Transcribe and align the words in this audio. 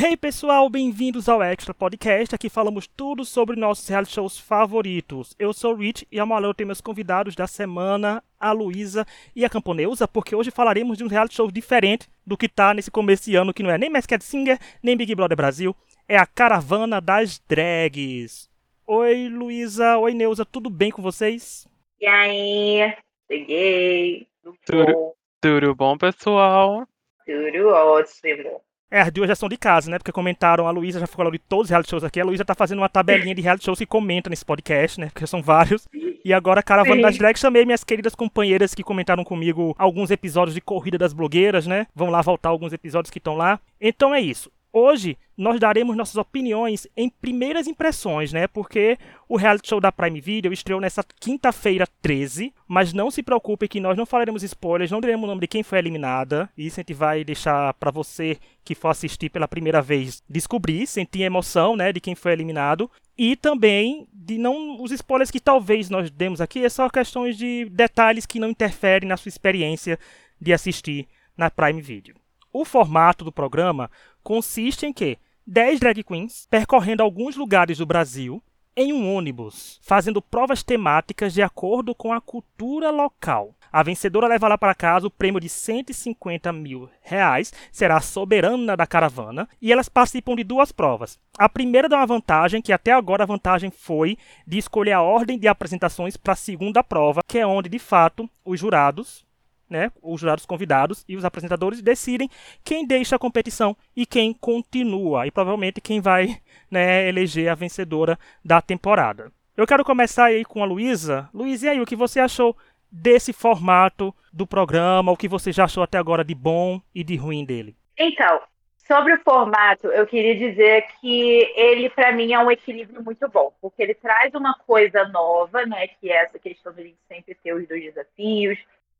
Hey 0.00 0.16
pessoal, 0.16 0.70
bem-vindos 0.70 1.28
ao 1.28 1.42
Extra 1.42 1.74
Podcast. 1.74 2.32
Aqui 2.32 2.48
falamos 2.48 2.86
tudo 2.86 3.24
sobre 3.24 3.56
nossos 3.58 3.88
reality 3.88 4.12
shows 4.12 4.38
favoritos. 4.38 5.34
Eu 5.36 5.52
sou 5.52 5.74
o 5.74 5.76
Rich 5.76 6.06
e 6.12 6.20
amanhã 6.20 6.46
eu 6.46 6.54
tenho 6.54 6.68
meus 6.68 6.80
convidados 6.80 7.34
da 7.34 7.48
semana, 7.48 8.22
a 8.38 8.52
Luísa 8.52 9.04
e 9.34 9.44
a 9.44 9.50
Camponeusa, 9.50 10.06
porque 10.06 10.36
hoje 10.36 10.52
falaremos 10.52 10.98
de 10.98 11.02
um 11.02 11.08
reality 11.08 11.34
show 11.34 11.50
diferente 11.50 12.08
do 12.24 12.36
que 12.36 12.48
tá 12.48 12.72
nesse 12.72 12.92
começo 12.92 13.24
de 13.24 13.34
ano, 13.34 13.52
que 13.52 13.60
não 13.60 13.72
é 13.72 13.76
nem 13.76 13.90
Masked 13.90 14.22
Singer, 14.22 14.56
nem 14.80 14.96
Big 14.96 15.12
Brother 15.16 15.36
Brasil. 15.36 15.74
É 16.06 16.16
a 16.16 16.26
Caravana 16.26 17.00
das 17.00 17.40
Drags. 17.40 18.48
Oi, 18.86 19.28
Luísa. 19.28 19.98
Oi, 19.98 20.14
Neuza. 20.14 20.46
Tudo 20.46 20.70
bem 20.70 20.92
com 20.92 21.02
vocês? 21.02 21.66
E 22.00 22.06
aí? 22.06 22.96
Cheguei. 23.26 24.28
Tudo, 24.64 25.16
tudo 25.40 25.74
bom, 25.74 25.98
pessoal? 25.98 26.86
Tudo 27.26 27.68
ótimo. 27.70 28.62
É, 28.90 29.00
as 29.00 29.12
duas 29.12 29.28
já 29.28 29.34
são 29.34 29.48
de 29.48 29.56
casa, 29.56 29.90
né? 29.90 29.98
Porque 29.98 30.12
comentaram, 30.12 30.66
a 30.66 30.70
Luísa 30.70 30.98
já 30.98 31.06
falou 31.06 31.30
de 31.30 31.38
todos 31.38 31.64
os 31.64 31.70
reality 31.70 31.90
shows 31.90 32.04
aqui. 32.04 32.20
A 32.20 32.24
Luísa 32.24 32.44
tá 32.44 32.54
fazendo 32.54 32.78
uma 32.78 32.88
tabelinha 32.88 33.34
de 33.34 33.42
reality 33.42 33.66
shows 33.66 33.78
que 33.78 33.86
comenta 33.86 34.30
nesse 34.30 34.44
podcast, 34.44 34.98
né? 34.98 35.10
Porque 35.12 35.26
são 35.26 35.42
vários. 35.42 35.86
E 36.24 36.32
agora, 36.32 36.62
Caravana 36.62 36.96
Sim. 36.96 37.02
das 37.02 37.18
Drags, 37.18 37.40
chamei 37.40 37.64
minhas 37.64 37.84
queridas 37.84 38.14
companheiras 38.14 38.74
que 38.74 38.82
comentaram 38.82 39.24
comigo 39.24 39.74
alguns 39.78 40.10
episódios 40.10 40.54
de 40.54 40.60
Corrida 40.60 40.98
das 40.98 41.12
Blogueiras, 41.12 41.66
né? 41.66 41.86
Vão 41.94 42.10
lá 42.10 42.22
voltar 42.22 42.48
alguns 42.48 42.72
episódios 42.72 43.10
que 43.10 43.18
estão 43.18 43.36
lá. 43.36 43.60
Então 43.80 44.14
é 44.14 44.20
isso. 44.20 44.50
Hoje 44.80 45.18
nós 45.36 45.58
daremos 45.58 45.96
nossas 45.96 46.14
opiniões 46.14 46.86
em 46.96 47.10
primeiras 47.10 47.66
impressões, 47.66 48.32
né? 48.32 48.46
Porque 48.46 48.96
o 49.28 49.36
reality 49.36 49.68
show 49.68 49.80
da 49.80 49.90
Prime 49.90 50.20
Video 50.20 50.52
estreou 50.52 50.80
nessa 50.80 51.02
quinta-feira 51.18 51.84
13, 52.00 52.54
mas 52.64 52.92
não 52.92 53.10
se 53.10 53.20
preocupe 53.20 53.66
que 53.66 53.80
nós 53.80 53.96
não 53.96 54.06
falaremos 54.06 54.44
spoilers, 54.44 54.92
não 54.92 55.00
diremos 55.00 55.24
o 55.24 55.26
nome 55.26 55.40
de 55.40 55.48
quem 55.48 55.64
foi 55.64 55.80
eliminada. 55.80 56.48
Isso 56.56 56.78
a 56.78 56.82
gente 56.82 56.94
vai 56.94 57.24
deixar 57.24 57.74
pra 57.74 57.90
você 57.90 58.38
que 58.64 58.76
for 58.76 58.90
assistir 58.90 59.30
pela 59.30 59.48
primeira 59.48 59.82
vez 59.82 60.22
descobrir, 60.30 60.86
sentir 60.86 61.22
emoção, 61.22 61.74
né, 61.74 61.92
de 61.92 62.00
quem 62.00 62.14
foi 62.14 62.30
eliminado. 62.30 62.88
E 63.16 63.34
também 63.34 64.06
de 64.12 64.38
não 64.38 64.80
os 64.80 64.92
spoilers 64.92 65.32
que 65.32 65.40
talvez 65.40 65.90
nós 65.90 66.08
demos 66.08 66.40
aqui 66.40 66.64
é 66.64 66.68
só 66.68 66.88
questões 66.88 67.36
de 67.36 67.68
detalhes 67.72 68.26
que 68.26 68.38
não 68.38 68.48
interferem 68.50 69.08
na 69.08 69.16
sua 69.16 69.28
experiência 69.28 69.98
de 70.40 70.52
assistir 70.52 71.08
na 71.36 71.50
Prime 71.50 71.82
Video. 71.82 72.14
O 72.52 72.64
formato 72.64 73.24
do 73.24 73.32
programa 73.32 73.90
consiste 74.28 74.84
em 74.84 74.92
que 74.92 75.16
10 75.46 75.80
drag 75.80 76.04
queens 76.04 76.46
percorrendo 76.50 77.02
alguns 77.02 77.34
lugares 77.34 77.78
do 77.78 77.86
Brasil 77.86 78.42
em 78.76 78.92
um 78.92 79.14
ônibus, 79.14 79.80
fazendo 79.82 80.20
provas 80.20 80.62
temáticas 80.62 81.32
de 81.32 81.40
acordo 81.40 81.94
com 81.94 82.12
a 82.12 82.20
cultura 82.20 82.90
local. 82.90 83.54
A 83.72 83.82
vencedora 83.82 84.28
leva 84.28 84.46
lá 84.46 84.58
para 84.58 84.74
casa 84.74 85.06
o 85.06 85.10
prêmio 85.10 85.40
de 85.40 85.48
150 85.48 86.52
mil 86.52 86.90
reais, 87.00 87.54
será 87.72 87.96
a 87.96 88.02
soberana 88.02 88.76
da 88.76 88.86
caravana, 88.86 89.48
e 89.62 89.72
elas 89.72 89.88
participam 89.88 90.36
de 90.36 90.44
duas 90.44 90.72
provas. 90.72 91.18
A 91.38 91.48
primeira 91.48 91.88
dá 91.88 91.96
uma 91.96 92.06
vantagem, 92.06 92.60
que 92.60 92.72
até 92.72 92.92
agora 92.92 93.22
a 93.22 93.26
vantagem 93.26 93.70
foi 93.70 94.18
de 94.46 94.58
escolher 94.58 94.92
a 94.92 95.00
ordem 95.00 95.38
de 95.38 95.48
apresentações 95.48 96.18
para 96.18 96.34
a 96.34 96.36
segunda 96.36 96.84
prova, 96.84 97.22
que 97.26 97.38
é 97.38 97.46
onde, 97.46 97.70
de 97.70 97.78
fato, 97.78 98.28
os 98.44 98.60
jurados 98.60 99.26
né, 99.68 99.90
os 100.02 100.20
jurados 100.20 100.46
convidados 100.46 101.04
e 101.08 101.16
os 101.16 101.24
apresentadores 101.24 101.82
decidem 101.82 102.28
quem 102.64 102.86
deixa 102.86 103.16
a 103.16 103.18
competição 103.18 103.76
e 103.94 104.06
quem 104.06 104.32
continua, 104.32 105.26
e 105.26 105.30
provavelmente 105.30 105.80
quem 105.80 106.00
vai 106.00 106.38
né, 106.70 107.08
eleger 107.08 107.48
a 107.48 107.54
vencedora 107.54 108.18
da 108.44 108.60
temporada. 108.60 109.32
Eu 109.56 109.66
quero 109.66 109.84
começar 109.84 110.26
aí 110.26 110.44
com 110.44 110.62
a 110.62 110.66
Luísa. 110.66 111.28
Luísa, 111.34 111.66
e 111.66 111.68
aí, 111.70 111.80
o 111.80 111.86
que 111.86 111.96
você 111.96 112.20
achou 112.20 112.56
desse 112.90 113.32
formato 113.32 114.14
do 114.32 114.46
programa? 114.46 115.10
O 115.10 115.16
que 115.16 115.26
você 115.26 115.50
já 115.50 115.64
achou 115.64 115.82
até 115.82 115.98
agora 115.98 116.24
de 116.24 116.34
bom 116.34 116.80
e 116.94 117.02
de 117.02 117.16
ruim 117.16 117.44
dele? 117.44 117.76
Então, 117.98 118.40
sobre 118.86 119.12
o 119.12 119.20
formato, 119.20 119.88
eu 119.88 120.06
queria 120.06 120.34
dizer 120.34 120.86
que 121.00 121.52
ele, 121.56 121.90
para 121.90 122.12
mim, 122.12 122.32
é 122.32 122.38
um 122.38 122.50
equilíbrio 122.50 123.02
muito 123.02 123.28
bom, 123.28 123.52
porque 123.60 123.82
ele 123.82 123.94
traz 123.94 124.32
uma 124.34 124.54
coisa 124.66 125.06
nova, 125.08 125.66
né? 125.66 125.88
Que 125.88 126.10
é 126.10 126.22
essa 126.22 126.38
questão 126.38 126.72
de 126.72 126.80
a 126.80 126.84
gente 126.84 126.98
sempre 127.06 127.34
ter 127.34 127.52
os 127.52 127.68
dois 127.68 127.82
desafios. 127.82 128.58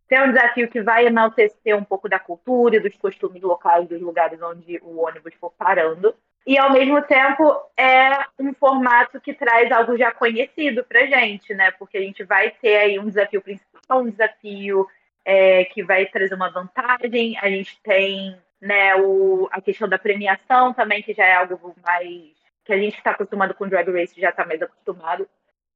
Tem 0.09 0.23
um 0.23 0.33
desafio 0.33 0.69
que 0.69 0.81
vai 0.81 1.07
enaltecer 1.07 1.77
um 1.77 1.85
pouco 1.85 2.09
da 2.09 2.19
cultura 2.19 2.77
e 2.77 2.81
dos 2.81 2.97
costumes 2.97 3.43
locais 3.43 3.87
dos 3.87 4.01
lugares 4.01 4.41
onde 4.41 4.79
o 4.83 5.03
ônibus 5.03 5.35
for 5.35 5.53
parando. 5.53 6.15
E, 6.47 6.57
ao 6.57 6.73
mesmo 6.73 7.03
tempo, 7.03 7.55
é 7.77 8.25
um 8.39 8.55
formato 8.55 9.21
que 9.21 9.35
traz 9.35 9.71
algo 9.71 9.99
já 9.99 10.11
conhecido 10.11 10.83
pra 10.83 11.05
gente, 11.05 11.53
né? 11.53 11.71
Porque 11.73 11.99
a 11.99 12.01
gente 12.01 12.25
vai 12.25 12.51
ter 12.51 12.77
aí 12.77 12.99
um 12.99 13.07
desafio 13.07 13.43
principal, 13.43 14.01
um 14.01 14.09
desafio 14.09 14.89
é, 15.27 15.67
que 15.67 15.83
vai 15.83 16.07
trazer 16.07 16.35
uma 16.35 16.49
vantagem. 16.49 17.37
A 17.43 17.51
gente 17.51 17.79
tem 17.83 18.35
né, 18.63 18.97
o, 18.97 19.47
a 19.53 19.61
questão 19.61 19.87
da 19.87 19.99
premiação 19.99 20.73
também, 20.73 21.03
que 21.03 21.13
já 21.13 21.27
é 21.27 21.35
algo 21.35 21.77
mais... 21.87 22.33
que 22.65 22.73
a 22.73 22.79
gente 22.79 22.97
está 22.97 23.11
acostumado 23.11 23.53
com 23.53 23.69
Drag 23.69 23.91
Race, 23.91 24.19
já 24.19 24.31
está 24.31 24.47
mais 24.47 24.63
acostumado. 24.63 25.29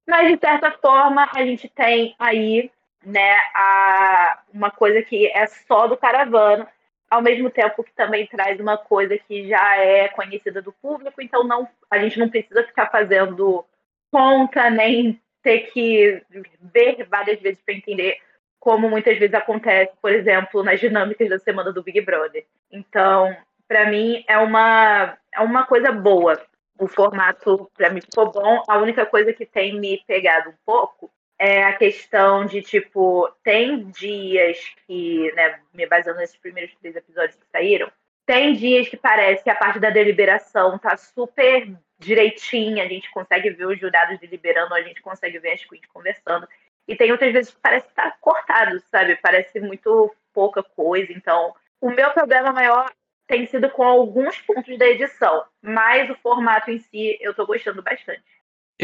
Mas, 0.08 0.32
de 0.32 0.38
certa 0.38 0.72
forma, 0.72 1.28
a 1.34 1.44
gente 1.44 1.68
tem 1.68 2.16
aí 2.18 2.70
né, 3.04 3.36
a, 3.54 4.40
uma 4.52 4.70
coisa 4.70 5.02
que 5.02 5.26
é 5.28 5.46
só 5.46 5.86
do 5.86 5.96
caravana, 5.96 6.68
ao 7.10 7.20
mesmo 7.20 7.50
tempo 7.50 7.84
que 7.84 7.92
também 7.92 8.26
traz 8.26 8.58
uma 8.58 8.78
coisa 8.78 9.18
que 9.18 9.48
já 9.48 9.76
é 9.76 10.08
conhecida 10.08 10.62
do 10.62 10.72
público, 10.72 11.20
então 11.20 11.44
não, 11.44 11.68
a 11.90 11.98
gente 11.98 12.18
não 12.18 12.28
precisa 12.28 12.64
ficar 12.64 12.90
fazendo 12.90 13.64
conta, 14.10 14.70
nem 14.70 15.20
ter 15.42 15.70
que 15.72 16.22
ver 16.60 17.06
várias 17.10 17.40
vezes 17.40 17.60
para 17.64 17.74
entender 17.74 18.18
como 18.58 18.88
muitas 18.88 19.18
vezes 19.18 19.34
acontece, 19.34 19.92
por 20.00 20.12
exemplo, 20.12 20.62
nas 20.62 20.78
dinâmicas 20.78 21.28
da 21.28 21.38
semana 21.38 21.72
do 21.72 21.82
Big 21.82 22.00
Brother. 22.00 22.46
Então, 22.70 23.36
para 23.66 23.90
mim 23.90 24.24
é 24.28 24.38
uma 24.38 25.18
é 25.34 25.40
uma 25.40 25.66
coisa 25.66 25.90
boa. 25.90 26.40
O 26.78 26.86
formato 26.86 27.70
para 27.76 27.90
mim 27.90 28.00
ficou 28.00 28.30
bom. 28.30 28.62
A 28.68 28.78
única 28.78 29.04
coisa 29.04 29.32
que 29.32 29.44
tem 29.44 29.78
me 29.80 30.02
pegado 30.06 30.50
um 30.50 30.54
pouco 30.64 31.10
é 31.42 31.64
a 31.64 31.72
questão 31.72 32.46
de, 32.46 32.62
tipo, 32.62 33.28
tem 33.42 33.90
dias 33.90 34.56
que, 34.86 35.32
né, 35.32 35.58
me 35.74 35.84
baseando 35.88 36.20
nesses 36.20 36.36
primeiros 36.36 36.72
três 36.76 36.94
episódios 36.94 37.34
que 37.34 37.44
saíram, 37.50 37.90
tem 38.24 38.52
dias 38.52 38.88
que 38.88 38.96
parece 38.96 39.42
que 39.42 39.50
a 39.50 39.56
parte 39.56 39.80
da 39.80 39.90
deliberação 39.90 40.78
tá 40.78 40.96
super 40.96 41.68
direitinha, 41.98 42.84
a 42.84 42.86
gente 42.86 43.10
consegue 43.10 43.50
ver 43.50 43.66
os 43.66 43.80
jurados 43.80 44.20
deliberando, 44.20 44.72
a 44.72 44.82
gente 44.82 45.02
consegue 45.02 45.40
ver 45.40 45.54
as 45.54 45.64
queens 45.64 45.84
conversando. 45.86 46.46
E 46.86 46.94
tem 46.94 47.10
outras 47.10 47.32
vezes 47.32 47.52
que 47.52 47.60
parece 47.60 47.88
que 47.88 47.94
tá 47.94 48.16
cortado, 48.20 48.78
sabe? 48.82 49.16
Parece 49.16 49.58
muito 49.58 50.14
pouca 50.32 50.62
coisa. 50.62 51.12
Então, 51.12 51.52
o 51.80 51.90
meu 51.90 52.12
problema 52.12 52.52
maior 52.52 52.88
tem 53.26 53.46
sido 53.46 53.68
com 53.68 53.82
alguns 53.82 54.40
pontos 54.42 54.78
da 54.78 54.86
edição, 54.86 55.44
mas 55.60 56.08
o 56.08 56.14
formato 56.14 56.70
em 56.70 56.78
si 56.78 57.18
eu 57.20 57.34
tô 57.34 57.44
gostando 57.44 57.82
bastante. 57.82 58.22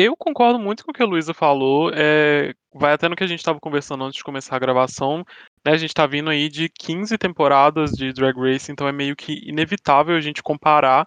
Eu 0.00 0.16
concordo 0.16 0.60
muito 0.60 0.84
com 0.84 0.92
o 0.92 0.94
que 0.94 1.03
a 1.03 1.06
Luísa 1.06 1.34
falou. 1.34 1.91
é, 1.92 2.54
vai 2.72 2.92
até 2.92 3.09
no 3.09 3.16
que 3.16 3.25
a 3.25 3.26
gente 3.26 3.41
estava 3.41 3.59
conversando 3.59 4.04
antes 4.04 4.19
de 4.19 4.22
começar 4.22 4.54
a 4.54 4.59
gravação. 4.60 5.25
né, 5.66 5.72
a 5.72 5.76
gente 5.76 5.92
tá 5.92 6.06
vindo 6.06 6.31
aí 6.31 6.48
de 6.48 6.69
15 6.69 7.19
temporadas 7.19 7.91
de 7.91 8.12
Drag 8.12 8.38
Race, 8.38 8.70
então 8.70 8.87
é 8.87 8.92
meio 8.92 9.16
que 9.16 9.41
inevitável 9.44 10.14
a 10.14 10.20
gente 10.20 10.41
comparar 10.41 11.04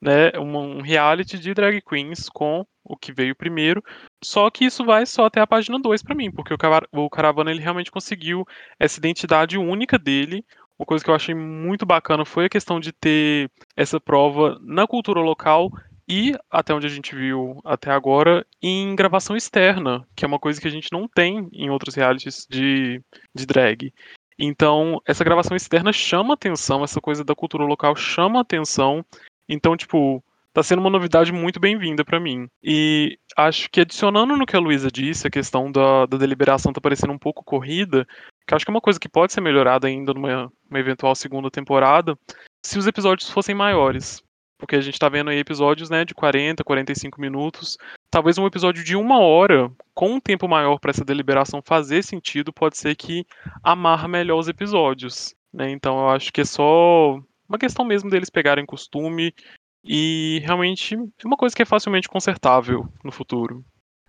né, 0.00 0.30
um, 0.38 0.80
reality 0.80 1.38
de 1.38 1.52
drag 1.52 1.82
queens 1.82 2.30
com 2.30 2.64
o 2.82 2.96
que 2.96 3.12
veio 3.12 3.36
primeiro. 3.36 3.82
Só 4.24 4.48
que 4.50 4.64
isso 4.64 4.86
vai 4.86 5.04
só 5.04 5.26
até 5.26 5.38
a 5.42 5.46
página 5.46 5.78
2 5.78 6.02
pra 6.02 6.14
mim, 6.14 6.30
porque 6.30 6.54
o, 6.54 6.56
Cava- 6.56 6.88
o 6.92 7.10
Caravana 7.10 7.50
ele 7.50 7.60
realmente 7.60 7.90
conseguiu 7.90 8.46
essa 8.78 8.98
identidade 8.98 9.58
única 9.58 9.98
dele. 9.98 10.42
Uma 10.78 10.86
coisa 10.86 11.04
que 11.04 11.10
eu 11.10 11.14
achei 11.14 11.34
muito 11.34 11.84
bacana 11.84 12.24
foi 12.24 12.46
a 12.46 12.48
questão 12.48 12.80
de 12.80 12.90
ter 12.90 13.50
essa 13.76 14.00
prova 14.00 14.58
na 14.62 14.86
cultura 14.86 15.20
local 15.20 15.70
e, 16.10 16.36
até 16.50 16.74
onde 16.74 16.88
a 16.88 16.90
gente 16.90 17.14
viu 17.14 17.60
até 17.64 17.92
agora, 17.92 18.44
em 18.60 18.96
gravação 18.96 19.36
externa, 19.36 20.04
que 20.16 20.24
é 20.24 20.28
uma 20.28 20.40
coisa 20.40 20.60
que 20.60 20.66
a 20.66 20.70
gente 20.70 20.88
não 20.90 21.06
tem 21.06 21.48
em 21.52 21.70
outros 21.70 21.94
realities 21.94 22.48
de, 22.50 23.00
de 23.32 23.46
drag. 23.46 23.94
Então, 24.36 25.00
essa 25.06 25.22
gravação 25.22 25.56
externa 25.56 25.92
chama 25.92 26.34
atenção, 26.34 26.82
essa 26.82 27.00
coisa 27.00 27.22
da 27.22 27.32
cultura 27.32 27.62
local 27.62 27.94
chama 27.94 28.40
atenção. 28.40 29.04
Então, 29.48 29.76
tipo, 29.76 30.20
tá 30.52 30.64
sendo 30.64 30.80
uma 30.80 30.90
novidade 30.90 31.30
muito 31.30 31.60
bem-vinda 31.60 32.04
pra 32.04 32.18
mim. 32.18 32.48
E 32.60 33.16
acho 33.36 33.70
que 33.70 33.82
adicionando 33.82 34.36
no 34.36 34.46
que 34.46 34.56
a 34.56 34.60
Luísa 34.60 34.90
disse, 34.90 35.28
a 35.28 35.30
questão 35.30 35.70
da, 35.70 36.06
da 36.06 36.16
deliberação 36.16 36.72
tá 36.72 36.80
parecendo 36.80 37.12
um 37.12 37.18
pouco 37.18 37.44
corrida, 37.44 38.04
que 38.48 38.52
acho 38.52 38.64
que 38.64 38.70
é 38.72 38.74
uma 38.74 38.80
coisa 38.80 38.98
que 38.98 39.08
pode 39.08 39.32
ser 39.32 39.42
melhorada 39.42 39.86
ainda 39.86 40.12
numa 40.12 40.50
eventual 40.74 41.14
segunda 41.14 41.52
temporada, 41.52 42.18
se 42.66 42.80
os 42.80 42.88
episódios 42.88 43.30
fossem 43.30 43.54
maiores. 43.54 44.20
Porque 44.60 44.76
a 44.76 44.80
gente 44.80 44.98
tá 44.98 45.08
vendo 45.08 45.30
aí 45.30 45.38
episódios, 45.38 45.90
né, 45.90 46.04
de 46.04 46.14
40, 46.14 46.62
45 46.62 47.20
minutos. 47.20 47.76
Talvez 48.10 48.38
um 48.38 48.46
episódio 48.46 48.84
de 48.84 48.94
uma 48.94 49.18
hora, 49.18 49.72
com 49.94 50.12
um 50.12 50.20
tempo 50.20 50.46
maior 50.46 50.78
para 50.78 50.90
essa 50.90 51.04
deliberação 51.04 51.62
fazer 51.64 52.04
sentido, 52.04 52.52
pode 52.52 52.76
ser 52.76 52.94
que 52.94 53.24
amarra 53.62 54.06
melhor 54.06 54.38
os 54.38 54.48
episódios. 54.48 55.34
Né? 55.52 55.70
Então 55.70 55.98
eu 55.98 56.08
acho 56.10 56.32
que 56.32 56.42
é 56.42 56.44
só 56.44 57.18
uma 57.48 57.58
questão 57.58 57.84
mesmo 57.84 58.08
deles 58.08 58.30
pegarem 58.30 58.64
costume 58.64 59.34
e 59.82 60.40
realmente 60.44 60.94
é 60.94 61.26
uma 61.26 61.36
coisa 61.36 61.56
que 61.56 61.62
é 61.62 61.66
facilmente 61.66 62.08
consertável 62.08 62.86
no 63.02 63.10
futuro. 63.10 63.64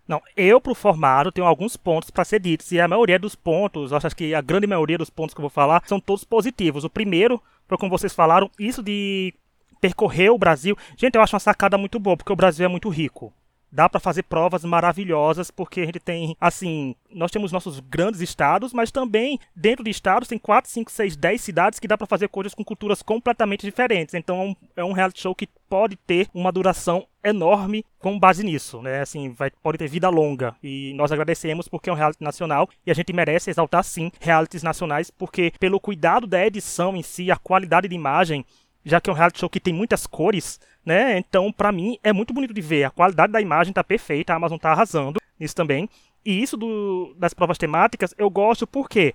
Não, 0.07 0.21
eu 0.36 0.59
pro 0.59 0.75
formato 0.75 1.31
tenho 1.31 1.48
alguns 1.48 1.77
pontos 1.77 2.09
para 2.09 2.25
ser 2.25 2.39
ditos 2.39 2.71
e 2.71 2.80
a 2.80 2.88
maioria 2.88 3.18
dos 3.18 3.33
pontos, 3.36 3.94
acho 3.94 4.15
que 4.15 4.36
a 4.36 4.42
grande 4.42 4.68
maioria 4.68 4.98
dos 4.98 5.09
pontos 5.09 5.33
que 5.33 5.39
eu 5.39 5.44
vou 5.44 5.50
falar 5.50 5.81
são 5.86 6.00
todos 6.00 6.24
positivos. 6.24 6.83
O 6.83 6.89
primeiro, 6.89 7.42
foi 7.68 7.77
como 7.77 7.89
vocês 7.98 8.13
falaram, 8.13 8.51
isso 8.59 8.83
de 8.83 9.33
percorrer 9.81 10.29
o 10.29 10.37
Brasil. 10.37 10.77
Gente, 10.95 11.15
eu 11.15 11.21
acho 11.21 11.35
uma 11.35 11.39
sacada 11.39 11.77
muito 11.77 11.99
boa, 11.99 12.15
porque 12.15 12.31
o 12.31 12.35
Brasil 12.35 12.63
é 12.65 12.69
muito 12.69 12.87
rico. 12.87 13.33
Dá 13.73 13.87
para 13.87 14.01
fazer 14.01 14.23
provas 14.23 14.65
maravilhosas, 14.65 15.49
porque 15.49 15.79
a 15.79 15.85
gente 15.85 15.99
tem, 15.99 16.35
assim, 16.41 16.93
nós 17.09 17.31
temos 17.31 17.53
nossos 17.53 17.79
grandes 17.79 18.19
estados, 18.19 18.73
mas 18.73 18.91
também 18.91 19.39
dentro 19.55 19.81
de 19.81 19.89
estados 19.89 20.27
tem 20.27 20.37
4, 20.37 20.69
5, 20.69 20.91
6, 20.91 21.15
10 21.15 21.41
cidades 21.41 21.79
que 21.79 21.87
dá 21.87 21.97
para 21.97 22.05
fazer 22.05 22.27
coisas 22.27 22.53
com 22.53 22.65
culturas 22.65 23.01
completamente 23.01 23.65
diferentes. 23.65 24.13
Então 24.13 24.57
é 24.75 24.83
um 24.83 24.91
reality 24.91 25.21
show 25.21 25.33
que 25.33 25.47
pode 25.69 25.95
ter 25.95 26.27
uma 26.33 26.51
duração 26.51 27.07
enorme 27.23 27.85
com 27.97 28.19
base 28.19 28.43
nisso, 28.43 28.81
né? 28.81 28.99
Assim, 28.99 29.29
vai, 29.29 29.49
pode 29.49 29.77
ter 29.77 29.87
vida 29.87 30.09
longa. 30.09 30.53
E 30.61 30.93
nós 30.95 31.09
agradecemos 31.09 31.69
porque 31.69 31.89
é 31.89 31.93
um 31.93 31.95
reality 31.95 32.21
nacional 32.21 32.67
e 32.85 32.91
a 32.91 32.93
gente 32.93 33.13
merece 33.13 33.51
exaltar 33.51 33.85
sim 33.85 34.11
realities 34.19 34.63
nacionais, 34.63 35.09
porque 35.09 35.53
pelo 35.57 35.79
cuidado 35.79 36.27
da 36.27 36.45
edição 36.45 36.93
em 36.97 37.01
si, 37.01 37.31
a 37.31 37.37
qualidade 37.37 37.87
de 37.87 37.95
imagem, 37.95 38.45
já 38.83 38.99
que 38.99 39.09
é 39.09 39.13
um 39.13 39.15
reality 39.15 39.39
show 39.39 39.49
que 39.49 39.59
tem 39.59 39.73
muitas 39.73 40.07
cores, 40.07 40.59
né? 40.85 41.17
Então, 41.17 41.51
para 41.51 41.71
mim, 41.71 41.97
é 42.03 42.11
muito 42.11 42.33
bonito 42.33 42.53
de 42.53 42.61
ver. 42.61 42.83
A 42.85 42.89
qualidade 42.89 43.31
da 43.31 43.41
imagem 43.41 43.73
tá 43.73 43.83
perfeita, 43.83 44.33
a 44.33 44.35
Amazon 44.35 44.57
tá 44.57 44.71
arrasando 44.71 45.19
nisso 45.39 45.55
também. 45.55 45.89
E 46.25 46.41
isso 46.41 46.55
do, 46.55 47.15
das 47.17 47.33
provas 47.33 47.57
temáticas 47.57 48.13
eu 48.17 48.29
gosto 48.29 48.67
porque 48.67 49.13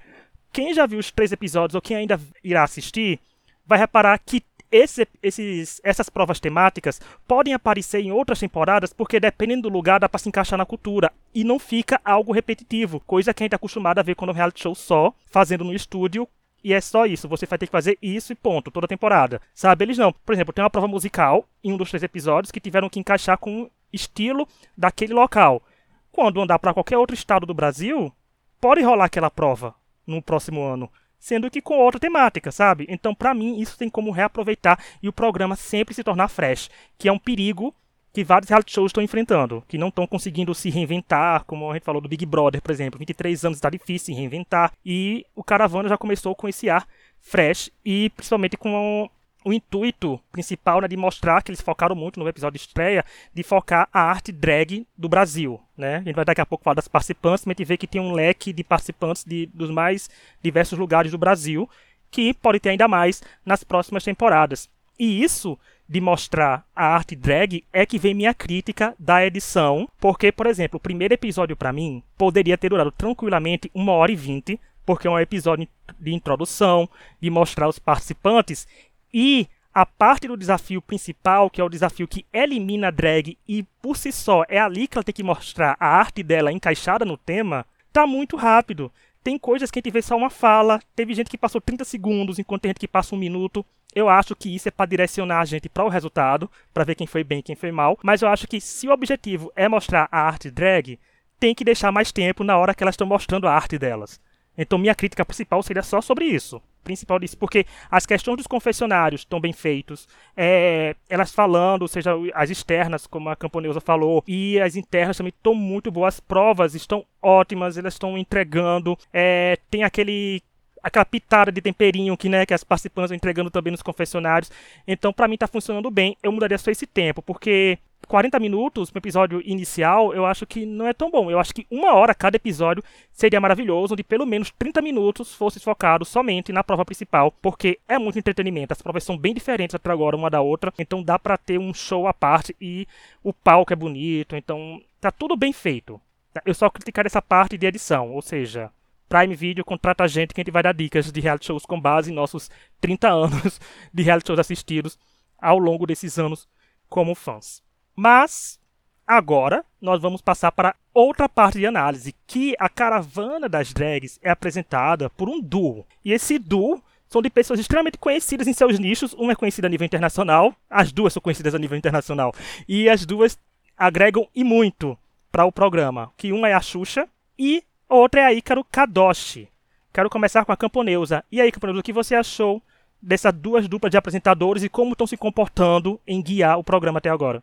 quem 0.52 0.74
já 0.74 0.86
viu 0.86 0.98
os 0.98 1.10
três 1.10 1.32
episódios 1.32 1.74
ou 1.74 1.80
quem 1.80 1.96
ainda 1.96 2.20
irá 2.42 2.64
assistir 2.64 3.20
vai 3.64 3.78
reparar 3.78 4.18
que 4.18 4.42
esse, 4.70 5.06
esses, 5.22 5.80
essas 5.84 6.08
provas 6.08 6.40
temáticas 6.40 7.00
podem 7.26 7.54
aparecer 7.54 8.00
em 8.00 8.10
outras 8.10 8.40
temporadas 8.40 8.92
porque 8.92 9.20
dependendo 9.20 9.62
do 9.62 9.68
lugar 9.68 10.00
dá 10.00 10.08
para 10.08 10.18
se 10.18 10.28
encaixar 10.28 10.58
na 10.58 10.66
cultura 10.66 11.12
e 11.32 11.44
não 11.44 11.58
fica 11.58 12.00
algo 12.04 12.32
repetitivo, 12.32 13.00
coisa 13.00 13.32
que 13.32 13.42
a 13.42 13.44
gente 13.44 13.52
é 13.52 13.56
acostumado 13.56 13.98
a 13.98 14.02
ver 14.02 14.16
quando 14.16 14.30
o 14.30 14.34
reality 14.34 14.62
show 14.62 14.74
só 14.74 15.14
fazendo 15.26 15.62
no 15.62 15.72
estúdio 15.72 16.28
e 16.66 16.72
é 16.72 16.80
só 16.80 17.06
isso. 17.06 17.28
Você 17.28 17.46
vai 17.46 17.56
ter 17.56 17.66
que 17.66 17.70
fazer 17.70 17.96
isso 18.02 18.32
e 18.32 18.34
ponto, 18.34 18.72
toda 18.72 18.88
temporada. 18.88 19.40
Sabe? 19.54 19.84
Eles 19.84 19.96
não. 19.96 20.12
Por 20.12 20.34
exemplo, 20.34 20.52
tem 20.52 20.64
uma 20.64 20.68
prova 20.68 20.88
musical 20.88 21.48
em 21.62 21.72
um 21.72 21.76
dos 21.76 21.90
três 21.90 22.02
episódios 22.02 22.50
que 22.50 22.58
tiveram 22.58 22.88
que 22.88 22.98
encaixar 22.98 23.38
com 23.38 23.62
o 23.62 23.70
estilo 23.92 24.48
daquele 24.76 25.14
local. 25.14 25.62
Quando 26.10 26.40
andar 26.40 26.58
para 26.58 26.74
qualquer 26.74 26.98
outro 26.98 27.14
estado 27.14 27.46
do 27.46 27.54
Brasil, 27.54 28.12
pode 28.60 28.82
rolar 28.82 29.04
aquela 29.04 29.30
prova 29.30 29.76
no 30.04 30.20
próximo 30.20 30.60
ano. 30.60 30.90
Sendo 31.20 31.48
que 31.48 31.62
com 31.62 31.78
outra 31.78 32.00
temática, 32.00 32.50
sabe? 32.50 32.84
Então, 32.88 33.14
para 33.14 33.32
mim, 33.32 33.60
isso 33.60 33.78
tem 33.78 33.88
como 33.88 34.10
reaproveitar 34.10 34.82
e 35.00 35.08
o 35.08 35.12
programa 35.12 35.54
sempre 35.54 35.94
se 35.94 36.02
tornar 36.02 36.26
fresh, 36.26 36.68
que 36.98 37.08
é 37.08 37.12
um 37.12 37.18
perigo 37.18 37.72
que 38.16 38.24
vários 38.24 38.48
reality 38.48 38.72
shows 38.72 38.88
estão 38.88 39.02
enfrentando, 39.02 39.62
que 39.68 39.76
não 39.76 39.88
estão 39.88 40.06
conseguindo 40.06 40.54
se 40.54 40.70
reinventar, 40.70 41.44
como 41.44 41.70
a 41.70 41.74
gente 41.74 41.82
falou 41.82 42.00
do 42.00 42.08
Big 42.08 42.24
Brother, 42.24 42.62
por 42.62 42.70
exemplo. 42.70 42.98
23 42.98 43.44
anos 43.44 43.58
está 43.58 43.68
difícil 43.68 44.06
se 44.06 44.18
reinventar. 44.18 44.72
E 44.82 45.26
o 45.34 45.44
Caravana 45.44 45.86
já 45.86 45.98
começou 45.98 46.34
com 46.34 46.48
esse 46.48 46.70
ar 46.70 46.88
fresh 47.20 47.70
e 47.84 48.08
principalmente 48.16 48.56
com 48.56 49.10
o 49.44 49.52
intuito 49.52 50.18
principal 50.32 50.80
né, 50.80 50.88
de 50.88 50.96
mostrar 50.96 51.42
que 51.42 51.50
eles 51.50 51.60
focaram 51.60 51.94
muito 51.94 52.18
no 52.18 52.26
episódio 52.26 52.58
de 52.58 52.66
estreia, 52.66 53.04
de 53.34 53.42
focar 53.42 53.86
a 53.92 54.00
arte 54.00 54.32
drag 54.32 54.86
do 54.96 55.10
Brasil. 55.10 55.60
Né? 55.76 55.96
A 55.96 55.98
gente 55.98 56.14
vai 56.14 56.24
daqui 56.24 56.40
a 56.40 56.46
pouco 56.46 56.64
falar 56.64 56.72
das 56.72 56.88
participantes, 56.88 57.44
mas 57.44 57.54
a 57.54 57.54
gente 57.58 57.68
vê 57.68 57.76
que 57.76 57.86
tem 57.86 58.00
um 58.00 58.12
leque 58.12 58.50
de 58.50 58.64
participantes 58.64 59.26
de, 59.26 59.44
dos 59.52 59.70
mais 59.70 60.08
diversos 60.42 60.78
lugares 60.78 61.12
do 61.12 61.18
Brasil, 61.18 61.68
que 62.10 62.32
pode 62.32 62.60
ter 62.60 62.70
ainda 62.70 62.88
mais 62.88 63.22
nas 63.44 63.62
próximas 63.62 64.02
temporadas. 64.02 64.70
E 64.98 65.22
isso 65.22 65.58
de 65.88 66.00
mostrar 66.00 66.65
a 66.75 66.87
arte 66.87 67.15
drag 67.15 67.65
é 67.73 67.87
que 67.87 67.99
vem 67.99 68.15
minha 68.15 68.35
crítica 68.35 68.94
da 68.99 69.25
edição, 69.25 69.88
porque, 70.00 70.33
por 70.33 70.47
exemplo, 70.47 70.79
o 70.79 70.81
primeiro 70.81 71.15
episódio 71.15 71.56
para 71.56 71.73
mim 71.73 72.03
poderia 72.19 72.59
ter 72.59 72.71
durado 72.71 72.91
tranquilamente 72.91 73.71
uma 73.73 73.93
hora 73.93 74.11
e 74.11 74.17
vinte, 74.17 74.59
porque 74.85 75.06
é 75.06 75.11
um 75.11 75.19
episódio 75.19 75.69
de 75.99 76.12
introdução, 76.12 76.88
de 77.21 77.31
mostrar 77.31 77.69
os 77.69 77.79
participantes 77.79 78.67
e 79.12 79.49
a 79.73 79.85
parte 79.85 80.27
do 80.27 80.37
desafio 80.37 80.81
principal, 80.81 81.50
que 81.50 81.61
é 81.61 81.65
o 81.65 81.69
desafio 81.69 82.09
que 82.09 82.25
elimina 82.33 82.88
a 82.88 82.91
drag 82.91 83.37
e 83.47 83.62
por 83.83 83.97
si 83.97 84.11
só 84.11 84.43
é 84.49 84.59
ali 84.59 84.88
que 84.88 84.97
ela 84.97 85.05
tem 85.05 85.15
que 85.15 85.23
mostrar 85.23 85.77
a 85.79 85.87
arte 85.87 86.23
dela 86.23 86.50
encaixada 86.50 87.05
no 87.05 87.17
tema, 87.17 87.67
tá 87.93 88.06
muito 88.06 88.37
rápido. 88.37 88.91
Tem 89.26 89.37
coisas 89.37 89.73
que 89.73 89.81
a 89.81 89.82
gente 89.82 89.93
vê 89.93 90.00
só 90.00 90.17
uma 90.17 90.31
fala, 90.31 90.81
teve 90.94 91.12
gente 91.12 91.28
que 91.28 91.37
passou 91.37 91.61
30 91.61 91.84
segundos, 91.84 92.38
enquanto 92.38 92.62
tem 92.62 92.69
gente 92.69 92.78
que 92.78 92.87
passa 92.87 93.12
um 93.12 93.19
minuto. 93.19 93.67
Eu 93.93 94.08
acho 94.08 94.37
que 94.37 94.55
isso 94.55 94.69
é 94.69 94.70
para 94.70 94.87
direcionar 94.88 95.40
a 95.40 95.44
gente 95.44 95.69
para 95.69 95.84
o 95.84 95.88
resultado, 95.88 96.49
para 96.73 96.84
ver 96.84 96.94
quem 96.94 97.08
foi 97.08 97.25
bem 97.25 97.40
e 97.40 97.43
quem 97.43 97.56
foi 97.56 97.73
mal. 97.73 97.99
Mas 98.05 98.23
eu 98.23 98.28
acho 98.28 98.46
que 98.46 98.61
se 98.61 98.87
o 98.87 98.93
objetivo 98.93 99.50
é 99.56 99.69
mostrar 99.69 100.08
a 100.12 100.20
arte 100.20 100.49
drag, 100.49 100.96
tem 101.40 101.56
que 101.56 101.64
deixar 101.64 101.90
mais 101.90 102.12
tempo 102.12 102.44
na 102.44 102.56
hora 102.56 102.73
que 102.73 102.84
elas 102.84 102.93
estão 102.93 103.05
mostrando 103.05 103.49
a 103.49 103.52
arte 103.52 103.76
delas. 103.76 104.20
Então 104.56 104.78
minha 104.78 104.94
crítica 104.94 105.25
principal 105.25 105.61
seria 105.61 105.82
só 105.82 106.00
sobre 106.00 106.26
isso. 106.26 106.62
Principal 106.87 107.19
disso, 107.19 107.37
porque 107.37 107.67
as 107.91 108.06
questões 108.06 108.37
dos 108.37 108.47
confessionários 108.47 109.23
estão 109.23 109.41
bem 109.41 109.53
feitos, 109.53 110.06
é, 110.37 110.94
elas 111.11 111.33
falando, 111.33 111.88
seja 111.88 112.12
as 112.33 112.49
externas, 112.49 113.09
como 113.09 113.29
a 113.29 113.35
Camponeusa 113.35 113.81
falou, 113.81 114.23
e 114.25 114.61
as 114.61 114.77
internas 114.77 115.17
também 115.17 115.33
estão 115.37 115.53
muito 115.53 115.91
boas. 115.91 116.15
As 116.15 116.21
provas 116.21 116.77
estão 116.77 117.05
ótimas, 117.21 117.77
elas 117.77 117.94
estão 117.94 118.17
entregando. 118.17 118.97
É, 119.12 119.59
tem 119.69 119.83
aquele 119.83 120.41
aquela 120.81 121.05
pitada 121.05 121.50
de 121.50 121.61
temperinho 121.61 122.17
que, 122.17 122.29
né, 122.29 122.47
que 122.47 122.55
as 122.55 122.62
participantes 122.62 123.06
estão 123.11 123.17
entregando 123.17 123.50
também 123.50 123.73
nos 123.73 123.83
confessionários. 123.83 124.53
Então, 124.87 125.12
para 125.12 125.27
mim 125.27 125.37
tá 125.37 125.49
funcionando 125.49 125.91
bem. 125.91 126.17
Eu 126.23 126.31
mudaria 126.31 126.56
só 126.56 126.71
esse 126.71 126.87
tempo, 126.87 127.21
porque 127.21 127.77
40 128.06 128.38
minutos 128.38 128.93
no 128.93 128.99
episódio 128.99 129.43
inicial, 129.44 130.14
eu 130.14 130.25
acho 130.25 130.47
que 130.47 130.64
não 130.64 130.87
é 130.87 130.93
tão 130.93 131.11
bom. 131.11 131.31
Eu 131.31 131.38
acho 131.38 131.55
que 131.55 131.67
uma 131.70 131.94
hora 131.94 132.14
cada 132.14 132.37
episódio 132.37 132.82
seria 133.12 133.41
maravilhoso, 133.41 133.94
onde 133.94 134.05
pelo 134.05 134.25
menos 134.25 134.50
30 134.58 134.81
minutos 134.81 135.35
fosse 135.35 135.58
focado 135.58 136.05
somente 136.05 136.53
na 136.53 136.62
prova 136.62 136.85
principal, 136.85 137.32
porque 137.43 137.79
é 137.88 137.99
muito 137.99 138.19
entretenimento. 138.19 138.73
As 138.73 138.81
provas 138.81 139.05
são 139.05 139.19
bem 139.19 139.35
diferentes 139.35 139.75
até 139.75 139.91
agora 139.91 140.17
uma 140.17 140.31
da 140.31 140.41
outra, 140.41 140.73
então 140.79 141.03
dá 141.03 141.19
para 141.19 141.37
ter 141.37 141.58
um 141.58 141.75
show 141.75 142.06
à 142.06 142.14
parte 142.14 142.55
e 142.61 142.87
o 143.23 143.32
palco 143.32 143.73
é 143.73 143.76
bonito, 143.76 144.37
então 144.37 144.81
tá 145.00 145.11
tudo 145.11 145.37
bem 145.37 145.52
feito. 145.52 146.00
Eu 146.44 146.55
só 146.55 146.70
criticar 146.70 147.06
essa 147.06 147.23
parte 147.23 147.59
de 147.59 147.67
edição, 147.67 148.12
ou 148.12 148.23
seja, 148.23 148.70
Prime 149.09 149.35
Video 149.35 149.64
contrata 149.64 150.05
a 150.05 150.09
gente 150.09 150.35
que 150.35 150.41
a 150.41 150.43
gente 150.43 150.52
vai 150.52 150.62
dar 150.62 150.75
dicas 150.75 151.11
de 151.11 151.20
reality 151.20 151.47
shows 151.47 151.64
com 151.64 151.81
base 151.81 152.11
em 152.11 152.14
nossos 152.14 152.50
30 152.81 153.09
anos 153.11 153.61
de 153.93 154.02
reality 154.02 154.29
shows 154.29 154.38
assistidos 154.38 154.99
ao 155.38 155.59
longo 155.59 155.87
desses 155.87 156.19
anos 156.19 156.49
como 156.88 157.14
fãs. 157.14 157.65
Mas 157.96 158.60
agora 159.06 159.64
nós 159.81 160.00
vamos 160.00 160.20
passar 160.20 160.52
para 160.52 160.76
outra 160.93 161.28
parte 161.28 161.58
de 161.58 161.66
análise, 161.66 162.14
que 162.26 162.54
a 162.58 162.69
caravana 162.69 163.48
das 163.48 163.72
drags 163.72 164.20
é 164.22 164.31
apresentada 164.31 165.10
por 165.10 165.28
um 165.28 165.40
duo. 165.40 165.87
E 166.04 166.12
esse 166.12 166.38
duo 166.38 166.82
são 167.08 167.22
de 167.22 167.31
pessoas 167.31 167.58
extremamente 167.58 167.98
conhecidas 167.98 168.46
em 168.46 168.52
seus 168.52 168.78
nichos. 168.78 169.14
Uma 169.14 169.32
é 169.32 169.37
conhecida 169.37 169.66
a 169.66 169.70
nível 169.70 169.87
internacional, 169.87 170.54
as 170.69 170.93
duas 170.93 171.12
são 171.12 171.22
conhecidas 171.22 171.54
a 171.54 171.58
nível 171.58 171.78
internacional. 171.78 172.32
E 172.69 172.88
as 172.88 173.06
duas 173.06 173.38
agregam 173.76 174.28
e 174.35 174.44
muito 174.44 174.97
para 175.32 175.44
o 175.44 175.52
programa. 175.52 176.12
Que 176.16 176.32
uma 176.32 176.49
é 176.49 176.52
a 176.52 176.61
Xuxa 176.61 177.09
e 177.38 177.64
Outra 177.88 178.21
é 178.21 178.25
a 178.25 178.32
Ícaro 178.32 178.64
Kadoshi. 178.64 179.49
Quero 179.92 180.11
começar 180.11 180.44
com 180.44 180.50
a 180.50 180.56
Camponeusa. 180.56 181.25
E 181.30 181.40
aí, 181.40 181.52
Camponeusa, 181.52 181.80
o 181.80 181.85
que 181.85 181.92
você 181.92 182.16
achou 182.16 182.61
dessas 183.00 183.32
duas 183.32 183.68
duplas 183.68 183.92
de 183.92 183.97
apresentadores 183.97 184.64
e 184.64 184.68
como 184.68 184.92
estão 184.92 185.06
se 185.06 185.16
comportando 185.16 186.00
em 186.04 186.21
guiar 186.21 186.59
o 186.59 186.64
programa 186.64 186.99
até 186.99 187.09
agora? 187.09 187.42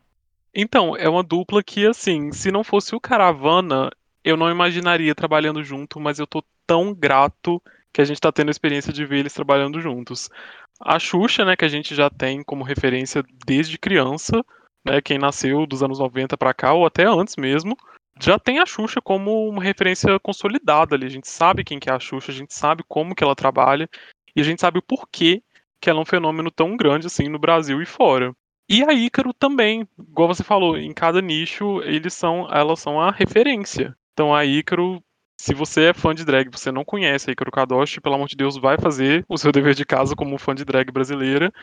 Então, 0.56 0.96
é 0.96 1.10
uma 1.10 1.24
dupla 1.24 1.64
que, 1.64 1.86
assim, 1.86 2.32
se 2.32 2.52
não 2.52 2.64
fosse 2.64 2.96
o 2.96 3.00
Caravana, 3.00 3.90
eu 4.24 4.38
não 4.38 4.50
imaginaria 4.52 5.16
trabalhando 5.16 5.64
junto, 5.64 6.00
mas 6.00 6.20
eu 6.20 6.28
tô 6.28 6.44
tão 6.68 6.94
grato 6.94 7.62
que 7.92 8.02
a 8.02 8.06
gente 8.06 8.22
tá 8.22 8.32
tendo 8.32 8.50
a 8.50 8.52
experiência 8.52 8.94
de 8.94 9.06
ver 9.06 9.20
eles 9.20 9.34
trabalhando 9.34 9.82
juntos. 9.82 10.30
A 10.80 11.00
Xuxa, 11.00 11.44
né, 11.44 11.56
que 11.56 11.66
a 11.66 11.70
gente 11.70 11.96
já 11.96 12.10
tem 12.10 12.44
como 12.44 12.64
referência 12.64 13.24
desde 13.46 13.78
criança, 13.78 14.44
né, 14.86 15.02
quem 15.02 15.18
nasceu 15.18 15.66
dos 15.66 15.82
anos 15.82 16.00
90 16.00 16.38
para 16.38 16.54
cá, 16.54 16.74
ou 16.74 16.86
até 16.86 17.06
antes 17.06 17.36
mesmo, 17.36 17.76
já 18.22 18.38
tem 18.38 18.60
a 18.60 18.66
Xuxa 18.66 19.02
como 19.02 19.50
uma 19.50 19.64
referência 19.64 20.20
consolidada 20.20 20.96
ali. 20.96 21.06
A 21.06 21.10
gente 21.10 21.28
sabe 21.28 21.64
quem 21.64 21.80
que 21.80 21.90
é 21.90 21.94
a 21.94 22.00
Xuxa, 22.00 22.32
a 22.32 22.36
gente 22.36 22.54
sabe 22.54 22.84
como 22.88 23.16
que 23.16 23.24
ela 23.24 23.36
trabalha 23.36 23.90
e 24.36 24.42
a 24.42 24.44
gente 24.44 24.62
sabe 24.62 24.80
o 24.80 24.84
porquê 24.84 25.42
que 25.82 25.90
ela 25.90 26.00
é 26.00 26.02
um 26.02 26.06
fenômeno 26.06 26.52
tão 26.52 26.78
grande 26.78 27.08
assim 27.08 27.28
no 27.28 27.40
Brasil 27.40 27.82
e 27.82 27.86
fora. 27.86 28.34
E 28.74 28.84
a 28.84 28.92
Ícaro 28.92 29.32
também, 29.36 29.88
igual 30.00 30.27
você 30.27 30.44
falou, 30.44 30.75
em 30.75 30.92
cada 30.92 31.22
nicho 31.22 31.80
eles 31.84 32.12
são, 32.15 32.48
elas 32.51 32.80
são 32.80 33.00
a 33.00 33.12
referência. 33.12 33.96
Então 34.13 34.34
a 34.34 34.44
Ícaro, 34.44 35.00
se 35.39 35.53
você 35.53 35.89
é 35.89 35.94
fã 35.94 36.15
de 36.15 36.25
drag, 36.25 36.50
você 36.50 36.72
não 36.72 36.84
conhece 36.84 37.30
a 37.30 37.34
Ícaro 37.34 37.51
Kadoshi, 37.51 38.01
pelo 38.01 38.15
amor 38.15 38.27
de 38.27 38.36
Deus, 38.36 38.58
vai 38.58 38.80
fazer 38.80 39.24
o 39.30 39.38
seu 39.38 39.51
dever 39.51 39.75
de 39.75 39.86
casa 39.86 40.15
como 40.15 40.39
fã 40.39 40.56
de 40.56 40.65
drag 40.65 40.92
brasileira, 40.92 41.53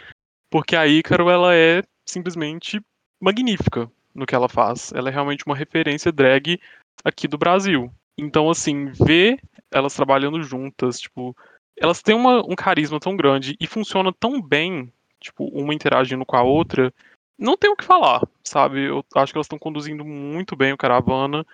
porque 0.49 0.76
a 0.76 0.87
Ícaro 0.87 1.29
ela 1.29 1.52
é 1.52 1.83
simplesmente 2.09 2.81
magnífica 3.21 3.90
no 4.14 4.25
que 4.25 4.37
ela 4.37 4.49
faz. 4.49 4.93
Ela 4.93 5.09
é 5.09 5.12
realmente 5.12 5.45
uma 5.45 5.57
referência 5.57 6.12
drag 6.12 6.61
aqui 7.05 7.26
do 7.26 7.37
Brasil. 7.37 7.93
Então, 8.17 8.49
assim, 8.49 8.87
ver 8.93 9.40
elas 9.73 9.95
trabalhando 9.95 10.45
juntas, 10.45 11.00
tipo, 11.00 11.37
elas 11.76 12.02
têm 12.02 12.14
uma, 12.14 12.38
um 12.38 12.55
carisma 12.55 13.00
tão 13.00 13.17
grande 13.17 13.57
e 13.59 13.67
funcionam 13.67 14.12
tão 14.12 14.40
bem, 14.40 14.93
tipo, 15.21 15.45
uma 15.47 15.75
interagindo 15.75 16.25
com 16.25 16.37
a 16.37 16.43
outra, 16.43 16.93
não 17.39 17.57
tem 17.57 17.71
o 17.71 17.77
que 17.77 17.85
falar, 17.85 18.23
sabe? 18.45 18.87
Eu 18.87 19.05
acho 19.17 19.33
que 19.33 19.39
elas 19.39 19.47
estão 19.47 19.59
conduzindo 19.59 20.05
muito 20.05 20.55
bem 20.57 20.73
o 20.73 20.79
Caravana 20.79 21.45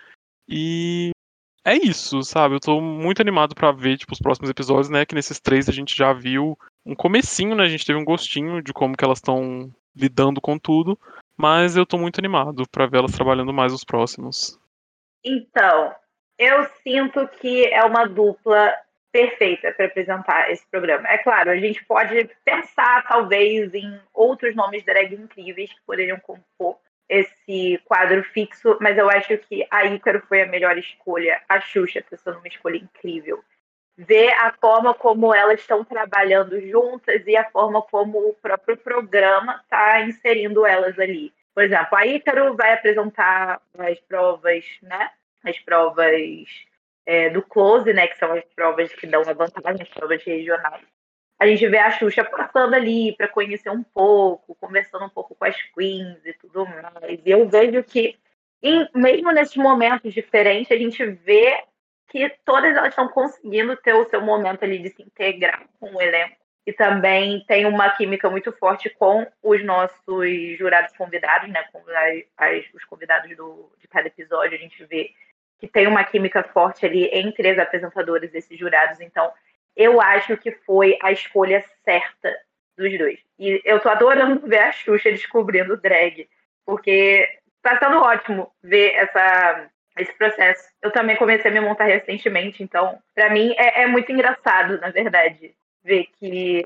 e 0.49 1.11
é 1.64 1.75
isso, 1.75 2.23
sabe? 2.23 2.54
Eu 2.54 2.61
tô 2.61 2.80
muito 2.80 3.20
animado 3.20 3.54
para 3.54 3.73
ver, 3.73 3.99
tipo, 3.99 4.12
os 4.12 4.20
próximos 4.20 4.49
episódios, 4.49 4.88
né? 4.88 5.04
Que 5.04 5.14
nesses 5.14 5.40
três 5.40 5.68
a 5.68 5.73
gente 5.73 5.96
já 5.96 6.12
viu 6.12 6.56
um 6.85 6.94
comecinho, 6.94 7.56
né? 7.56 7.64
A 7.64 7.68
gente 7.68 7.85
teve 7.85 7.99
um 7.99 8.04
gostinho 8.04 8.62
de 8.62 8.73
como 8.73 8.96
que 8.96 9.04
elas 9.04 9.18
estão 9.18 9.73
lidando 9.94 10.40
com 10.40 10.58
tudo, 10.58 10.99
mas 11.37 11.76
eu 11.76 11.85
tô 11.85 11.99
muito 11.99 12.18
animado 12.20 12.68
para 12.70 12.87
ver 12.87 12.99
elas 12.99 13.12
trabalhando 13.12 13.52
mais 13.52 13.73
os 13.73 13.82
próximos. 13.82 14.58
Então, 15.25 15.92
eu 16.38 16.68
sinto 16.82 17.26
que 17.40 17.66
é 17.66 17.85
uma 17.85 18.06
dupla 18.06 18.73
perfeita 19.16 19.73
para 19.73 19.87
apresentar 19.87 20.50
esse 20.50 20.66
programa. 20.66 21.08
É 21.08 21.16
claro, 21.16 21.50
a 21.50 21.56
gente 21.56 21.82
pode 21.87 22.28
pensar 22.44 23.02
talvez 23.08 23.73
em 23.73 23.99
outros 24.12 24.54
nomes 24.54 24.85
drag 24.85 25.14
incríveis 25.14 25.73
que 25.73 25.80
poderiam 25.87 26.20
compor 26.20 26.76
esse 27.08 27.80
quadro 27.87 28.23
fixo, 28.23 28.76
mas 28.78 28.99
eu 28.99 29.08
acho 29.08 29.38
que 29.38 29.66
a 29.70 29.87
Ícaro 29.87 30.20
foi 30.28 30.42
a 30.42 30.46
melhor 30.46 30.76
escolha. 30.76 31.40
A 31.49 31.58
Xuxa 31.61 32.00
está 32.00 32.16
sendo 32.18 32.38
uma 32.38 32.49
escolha 32.49 32.76
incrível. 32.76 33.42
Ver 33.96 34.32
a 34.35 34.52
forma 34.61 34.92
como 34.92 35.35
elas 35.35 35.61
estão 35.61 35.82
trabalhando 35.82 36.61
juntas 36.61 37.26
e 37.26 37.35
a 37.38 37.49
forma 37.50 37.80
como 37.80 38.18
o 38.18 38.35
próprio 38.35 38.76
programa 38.76 39.62
está 39.62 40.02
inserindo 40.02 40.66
elas 40.66 40.99
ali. 40.99 41.32
Por 41.54 41.64
exemplo, 41.64 41.96
a 41.96 42.06
Ícaro 42.06 42.54
vai 42.54 42.75
apresentar 42.75 43.62
as 43.78 43.99
provas, 44.00 44.66
né? 44.82 45.11
As 45.42 45.58
provas 45.61 46.66
é, 47.06 47.30
do 47.30 47.40
close, 47.40 47.92
né? 47.92 48.06
Que 48.08 48.18
são 48.18 48.32
as 48.32 48.44
provas 48.54 48.92
que 48.92 49.06
dão 49.06 49.22
a 49.22 49.32
vantagem, 49.32 49.82
as 49.82 49.88
provas 49.88 50.22
regionais 50.22 50.84
a 51.38 51.46
gente 51.46 51.66
vê 51.68 51.78
a 51.78 51.90
Xuxa 51.90 52.25
passando 52.25 52.75
ali 52.75 53.14
para 53.16 53.28
conhecer 53.28 53.70
um 53.70 53.82
pouco, 53.82 54.54
conversando 54.54 55.04
um 55.04 55.08
pouco 55.08 55.34
com 55.34 55.44
as 55.44 55.60
queens 55.75 56.25
e 56.25 56.32
tudo 56.34 56.64
mais. 56.66 57.20
E 57.25 57.30
eu 57.30 57.46
vejo 57.48 57.82
que, 57.84 58.18
em, 58.62 58.88
mesmo 58.94 59.30
nesses 59.32 59.56
momentos 59.56 60.14
diferentes, 60.14 60.72
a 60.72 60.76
gente 60.76 61.04
vê 61.04 61.62
que 62.08 62.30
todas 62.44 62.75
elas 62.75 62.88
estão 62.88 63.08
conseguindo 63.08 63.76
ter 63.76 63.92
o 63.92 64.08
seu 64.08 64.22
momento 64.22 64.64
ali 64.64 64.78
de 64.78 64.88
se 64.90 65.02
integrar 65.02 65.66
com 65.78 65.94
o 65.94 66.00
elenco. 66.00 66.36
E 66.66 66.72
também 66.72 67.44
tem 67.46 67.64
uma 67.66 67.90
química 67.90 68.28
muito 68.28 68.50
forte 68.52 68.90
com 68.90 69.26
os 69.42 69.62
nossos 69.64 70.58
jurados 70.58 70.96
convidados, 70.96 71.48
né? 71.50 71.64
Com 71.70 71.78
as, 71.78 72.25
as, 72.36 72.64
os 72.75 72.84
convidados 72.84 73.36
do, 73.36 73.70
de 73.78 73.86
cada 73.86 74.08
episódio, 74.08 74.56
a 74.56 74.60
gente 74.60 74.82
vê 74.86 75.12
que 75.58 75.66
tem 75.66 75.86
uma 75.86 76.04
química 76.04 76.42
forte 76.42 76.84
ali 76.84 77.08
entre 77.12 77.50
as 77.50 77.58
apresentadoras 77.58 78.30
desses 78.30 78.58
jurados. 78.58 79.00
Então, 79.00 79.32
eu 79.75 80.00
acho 80.00 80.36
que 80.36 80.52
foi 80.52 80.98
a 81.02 81.12
escolha 81.12 81.64
certa 81.84 82.34
dos 82.76 82.96
dois. 82.98 83.18
E 83.38 83.60
eu 83.64 83.80
tô 83.80 83.88
adorando 83.88 84.46
ver 84.46 84.58
a 84.58 84.72
Xuxa 84.72 85.10
descobrindo 85.10 85.76
drag, 85.76 86.28
porque 86.64 87.26
tá 87.62 87.78
sendo 87.78 87.98
ótimo 87.98 88.52
ver 88.62 88.92
essa, 88.94 89.70
esse 89.98 90.12
processo. 90.14 90.68
Eu 90.82 90.90
também 90.90 91.16
comecei 91.16 91.50
a 91.50 91.54
me 91.54 91.60
montar 91.60 91.84
recentemente, 91.84 92.62
então, 92.62 92.98
para 93.14 93.30
mim 93.30 93.54
é, 93.56 93.82
é, 93.82 93.86
muito 93.86 94.12
engraçado, 94.12 94.78
na 94.80 94.90
verdade, 94.90 95.54
ver 95.82 96.06
que 96.18 96.64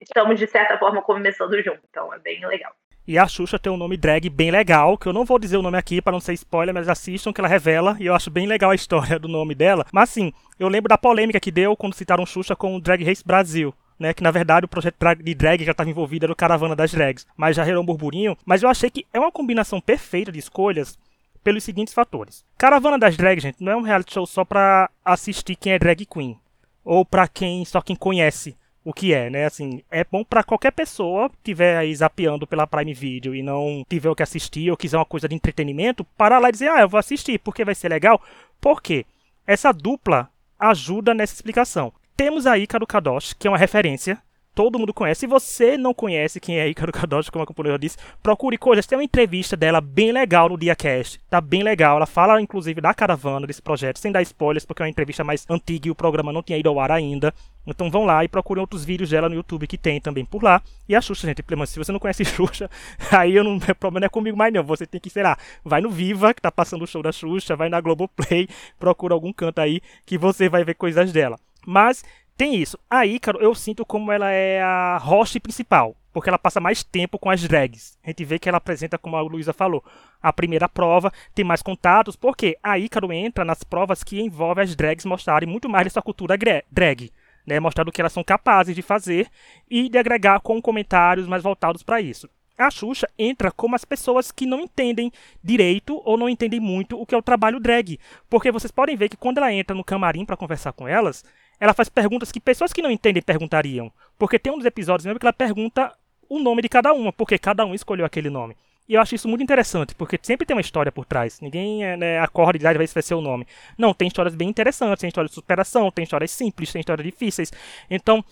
estamos, 0.00 0.38
de 0.38 0.46
certa 0.46 0.78
forma, 0.78 1.02
começando 1.02 1.60
junto. 1.62 1.80
Então, 1.88 2.12
é 2.14 2.18
bem 2.18 2.44
legal. 2.46 2.72
E 3.08 3.16
a 3.16 3.26
Xuxa 3.26 3.58
tem 3.58 3.72
um 3.72 3.76
nome 3.78 3.96
drag 3.96 4.28
bem 4.28 4.50
legal, 4.50 4.98
que 4.98 5.06
eu 5.06 5.14
não 5.14 5.24
vou 5.24 5.38
dizer 5.38 5.56
o 5.56 5.62
nome 5.62 5.78
aqui 5.78 6.02
para 6.02 6.12
não 6.12 6.20
ser 6.20 6.34
spoiler, 6.34 6.74
mas 6.74 6.90
assistam 6.90 7.32
que 7.32 7.40
ela 7.40 7.48
revela, 7.48 7.96
e 7.98 8.04
eu 8.04 8.14
acho 8.14 8.30
bem 8.30 8.46
legal 8.46 8.70
a 8.70 8.74
história 8.74 9.18
do 9.18 9.26
nome 9.26 9.54
dela. 9.54 9.86
Mas 9.90 10.10
assim, 10.10 10.30
eu 10.60 10.68
lembro 10.68 10.90
da 10.90 10.98
polêmica 10.98 11.40
que 11.40 11.50
deu 11.50 11.74
quando 11.74 11.94
citaram 11.94 12.26
Xuxa 12.26 12.54
com 12.54 12.76
o 12.76 12.80
Drag 12.80 13.02
Race 13.02 13.24
Brasil. 13.24 13.74
Né, 13.98 14.14
que 14.14 14.22
na 14.22 14.30
verdade 14.30 14.64
o 14.64 14.68
projeto 14.68 14.94
de 15.20 15.34
drag 15.34 15.64
já 15.64 15.72
estava 15.72 15.90
envolvido 15.90 16.24
era 16.24 16.32
o 16.32 16.36
Caravana 16.36 16.76
das 16.76 16.92
Drags, 16.92 17.26
mas 17.36 17.56
já 17.56 17.64
gerou 17.64 17.82
um 17.82 17.86
burburinho. 17.86 18.36
Mas 18.46 18.62
eu 18.62 18.68
achei 18.68 18.88
que 18.88 19.04
é 19.12 19.18
uma 19.18 19.32
combinação 19.32 19.80
perfeita 19.80 20.30
de 20.30 20.38
escolhas 20.38 20.96
pelos 21.42 21.64
seguintes 21.64 21.92
fatores. 21.92 22.44
Caravana 22.56 22.96
das 22.96 23.16
Drags, 23.16 23.42
gente, 23.42 23.56
não 23.60 23.72
é 23.72 23.76
um 23.76 23.82
reality 23.82 24.14
show 24.14 24.24
só 24.24 24.44
para 24.44 24.88
assistir 25.04 25.56
quem 25.56 25.72
é 25.72 25.80
drag 25.80 26.06
queen 26.06 26.38
ou 26.84 27.04
para 27.04 27.26
quem 27.26 27.64
só 27.64 27.80
quem 27.80 27.96
conhece 27.96 28.54
o 28.88 28.92
que 28.94 29.12
é, 29.12 29.28
né? 29.28 29.44
Assim, 29.44 29.82
é 29.90 30.02
bom 30.02 30.24
para 30.24 30.42
qualquer 30.42 30.70
pessoa 30.70 31.28
que 31.28 31.36
estiver 31.36 31.76
aí 31.76 31.94
zapeando 31.94 32.46
pela 32.46 32.66
Prime 32.66 32.94
Video 32.94 33.34
e 33.34 33.42
não 33.42 33.84
tiver 33.86 34.08
o 34.08 34.14
que 34.14 34.22
assistir 34.22 34.70
ou 34.70 34.78
quiser 34.78 34.96
uma 34.96 35.04
coisa 35.04 35.28
de 35.28 35.34
entretenimento, 35.34 36.04
parar 36.16 36.38
lá 36.38 36.48
e 36.48 36.52
dizer, 36.52 36.70
ah, 36.70 36.80
eu 36.80 36.88
vou 36.88 36.98
assistir 36.98 37.38
porque 37.38 37.66
vai 37.66 37.74
ser 37.74 37.90
legal. 37.90 38.18
Por 38.58 38.80
quê? 38.80 39.04
Essa 39.46 39.72
dupla 39.72 40.30
ajuda 40.58 41.12
nessa 41.12 41.34
explicação. 41.34 41.92
Temos 42.16 42.46
a 42.46 42.56
Ícaro 42.56 42.86
Kadosh, 42.86 43.34
que 43.34 43.46
é 43.46 43.50
uma 43.50 43.58
referência 43.58 44.18
todo 44.58 44.76
mundo 44.76 44.92
conhece. 44.92 45.20
Se 45.20 45.26
você 45.28 45.78
não 45.78 45.94
conhece 45.94 46.40
quem 46.40 46.58
é 46.58 46.68
Ícaro 46.68 46.90
Kadosh, 46.90 47.30
como 47.30 47.44
a 47.44 47.46
companheira 47.46 47.78
disse, 47.78 47.96
procure 48.20 48.58
coisas. 48.58 48.88
Tem 48.88 48.98
uma 48.98 49.04
entrevista 49.04 49.56
dela 49.56 49.80
bem 49.80 50.10
legal 50.10 50.48
no 50.48 50.58
DiaCast. 50.58 51.20
Tá 51.30 51.40
bem 51.40 51.62
legal. 51.62 51.96
Ela 51.96 52.06
fala, 52.06 52.42
inclusive, 52.42 52.80
da 52.80 52.92
caravana 52.92 53.46
desse 53.46 53.62
projeto, 53.62 54.00
sem 54.00 54.10
dar 54.10 54.20
spoilers, 54.22 54.66
porque 54.66 54.82
é 54.82 54.84
uma 54.84 54.90
entrevista 54.90 55.22
mais 55.22 55.46
antiga 55.48 55.86
e 55.86 55.90
o 55.92 55.94
programa 55.94 56.32
não 56.32 56.42
tinha 56.42 56.58
ido 56.58 56.68
ao 56.68 56.80
ar 56.80 56.90
ainda. 56.90 57.32
Então 57.70 57.90
vão 57.90 58.04
lá 58.04 58.24
e 58.24 58.28
procurem 58.28 58.60
outros 58.60 58.84
vídeos 58.84 59.10
dela 59.10 59.28
no 59.28 59.34
YouTube 59.34 59.66
que 59.66 59.76
tem 59.76 60.00
também 60.00 60.24
por 60.24 60.42
lá. 60.42 60.62
E 60.88 60.96
a 60.96 61.00
Xuxa, 61.00 61.26
gente, 61.26 61.44
se 61.66 61.78
você 61.78 61.92
não 61.92 61.98
conhece 61.98 62.24
Xuxa, 62.26 62.70
aí 63.12 63.34
eu 63.34 63.44
não, 63.44 63.56
o 63.58 63.74
problema 63.74 64.00
não 64.00 64.06
é 64.06 64.08
comigo 64.08 64.36
mais 64.36 64.52
não. 64.52 64.64
Você 64.64 64.86
tem 64.86 65.00
que, 65.00 65.10
sei 65.10 65.22
lá, 65.22 65.36
vai 65.64 65.80
no 65.80 65.90
Viva, 65.90 66.32
que 66.32 66.40
tá 66.40 66.50
passando 66.50 66.82
o 66.82 66.86
show 66.86 67.02
da 67.02 67.12
Xuxa, 67.12 67.54
vai 67.54 67.68
na 67.68 67.80
Globoplay, 67.80 68.48
procura 68.78 69.14
algum 69.14 69.32
canto 69.32 69.60
aí 69.60 69.80
que 70.06 70.16
você 70.16 70.48
vai 70.48 70.64
ver 70.64 70.74
coisas 70.74 71.12
dela. 71.12 71.38
Mas 71.66 72.02
tem 72.36 72.54
isso. 72.54 72.78
A 72.88 73.04
Ícaro, 73.04 73.40
eu 73.40 73.54
sinto 73.54 73.84
como 73.84 74.10
ela 74.12 74.30
é 74.30 74.62
a 74.62 74.96
host 74.98 75.38
principal, 75.40 75.94
porque 76.12 76.30
ela 76.30 76.38
passa 76.38 76.60
mais 76.60 76.82
tempo 76.82 77.18
com 77.18 77.28
as 77.28 77.42
drags. 77.42 77.98
A 78.02 78.08
gente 78.08 78.24
vê 78.24 78.38
que 78.38 78.48
ela 78.48 78.58
apresenta, 78.58 78.96
como 78.96 79.16
a 79.16 79.20
Luísa 79.20 79.52
falou, 79.52 79.84
a 80.22 80.32
primeira 80.32 80.68
prova, 80.68 81.12
tem 81.34 81.44
mais 81.44 81.62
contatos, 81.62 82.16
porque 82.16 82.56
a 82.62 82.78
Ícaro 82.78 83.12
entra 83.12 83.44
nas 83.44 83.62
provas 83.62 84.02
que 84.02 84.20
envolvem 84.20 84.64
as 84.64 84.74
drags 84.74 85.04
mostrarem 85.04 85.48
muito 85.48 85.68
mais 85.68 85.84
dessa 85.84 86.00
cultura 86.00 86.36
drag. 86.70 87.12
Né, 87.48 87.58
mostrando 87.58 87.88
o 87.88 87.92
que 87.92 88.02
elas 88.02 88.12
são 88.12 88.22
capazes 88.22 88.76
de 88.76 88.82
fazer 88.82 89.26
e 89.70 89.88
de 89.88 89.96
agregar 89.96 90.38
com 90.40 90.60
comentários 90.60 91.26
mais 91.26 91.42
voltados 91.42 91.82
para 91.82 91.98
isso. 91.98 92.28
A 92.58 92.70
Xuxa 92.70 93.08
entra 93.18 93.50
como 93.50 93.74
as 93.74 93.86
pessoas 93.86 94.30
que 94.30 94.44
não 94.44 94.60
entendem 94.60 95.10
direito 95.42 96.02
ou 96.04 96.18
não 96.18 96.28
entendem 96.28 96.60
muito 96.60 97.00
o 97.00 97.06
que 97.06 97.14
é 97.14 97.18
o 97.18 97.22
trabalho 97.22 97.58
drag. 97.58 97.98
Porque 98.28 98.52
vocês 98.52 98.70
podem 98.70 98.96
ver 98.96 99.08
que 99.08 99.16
quando 99.16 99.38
ela 99.38 99.50
entra 99.50 99.74
no 99.74 99.82
camarim 99.82 100.26
para 100.26 100.36
conversar 100.36 100.72
com 100.72 100.86
elas, 100.86 101.24
ela 101.58 101.72
faz 101.72 101.88
perguntas 101.88 102.30
que 102.30 102.38
pessoas 102.38 102.70
que 102.70 102.82
não 102.82 102.90
entendem 102.90 103.22
perguntariam. 103.22 103.90
Porque 104.18 104.38
tem 104.38 104.52
um 104.52 104.58
dos 104.58 104.66
episódios 104.66 105.06
mesmo 105.06 105.18
que 105.18 105.24
ela 105.24 105.32
pergunta 105.32 105.96
o 106.28 106.38
nome 106.38 106.60
de 106.60 106.68
cada 106.68 106.92
uma, 106.92 107.12
porque 107.12 107.38
cada 107.38 107.64
um 107.64 107.74
escolheu 107.74 108.04
aquele 108.04 108.28
nome. 108.28 108.54
E 108.88 108.94
eu 108.94 109.02
acho 109.02 109.14
isso 109.14 109.28
muito 109.28 109.42
interessante, 109.42 109.94
porque 109.94 110.18
sempre 110.22 110.46
tem 110.46 110.56
uma 110.56 110.62
história 110.62 110.90
por 110.90 111.04
trás. 111.04 111.40
Ninguém 111.40 111.84
é, 111.84 111.96
né, 111.96 112.18
acorda 112.20 112.56
e 112.56 112.58
diz, 112.58 112.66
ah, 112.66 112.72
vai 112.72 113.02
ser 113.02 113.14
o 113.14 113.20
nome. 113.20 113.46
Não, 113.76 113.92
tem 113.92 114.08
histórias 114.08 114.34
bem 114.34 114.48
interessantes, 114.48 115.00
tem 115.00 115.08
histórias 115.08 115.30
de 115.30 115.34
superação, 115.34 115.90
tem 115.90 116.04
histórias 116.04 116.30
simples, 116.30 116.72
tem 116.72 116.80
histórias 116.80 117.04
difíceis. 117.04 117.52
Então, 117.90 118.24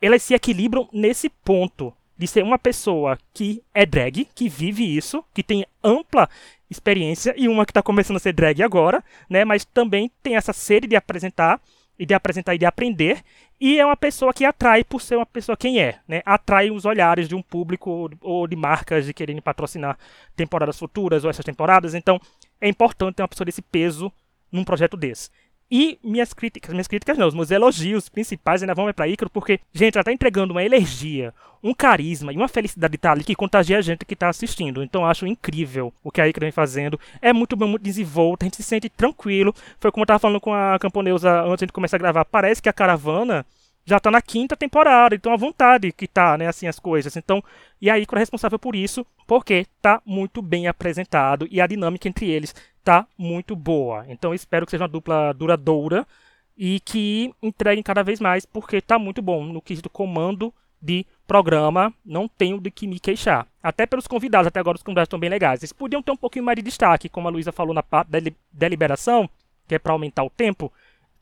elas 0.00 0.22
se 0.22 0.32
equilibram 0.32 0.88
nesse 0.92 1.28
ponto 1.28 1.92
de 2.16 2.26
ser 2.26 2.42
uma 2.42 2.58
pessoa 2.58 3.18
que 3.34 3.62
é 3.74 3.84
drag, 3.84 4.26
que 4.34 4.48
vive 4.48 4.96
isso, 4.96 5.22
que 5.34 5.42
tem 5.42 5.66
ampla 5.84 6.28
experiência, 6.70 7.34
e 7.36 7.46
uma 7.46 7.66
que 7.66 7.70
está 7.70 7.82
começando 7.82 8.16
a 8.16 8.20
ser 8.20 8.32
drag 8.32 8.62
agora, 8.62 9.04
né? 9.28 9.44
Mas 9.44 9.64
também 9.64 10.10
tem 10.22 10.36
essa 10.36 10.54
sede 10.54 10.86
de 10.86 10.96
apresentar 10.96 11.60
e 11.98 12.06
de 12.06 12.14
apresentar 12.14 12.54
e 12.54 12.58
de 12.58 12.64
aprender, 12.64 13.22
e 13.64 13.78
é 13.78 13.86
uma 13.86 13.96
pessoa 13.96 14.34
que 14.34 14.44
atrai 14.44 14.82
por 14.82 15.00
ser 15.00 15.14
uma 15.14 15.24
pessoa 15.24 15.56
quem 15.56 15.80
é, 15.80 16.00
né? 16.08 16.20
Atrai 16.26 16.68
os 16.68 16.84
olhares 16.84 17.28
de 17.28 17.36
um 17.36 17.40
público 17.40 18.10
ou 18.20 18.48
de 18.48 18.56
marcas 18.56 19.06
de 19.06 19.14
querendo 19.14 19.40
patrocinar 19.40 19.96
temporadas 20.34 20.76
futuras 20.76 21.22
ou 21.22 21.30
essas 21.30 21.44
temporadas, 21.44 21.94
então 21.94 22.20
é 22.60 22.68
importante 22.68 23.14
ter 23.14 23.22
uma 23.22 23.28
pessoa 23.28 23.44
desse 23.44 23.62
peso 23.62 24.12
num 24.50 24.64
projeto 24.64 24.96
desse. 24.96 25.30
E 25.74 25.98
minhas 26.04 26.34
críticas, 26.34 26.70
minhas 26.70 26.86
críticas 26.86 27.16
não, 27.16 27.26
os 27.26 27.32
meus 27.32 27.50
elogios 27.50 28.06
principais 28.06 28.62
ainda 28.62 28.74
vão 28.74 28.92
para 28.92 29.08
Ícaro, 29.08 29.30
porque, 29.30 29.58
gente, 29.72 29.96
ela 29.96 30.04
tá 30.04 30.12
entregando 30.12 30.52
uma 30.52 30.62
energia, 30.62 31.32
um 31.62 31.72
carisma 31.72 32.30
e 32.30 32.36
uma 32.36 32.46
felicidade 32.46 32.90
de 32.90 32.96
estar 32.96 33.12
ali 33.12 33.24
que 33.24 33.34
contagia 33.34 33.78
a 33.78 33.80
gente 33.80 34.04
que 34.04 34.14
tá 34.14 34.28
assistindo. 34.28 34.82
Então 34.82 35.06
acho 35.06 35.26
incrível 35.26 35.90
o 36.04 36.10
que 36.10 36.20
a 36.20 36.28
Ícaro 36.28 36.44
vem 36.44 36.52
fazendo. 36.52 37.00
É 37.22 37.32
muito 37.32 37.56
bom, 37.56 37.66
muito 37.66 37.82
desenvolto, 37.82 38.42
a 38.42 38.44
gente 38.44 38.58
se 38.58 38.62
sente 38.62 38.90
tranquilo. 38.90 39.54
Foi 39.80 39.90
como 39.90 40.02
eu 40.02 40.06
tava 40.08 40.18
falando 40.18 40.42
com 40.42 40.52
a 40.52 40.78
camponeusa 40.78 41.40
antes 41.40 41.66
de 41.66 41.72
começar 41.72 41.96
a 41.96 42.00
gravar. 42.00 42.26
Parece 42.26 42.60
que 42.60 42.68
a 42.68 42.72
caravana 42.74 43.46
já 43.84 43.98
tá 43.98 44.10
na 44.10 44.20
quinta 44.20 44.54
temporada, 44.54 45.14
então 45.14 45.32
a 45.32 45.36
vontade 45.36 45.90
que 45.90 46.06
tá, 46.06 46.36
né, 46.36 46.46
assim, 46.46 46.66
as 46.66 46.78
coisas. 46.78 47.16
Então, 47.16 47.42
e 47.80 47.88
a 47.88 47.98
Icaro 47.98 48.18
é 48.18 48.20
responsável 48.20 48.58
por 48.58 48.76
isso, 48.76 49.04
porque 49.26 49.66
tá 49.80 50.00
muito 50.04 50.42
bem 50.42 50.68
apresentado 50.68 51.48
e 51.50 51.60
a 51.60 51.66
dinâmica 51.66 52.08
entre 52.08 52.28
eles 52.28 52.54
tá 52.84 53.06
muito 53.16 53.54
boa. 53.56 54.04
Então 54.08 54.34
espero 54.34 54.66
que 54.66 54.70
seja 54.70 54.84
uma 54.84 54.88
dupla 54.88 55.32
duradoura 55.32 56.06
e 56.56 56.80
que 56.80 57.32
entreguem 57.42 57.82
cada 57.82 58.02
vez 58.02 58.20
mais, 58.20 58.44
porque 58.44 58.80
tá 58.80 58.98
muito 58.98 59.22
bom 59.22 59.44
no 59.44 59.62
quesito 59.62 59.88
comando 59.88 60.52
de 60.80 61.06
programa, 61.26 61.94
não 62.04 62.26
tenho 62.26 62.60
de 62.60 62.70
que 62.70 62.86
me 62.86 62.98
queixar. 62.98 63.46
Até 63.62 63.86
pelos 63.86 64.08
convidados, 64.08 64.48
até 64.48 64.58
agora 64.58 64.76
os 64.76 64.82
convidados 64.82 65.06
estão 65.06 65.18
bem 65.18 65.30
legais. 65.30 65.62
Eles 65.62 65.72
podiam 65.72 66.02
ter 66.02 66.10
um 66.10 66.16
pouquinho 66.16 66.44
mais 66.44 66.56
de 66.56 66.62
destaque, 66.62 67.08
como 67.08 67.28
a 67.28 67.30
Luísa 67.30 67.52
falou 67.52 67.72
na 67.72 67.82
parte 67.82 68.08
da 68.08 68.18
deliberação, 68.52 69.30
que 69.68 69.76
é 69.76 69.78
para 69.78 69.92
aumentar 69.92 70.24
o 70.24 70.30
tempo, 70.30 70.72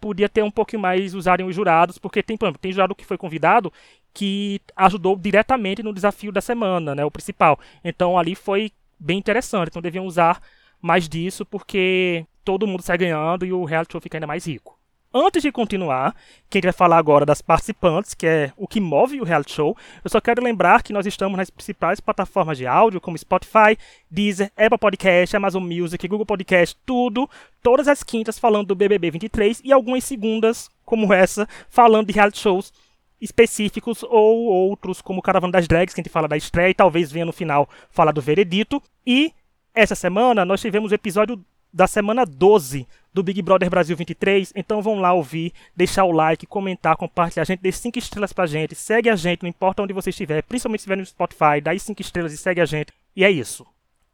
podia 0.01 0.29
ter 0.29 0.43
um 0.43 0.51
pouquinho 0.51 0.81
mais 0.81 1.15
usarem 1.15 1.47
os 1.47 1.55
jurados, 1.55 1.99
porque 1.99 2.23
tem, 2.23 2.37
por 2.37 2.47
exemplo, 2.47 2.61
tem 2.61 2.73
jurado 2.73 2.95
que 2.95 3.05
foi 3.05 3.19
convidado 3.19 3.71
que 4.15 4.61
ajudou 4.75 5.15
diretamente 5.15 5.83
no 5.83 5.93
desafio 5.93 6.33
da 6.33 6.41
semana, 6.41 6.95
né, 6.95 7.05
o 7.05 7.11
principal. 7.11 7.61
Então 7.85 8.19
ali 8.19 8.35
foi 8.35 8.73
bem 8.99 9.19
interessante, 9.19 9.69
então 9.69 9.83
deviam 9.83 10.07
usar 10.07 10.41
mais 10.81 11.09
disso, 11.09 11.45
porque 11.45 12.27
todo 12.45 12.67
mundo 12.67 12.83
sai 12.83 12.99
ganhando 12.99 13.45
e 13.45 13.53
o 13.53 13.65
reality 13.65 13.93
show 13.93 14.01
fica 14.01 14.17
ainda 14.17 14.27
mais 14.27 14.47
rico. 14.47 14.81
Antes 15.13 15.43
de 15.43 15.51
continuar, 15.51 16.15
que 16.49 16.57
a 16.57 16.59
gente 16.59 16.67
vai 16.67 16.73
falar 16.73 16.97
agora 16.97 17.27
das 17.27 17.43
participantes, 17.43 18.15
que 18.15 18.29
é 18.29 18.53
o 18.57 18.69
que 18.69 18.79
move 18.79 19.21
o 19.21 19.25
reality 19.25 19.53
show, 19.53 19.77
eu 20.05 20.09
só 20.09 20.21
quero 20.21 20.41
lembrar 20.41 20.85
que 20.85 20.93
nós 20.93 21.05
estamos 21.05 21.37
nas 21.37 21.51
principais 21.51 21.99
plataformas 21.99 22.57
de 22.57 22.65
áudio, 22.65 23.01
como 23.01 23.19
Spotify, 23.19 23.77
Deezer, 24.09 24.53
Apple 24.57 24.79
Podcast, 24.79 25.37
Amazon 25.37 25.65
Music, 25.65 26.07
Google 26.07 26.25
Podcast, 26.25 26.77
tudo, 26.87 27.29
todas 27.61 27.89
as 27.89 28.05
quintas 28.05 28.39
falando 28.39 28.69
do 28.69 28.77
BBB 28.77 29.11
23 29.11 29.61
e 29.65 29.73
algumas 29.73 30.05
segundas, 30.05 30.71
como 30.85 31.13
essa, 31.13 31.49
falando 31.69 32.07
de 32.07 32.13
reality 32.13 32.39
shows 32.39 32.73
específicos 33.21 34.05
ou 34.05 34.45
outros, 34.45 35.03
como 35.03 35.21
Caravana 35.21 35.53
das 35.53 35.67
Drags, 35.67 35.93
que 35.93 36.01
a 36.01 36.05
gente 36.05 36.13
fala 36.13 36.29
da 36.29 36.37
estreia 36.37 36.71
e 36.71 36.75
talvez 36.75 37.11
venha 37.11 37.27
no 37.27 37.33
final 37.33 37.69
falar 37.91 38.13
do 38.13 38.23
veredito. 38.23 38.81
E 39.05 39.33
essa 39.81 39.95
semana 39.95 40.45
nós 40.45 40.61
tivemos 40.61 40.93
o 40.93 40.95
episódio 40.95 41.43
da 41.73 41.87
semana 41.87 42.27
12 42.27 42.87
do 43.15 43.23
Big 43.23 43.41
Brother 43.41 43.71
Brasil 43.71 43.97
23. 43.97 44.53
Então 44.55 44.83
vão 44.83 44.99
lá 44.99 45.13
ouvir, 45.13 45.53
deixar 45.75 46.05
o 46.05 46.13
like, 46.13 46.47
comentar, 46.47 46.97
compartilhar. 46.97 47.43
A 47.43 47.47
gente 47.47 47.61
dê 47.61 47.73
5 47.73 47.99
estrelas 47.99 48.33
pra 48.33 48.47
gente, 48.47 48.75
segue 48.75 49.09
a 49.09 49.17
gente, 49.17 49.43
não 49.43 49.49
importa 49.49 49.83
onde 49.83 49.93
você 49.93 50.11
estiver, 50.11 50.43
principalmente 50.43 50.81
se 50.81 50.83
estiver 50.83 50.97
no 50.97 51.07
Spotify, 51.07 51.61
dá 51.63 51.77
5 51.77 52.01
estrelas 52.01 52.33
e 52.33 52.37
segue 52.37 52.61
a 52.61 52.65
gente. 52.65 52.93
E 53.17 53.25
é 53.25 53.31
isso. 53.31 53.67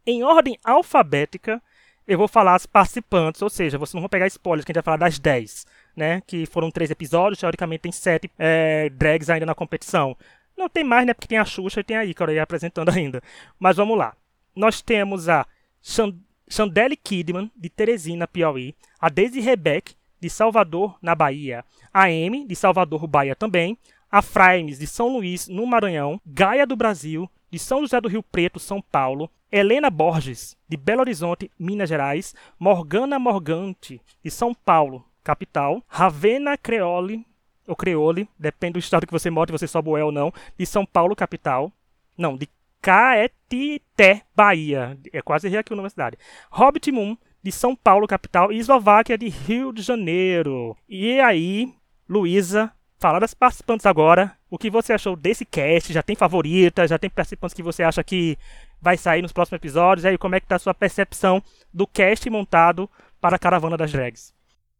Em 0.07 0.23
ordem 0.23 0.59
alfabética, 0.65 1.61
eu 2.07 2.17
vou 2.17 2.29
falar 2.29 2.55
as 2.55 2.67
participantes, 2.67 3.43
ou 3.43 3.51
seja, 3.51 3.79
vocês 3.79 3.95
não 3.95 4.03
vão 4.03 4.09
pegar 4.09 4.29
spoilers, 4.29 4.65
que 4.65 4.71
a 4.71 4.73
gente 4.73 4.85
vai 4.85 4.85
falar 4.85 4.97
das 4.99 5.19
10, 5.19 5.67
né? 5.97 6.23
Que 6.27 6.47
foram 6.47 6.71
três 6.71 6.91
episódios, 6.91 7.41
teoricamente 7.41 7.81
tem 7.81 7.93
sete 7.93 8.31
é, 8.39 8.89
drags 8.91 9.29
ainda 9.29 9.47
na 9.47 9.55
competição. 9.55 10.17
Não 10.57 10.69
tem 10.69 10.85
mais, 10.85 11.07
né? 11.07 11.13
Porque 11.13 11.27
tem 11.27 11.39
a 11.39 11.45
Xuxa 11.45 11.81
e 11.81 11.85
tem 11.85 11.97
a 11.97 12.05
Ícaro 12.05 12.31
aí 12.31 12.39
apresentando 12.39 12.91
ainda. 12.95 13.21
Mas 13.59 13.77
vamos 13.77 13.99
lá. 13.99 14.15
Nós 14.55 14.81
temos 14.81 15.29
a 15.29 15.47
Chandelle 16.49 16.97
Kidman, 16.97 17.51
de 17.55 17.69
Teresina, 17.69 18.27
Piauí, 18.27 18.75
a 19.01 19.09
Daisy 19.09 19.41
Rebeck, 19.41 19.95
de 20.21 20.29
Salvador, 20.29 20.99
na 21.01 21.15
Bahia, 21.15 21.65
a 21.93 22.07
Amy, 22.07 22.45
de 22.45 22.57
Salvador, 22.57 23.07
Bahia 23.07 23.37
também, 23.37 23.79
a 24.11 24.21
Frames, 24.21 24.79
de 24.79 24.87
São 24.87 25.09
Luís, 25.09 25.47
no 25.47 25.65
Maranhão, 25.67 26.21
Gaia 26.27 26.67
do 26.67 26.75
Brasil, 26.75 27.31
de 27.51 27.59
São 27.59 27.81
José 27.81 28.01
do 28.01 28.09
Rio 28.09 28.23
Preto, 28.23 28.59
São 28.59 28.83
Paulo, 28.83 29.31
Helena 29.51 29.89
Borges, 29.89 30.57
de 30.69 30.77
Belo 30.77 31.01
Horizonte, 31.01 31.51
Minas 31.59 31.89
Gerais, 31.89 32.35
Morgana 32.59 33.19
Morgante, 33.19 34.01
de 34.25 34.31
São 34.31 34.53
Paulo, 34.53 35.05
capital, 35.23 35.83
Ravena 35.87 36.57
Creole, 36.57 37.25
ou 37.67 37.77
Creole, 37.77 38.29
depende 38.39 38.75
do 38.75 38.79
estado 38.79 39.07
que 39.07 39.13
você 39.13 39.31
mora, 39.31 39.49
se 39.49 39.53
você 39.53 39.69
sobe 39.69 39.91
o 39.91 40.05
ou 40.05 40.13
não, 40.13 40.33
de 40.59 40.67
São 40.67 40.85
Paulo, 40.85 41.15
capital, 41.15 41.71
não, 42.17 42.37
de 42.37 42.49
Caetité, 42.87 44.23
Bahia. 44.33 44.97
É 45.13 45.21
quase 45.21 45.49
rir 45.49 45.57
aqui 45.57 45.73
o 45.73 45.77
nome 45.77 45.87
da 45.87 45.91
cidade. 45.91 46.17
Hobbit 46.49 46.93
Moon, 46.93 47.17
de 47.43 47.51
São 47.51 47.75
Paulo, 47.75 48.07
capital, 48.07 48.53
e 48.53 48.59
Eslováquia, 48.59 49.19
de 49.19 49.29
Rio 49.29 49.73
de 49.73 49.83
Janeiro. 49.83 50.77
E 50.89 51.19
aí, 51.19 51.75
Luísa, 52.09 52.71
falar 53.01 53.19
das 53.19 53.35
participantes 53.35 53.87
agora. 53.87 54.31
O 54.49 54.57
que 54.57 54.71
você 54.71 54.93
achou 54.93 55.17
desse 55.17 55.45
cast? 55.45 55.93
Já 55.93 56.01
tem 56.01 56.15
favoritas? 56.15 56.89
Já 56.89 56.97
tem 56.97 57.11
participantes 57.11 57.55
que 57.55 57.63
você 57.63 57.83
acha 57.83 58.05
que 58.05 58.39
vai 58.81 58.97
sair 58.97 59.21
nos 59.21 59.33
próximos 59.33 59.59
episódios? 59.59 60.05
E 60.05 60.09
aí, 60.09 60.17
como 60.17 60.37
é 60.37 60.41
que 60.41 60.47
tá 60.47 60.55
a 60.55 60.61
sua 60.61 60.73
percepção 60.73 61.43
do 61.75 61.89
cast 61.89 62.31
montado 62.31 62.89
para 63.21 63.35
a 63.35 63.39
Caravana 63.39 63.77
das 63.77 63.91
Drags? 63.91 64.33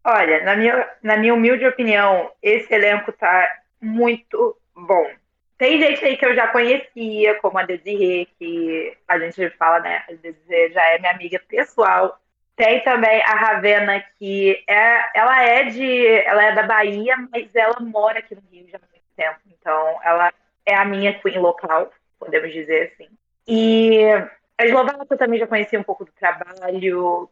Olha, 0.05 0.45
na 0.45 0.55
minha, 0.55 0.89
na 1.03 1.17
minha 1.17 1.35
humilde 1.35 1.67
opinião, 1.67 2.31
esse 2.41 2.73
elenco 2.73 3.11
tá 3.11 3.49
muito 3.83 4.57
bom. 4.77 5.07
Tem 5.59 5.81
gente 5.81 6.05
aí 6.05 6.17
que 6.19 6.27
eu 6.27 6.35
já 6.35 6.49
conhecia, 6.49 7.35
como 7.41 7.59
a 7.59 7.63
Desirê, 7.63 8.29
que 8.39 8.97
a 9.09 9.19
gente 9.19 9.49
fala, 9.51 9.81
né? 9.81 10.05
A 10.09 10.13
Desirê 10.13 10.71
já 10.71 10.83
é 10.91 10.99
minha 10.99 11.13
amiga 11.13 11.41
pessoal. 11.49 12.21
Tem 12.55 12.83
também 12.85 13.23
a 13.23 13.35
Ravena, 13.35 14.05
que 14.19 14.63
é, 14.69 15.19
ela 15.19 15.43
é 15.43 15.65
de. 15.65 16.07
Ela 16.25 16.45
é 16.45 16.55
da 16.55 16.63
Bahia, 16.63 17.17
mas 17.33 17.55
ela 17.55 17.81
mora 17.81 18.19
aqui 18.19 18.35
no 18.35 18.43
Rio 18.51 18.69
já 18.69 18.77
há 18.77 18.81
muito 18.91 19.05
tempo. 19.17 19.41
Então, 19.59 19.99
ela 20.05 20.33
é 20.67 20.75
a 20.75 20.85
minha 20.85 21.19
queen 21.21 21.39
local, 21.39 21.91
podemos 22.19 22.53
dizer 22.53 22.93
assim. 22.93 23.09
E 23.49 24.03
a 24.59 24.65
Eslováquia 24.65 25.17
também 25.17 25.39
já 25.39 25.47
conhecia 25.47 25.81
um 25.81 25.85
pouco 25.85 26.05
do 26.05 26.13
trabalho. 26.13 27.31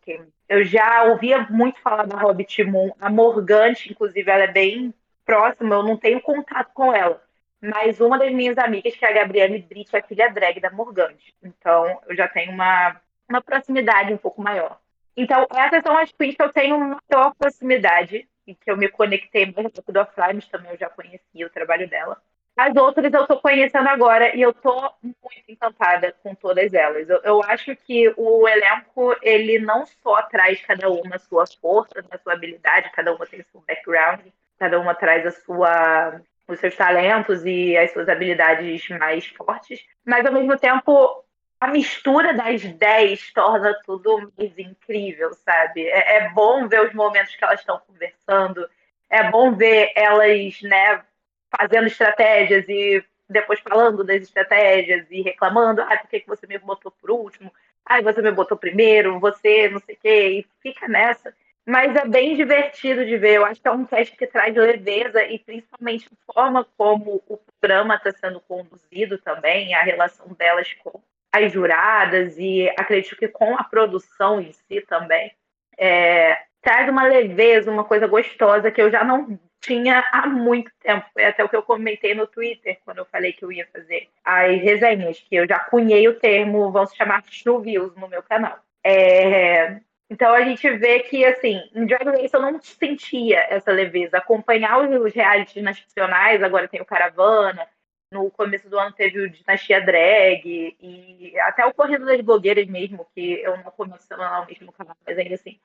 Eu 0.49 0.65
já 0.65 1.05
ouvia 1.05 1.47
muito 1.51 1.81
falar 1.81 2.07
da 2.07 2.17
Hobbit 2.17 2.65
Moon. 2.65 2.91
A 3.01 3.11
Morgante, 3.11 3.91
inclusive, 3.91 4.31
ela 4.31 4.45
é 4.45 4.53
bem 4.53 4.95
próxima, 5.27 5.75
eu 5.75 5.83
não 5.83 5.97
tenho 5.97 6.21
contato 6.21 6.71
com 6.75 6.93
ela 6.93 7.24
mas 7.65 7.99
uma 7.99 8.19
das 8.19 8.31
minhas 8.33 8.59
amigas, 8.59 8.95
que 8.95 9.05
é 9.05 9.09
a 9.09 9.15
Gabriele 9.15 9.59
Brito, 9.59 9.97
é 9.97 10.03
filha 10.03 10.29
drag 10.29 10.61
da 10.61 10.71
Morgante. 10.71 11.35
Então, 11.43 12.01
eu 12.07 12.15
já 12.15 12.29
tenho 12.29 12.53
uma, 12.53 13.01
uma 13.29 13.41
proximidade 13.41 14.13
um 14.13 14.19
pouco 14.19 14.43
maior. 14.43 14.79
Então, 15.17 15.47
essas 15.55 15.83
são 15.83 15.97
as 15.97 16.13
queens 16.13 16.35
que 16.35 16.43
eu 16.43 16.53
tenho 16.53 16.79
maior 16.79 17.35
proximidade 17.39 18.29
e 18.47 18.55
que 18.55 18.71
eu 18.71 18.77
me 18.77 18.89
conectei 18.89 19.47
mais 19.47 19.73
rápido 19.75 19.97
a 19.97 20.05
Fly, 20.05 20.43
também 20.51 20.73
eu 20.73 20.79
já 20.79 20.91
conhecia 20.91 21.47
o 21.47 21.51
trabalho 21.51 21.89
dela. 21.89 22.21
As 22.57 22.77
outras 22.77 23.13
eu 23.13 23.23
estou 23.23 23.41
conhecendo 23.41 23.89
agora 23.89 24.37
e 24.37 24.43
eu 24.43 24.51
estou 24.51 24.95
muito 25.03 25.45
encantada 25.49 26.15
com 26.23 26.35
todas 26.35 26.73
elas. 26.75 27.09
Eu, 27.09 27.21
eu, 27.25 27.43
acho 27.45 27.75
que 27.75 28.13
o 28.17 28.47
elenco, 28.47 29.17
ele 29.23 29.59
não 29.59 29.87
só 29.87 30.23
traz 30.23 30.61
cada 30.65 30.89
uma 30.91 31.17
a 31.17 31.19
sua 31.19 31.45
força, 31.61 32.05
a 32.11 32.19
sua 32.19 32.35
habilidade, 32.35 32.93
cada 32.93 33.13
uma 33.13 33.27
tem 33.27 33.43
seu 33.51 33.61
background, 33.67 34.21
cada 34.59 34.79
uma 34.79 34.95
traz 34.95 35.27
a 35.27 35.31
sua 35.33 36.21
os 36.47 36.61
seus 36.61 36.77
talentos 36.77 37.45
e 37.45 37.77
as 37.77 37.93
suas 37.93 38.09
habilidades 38.09 38.89
mais 38.91 39.27
fortes, 39.27 39.85
mas 40.05 40.25
ao 40.27 40.33
mesmo 40.33 40.57
tempo 40.59 41.25
a 41.61 41.69
mistura 41.69 42.35
das 42.35 42.63
10 42.63 43.33
torna 43.33 43.75
tudo 43.87 44.33
mais 44.37 44.53
incrível, 44.59 45.33
sabe? 45.33 45.87
É, 45.87 46.17
é 46.17 46.29
bom 46.31 46.69
ver 46.69 46.87
os 46.87 46.93
momentos 46.93 47.35
que 47.35 47.45
elas 47.45 47.61
estão 47.61 47.81
conversando, 47.87 48.69
é 49.09 49.31
bom 49.31 49.55
ver 49.55 49.91
elas, 49.95 50.61
né, 50.63 51.03
fazendo 51.51 51.87
estratégias 51.87 52.69
e 52.69 53.03
depois 53.29 53.61
falando 53.61 54.05
das 54.05 54.23
estratégias 54.23 55.07
e 55.11 55.23
reclamando, 55.23 55.81
ah, 55.83 55.97
por 55.97 56.11
que, 56.11 56.21
que 56.21 56.29
você 56.29 56.47
me 56.47 56.59
botou 56.59 56.93
por 57.01 57.11
último? 57.11 57.53
Ah, 57.85 58.03
você 58.03 58.21
me 58.21 58.31
botou 58.31 58.57
primeiro, 58.57 59.19
você 59.19 59.69
não 59.69 59.81
sei 59.81 59.95
o 59.95 59.99
quê, 59.99 60.29
e 60.29 60.47
fica 60.61 60.87
nessa. 60.89 61.35
Mas 61.67 61.97
é 61.97 62.07
bem 62.07 62.37
divertido 62.37 63.07
de 63.07 63.17
ver. 63.17 63.37
Eu 63.37 63.47
acho 63.47 63.61
que 63.61 63.69
é 63.69 63.71
um 63.71 63.85
teste 63.85 64.17
que 64.17 64.27
traz 64.27 64.55
leveza 64.55 65.25
e 65.25 65.39
principalmente 65.39 66.09
a 66.13 66.33
forma 66.33 66.67
como 66.77 67.23
o 67.27 67.39
programa 67.61 67.97
está 67.97 68.13
sendo 68.13 68.41
conduzido 68.41 69.17
também, 69.19 69.75
a 69.75 69.83
relação 69.83 70.27
delas 70.35 70.73
com 70.75 71.01
as 71.33 71.51
juradas 71.51 72.37
e 72.39 72.69
acredito 72.79 73.17
que 73.17 73.29
com 73.29 73.57
a 73.57 73.65
produção 73.65 74.41
em 74.41 74.53
si 74.53 74.81
também. 74.83 75.33
É, 75.77 76.39
traz 76.61 76.89
uma 76.89 77.05
leveza, 77.05 77.71
uma 77.71 77.85
coisa 77.85 78.07
gostosa 78.07 78.71
que 78.71 78.81
eu 78.81 78.91
já 78.91 79.03
não 79.03 79.39
tinha 79.61 80.05
há 80.13 80.27
muito 80.27 80.71
tempo. 80.81 81.07
Foi 81.13 81.25
até 81.25 81.43
o 81.43 81.49
que 81.49 81.57
eu 81.57 81.63
comentei 81.63 82.15
no 82.15 82.27
Twitter 82.27 82.79
quando 82.85 82.99
eu 82.99 83.07
falei 83.07 83.33
que 83.33 83.45
eu 83.45 83.51
ia 83.51 83.67
fazer 83.73 84.09
as 84.23 84.61
resenhas, 84.61 85.19
que 85.19 85.35
eu 85.35 85.49
já 85.49 85.59
cunhei 85.59 86.07
o 86.07 86.19
termo, 86.21 86.71
vão 86.71 86.87
se 86.87 86.97
chamar 86.97 87.25
chuvios 87.29 87.97
no 87.97 88.07
meu 88.07 88.23
canal. 88.23 88.59
É, 88.85 89.81
então 90.15 90.33
a 90.33 90.43
gente 90.43 90.71
vê 90.77 91.01
que, 91.01 91.25
assim, 91.25 91.61
em 91.75 91.87
Drag 91.87 92.05
Race 92.05 92.33
eu 92.33 92.41
não 92.41 92.63
sentia 92.63 93.41
essa 93.51 93.73
leveza. 93.73 94.17
Acompanhar 94.17 94.79
os 94.79 95.13
realities 95.13 95.61
nacionais, 95.61 96.41
agora 96.41 96.69
tem 96.69 96.81
o 96.81 96.85
Caravana, 96.85 97.67
no 98.13 98.31
começo 98.31 98.71
do 98.71 98.79
ano 98.79 98.93
teve 98.93 99.19
o 99.21 99.29
Dinastia 99.29 99.85
Drag, 99.85 100.77
e 100.81 101.33
até 101.41 101.67
o 101.67 101.75
Correndo 101.75 102.07
das 102.07 102.21
Blogueiras 102.21 102.65
mesmo, 102.69 103.05
que 103.13 103.41
eu 103.43 103.57
não 103.57 103.73
comecei 103.73 104.07
semanalmente 104.07 104.63
no 104.63 104.71
canal, 104.71 104.97
mas 105.05 105.19
ainda 105.19 105.35
assim, 105.35 105.59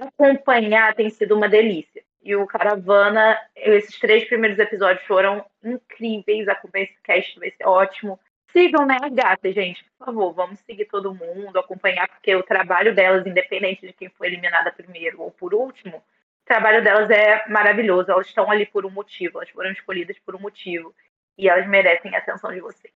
acompanhar 0.00 0.94
tem 0.94 1.10
sido 1.10 1.36
uma 1.36 1.46
delícia. 1.46 2.02
E 2.22 2.34
o 2.34 2.46
Caravana, 2.46 3.38
esses 3.54 3.98
três 3.98 4.24
primeiros 4.24 4.58
episódios 4.58 5.06
foram 5.06 5.44
incríveis, 5.62 6.48
acompanhar 6.48 6.84
esse 6.84 7.02
cast, 7.02 7.38
vai 7.38 7.50
ser 7.50 7.66
ótimo. 7.66 8.18
Sigam, 8.50 8.86
né, 8.86 8.96
as 9.02 9.12
gatas, 9.12 9.54
gente. 9.54 9.84
Por 10.00 10.06
favor, 10.06 10.32
vamos 10.32 10.58
seguir 10.60 10.86
todo 10.86 11.14
mundo, 11.14 11.58
acompanhar, 11.58 12.08
porque 12.08 12.34
o 12.34 12.42
trabalho 12.42 12.94
delas, 12.94 13.26
independente 13.26 13.86
de 13.86 13.92
quem 13.92 14.08
foi 14.08 14.28
eliminada 14.28 14.72
primeiro 14.72 15.20
ou 15.20 15.30
por 15.30 15.52
último, 15.52 15.98
o 15.98 16.46
trabalho 16.46 16.82
delas 16.82 17.10
é 17.10 17.46
maravilhoso. 17.50 18.10
Elas 18.10 18.26
estão 18.26 18.50
ali 18.50 18.64
por 18.64 18.86
um 18.86 18.90
motivo, 18.90 19.36
elas 19.36 19.50
foram 19.50 19.70
escolhidas 19.70 20.18
por 20.24 20.34
um 20.34 20.40
motivo. 20.40 20.94
E 21.36 21.50
elas 21.50 21.68
merecem 21.68 22.14
a 22.14 22.18
atenção 22.18 22.50
de 22.50 22.60
vocês. 22.62 22.94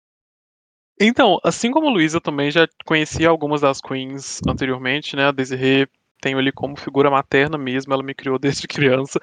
Então, 0.99 1.39
assim 1.43 1.69
como 1.69 1.87
a 1.87 1.91
Luísa, 1.91 2.19
também 2.19 2.49
já 2.49 2.67
conhecia 2.83 3.29
algumas 3.29 3.61
das 3.61 3.79
queens 3.79 4.41
anteriormente, 4.47 5.15
né? 5.15 5.27
A 5.27 5.31
Desiree 5.31 5.87
tenho 6.19 6.39
ali 6.39 6.51
como 6.51 6.75
figura 6.75 7.11
materna 7.11 7.55
mesmo, 7.55 7.93
ela 7.93 8.01
me 8.01 8.15
criou 8.15 8.39
desde 8.39 8.67
criança. 8.67 9.19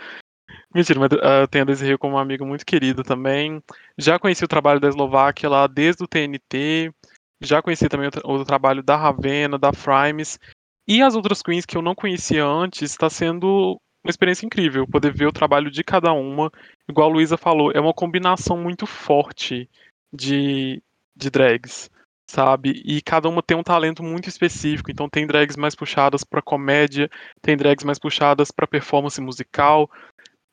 Mentira, 0.72 1.00
mas 1.00 1.10
uh, 1.10 1.48
tenho 1.50 1.64
a 1.64 1.66
Desiree 1.66 1.98
como 1.98 2.14
uma 2.14 2.22
amiga 2.22 2.44
muito 2.44 2.64
querida 2.64 3.02
também. 3.02 3.60
Já 3.98 4.20
conheci 4.20 4.44
o 4.44 4.48
trabalho 4.48 4.78
da 4.78 4.86
Eslováquia 4.86 5.48
lá 5.48 5.66
desde 5.66 6.04
o 6.04 6.06
TNT. 6.06 6.92
Já 7.42 7.61
conheci 7.61 7.88
também 7.88 8.09
o, 8.24 8.33
o 8.33 8.44
trabalho 8.44 8.83
da 8.83 8.96
Ravena, 8.96 9.59
da 9.59 9.72
Frimes. 9.72 10.38
E 10.87 11.02
as 11.02 11.14
outras 11.14 11.42
queens 11.42 11.66
que 11.66 11.76
eu 11.76 11.83
não 11.83 11.94
conhecia 11.94 12.44
antes, 12.44 12.90
está 12.90 13.09
sendo 13.09 13.81
uma 14.05 14.11
experiência 14.11 14.46
incrível. 14.46 14.87
Poder 14.87 15.12
ver 15.12 15.26
o 15.26 15.33
trabalho 15.33 15.70
de 15.70 15.83
cada 15.85 16.12
uma. 16.12 16.50
Igual 16.88 17.11
a 17.11 17.12
Luísa 17.12 17.37
falou, 17.37 17.72
é 17.72 17.81
uma 17.81 17.94
combinação 17.94 18.57
muito 18.57 18.87
forte 18.87 19.68
de, 20.12 20.83
de 21.16 21.31
drags, 21.31 21.90
sabe? 22.26 22.83
E 22.85 23.00
cada 23.00 23.28
uma 23.28 23.42
tem 23.42 23.57
um 23.57 23.62
talento 23.62 24.02
muito 24.02 24.28
específico. 24.28 24.90
Então 24.90 25.09
tem 25.09 25.26
drags 25.26 25.57
mais 25.57 25.74
puxadas 25.74 26.24
para 26.24 26.42
comédia, 26.42 27.09
tem 27.40 27.57
drags 27.57 27.85
mais 27.85 27.98
puxadas 27.98 28.50
para 28.50 28.66
performance 28.66 29.20
musical, 29.20 29.90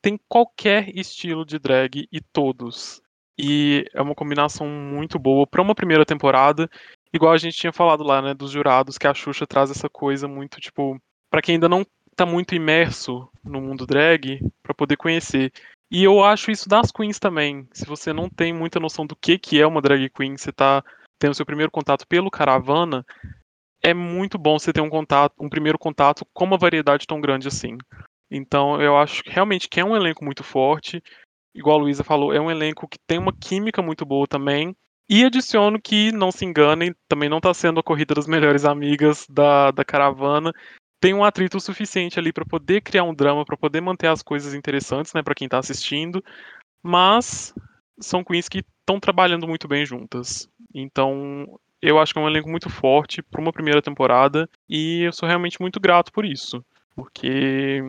tem 0.00 0.18
qualquer 0.28 0.88
estilo 0.96 1.44
de 1.44 1.58
drag 1.58 2.08
e 2.10 2.20
todos. 2.20 3.02
E 3.42 3.86
é 3.94 4.02
uma 4.02 4.14
combinação 4.14 4.68
muito 4.68 5.18
boa 5.18 5.46
para 5.46 5.62
uma 5.62 5.74
primeira 5.74 6.04
temporada. 6.04 6.68
Igual 7.12 7.32
a 7.32 7.38
gente 7.38 7.56
tinha 7.56 7.72
falado 7.72 8.04
lá, 8.04 8.20
né, 8.20 8.34
dos 8.34 8.50
jurados, 8.50 8.98
que 8.98 9.06
a 9.06 9.14
Xuxa 9.14 9.46
traz 9.46 9.70
essa 9.70 9.88
coisa 9.88 10.28
muito, 10.28 10.60
tipo, 10.60 11.00
para 11.30 11.40
quem 11.40 11.54
ainda 11.54 11.68
não 11.68 11.86
tá 12.14 12.26
muito 12.26 12.54
imerso 12.54 13.28
no 13.42 13.60
mundo 13.60 13.86
drag, 13.86 14.40
para 14.62 14.74
poder 14.74 14.96
conhecer. 14.96 15.50
E 15.90 16.04
eu 16.04 16.22
acho 16.22 16.50
isso 16.50 16.68
das 16.68 16.92
queens 16.92 17.18
também. 17.18 17.66
Se 17.72 17.86
você 17.86 18.12
não 18.12 18.28
tem 18.28 18.52
muita 18.52 18.78
noção 18.78 19.06
do 19.06 19.16
que, 19.16 19.38
que 19.38 19.60
é 19.60 19.66
uma 19.66 19.80
drag 19.80 20.10
queen, 20.10 20.36
você 20.36 20.52
tá 20.52 20.84
tendo 21.18 21.34
seu 21.34 21.46
primeiro 21.46 21.70
contato 21.70 22.06
pelo 22.06 22.30
Caravana, 22.30 23.04
é 23.82 23.94
muito 23.94 24.38
bom 24.38 24.58
você 24.58 24.72
ter 24.72 24.80
um 24.80 24.90
contato, 24.90 25.34
um 25.40 25.48
primeiro 25.48 25.78
contato 25.78 26.26
com 26.32 26.44
uma 26.44 26.58
variedade 26.58 27.06
tão 27.06 27.20
grande 27.20 27.48
assim. 27.48 27.78
Então 28.30 28.80
eu 28.80 28.96
acho 28.96 29.22
que 29.24 29.30
realmente 29.30 29.68
que 29.68 29.80
é 29.80 29.84
um 29.84 29.96
elenco 29.96 30.24
muito 30.24 30.44
forte. 30.44 31.02
Igual 31.54 31.78
a 31.78 31.82
Luísa 31.82 32.04
falou, 32.04 32.32
é 32.32 32.40
um 32.40 32.50
elenco 32.50 32.88
que 32.88 32.98
tem 33.06 33.18
uma 33.18 33.32
química 33.32 33.82
muito 33.82 34.04
boa 34.04 34.26
também. 34.26 34.74
E 35.08 35.24
adiciono 35.24 35.80
que, 35.80 36.12
não 36.12 36.30
se 36.30 36.44
enganem, 36.44 36.94
também 37.08 37.28
não 37.28 37.38
está 37.38 37.52
sendo 37.52 37.80
a 37.80 37.82
corrida 37.82 38.14
das 38.14 38.28
melhores 38.28 38.64
amigas 38.64 39.26
da, 39.28 39.72
da 39.72 39.84
caravana. 39.84 40.52
Tem 41.00 41.12
um 41.12 41.24
atrito 41.24 41.58
suficiente 41.58 42.18
ali 42.18 42.32
para 42.32 42.44
poder 42.44 42.80
criar 42.80 43.02
um 43.02 43.14
drama, 43.14 43.44
para 43.44 43.56
poder 43.56 43.80
manter 43.80 44.06
as 44.06 44.22
coisas 44.22 44.54
interessantes, 44.54 45.12
né, 45.12 45.22
para 45.22 45.34
quem 45.34 45.46
está 45.46 45.58
assistindo. 45.58 46.22
Mas 46.80 47.52
são 47.98 48.22
queens 48.22 48.48
que 48.48 48.58
estão 48.58 49.00
trabalhando 49.00 49.48
muito 49.48 49.66
bem 49.66 49.84
juntas. 49.84 50.48
Então, 50.72 51.58
eu 51.82 51.98
acho 51.98 52.12
que 52.12 52.18
é 52.18 52.22
um 52.22 52.28
elenco 52.28 52.48
muito 52.48 52.68
forte 52.70 53.22
para 53.22 53.40
uma 53.40 53.52
primeira 53.52 53.82
temporada 53.82 54.48
e 54.68 55.02
eu 55.02 55.12
sou 55.12 55.28
realmente 55.28 55.60
muito 55.60 55.80
grato 55.80 56.12
por 56.12 56.24
isso, 56.24 56.64
porque 56.94 57.82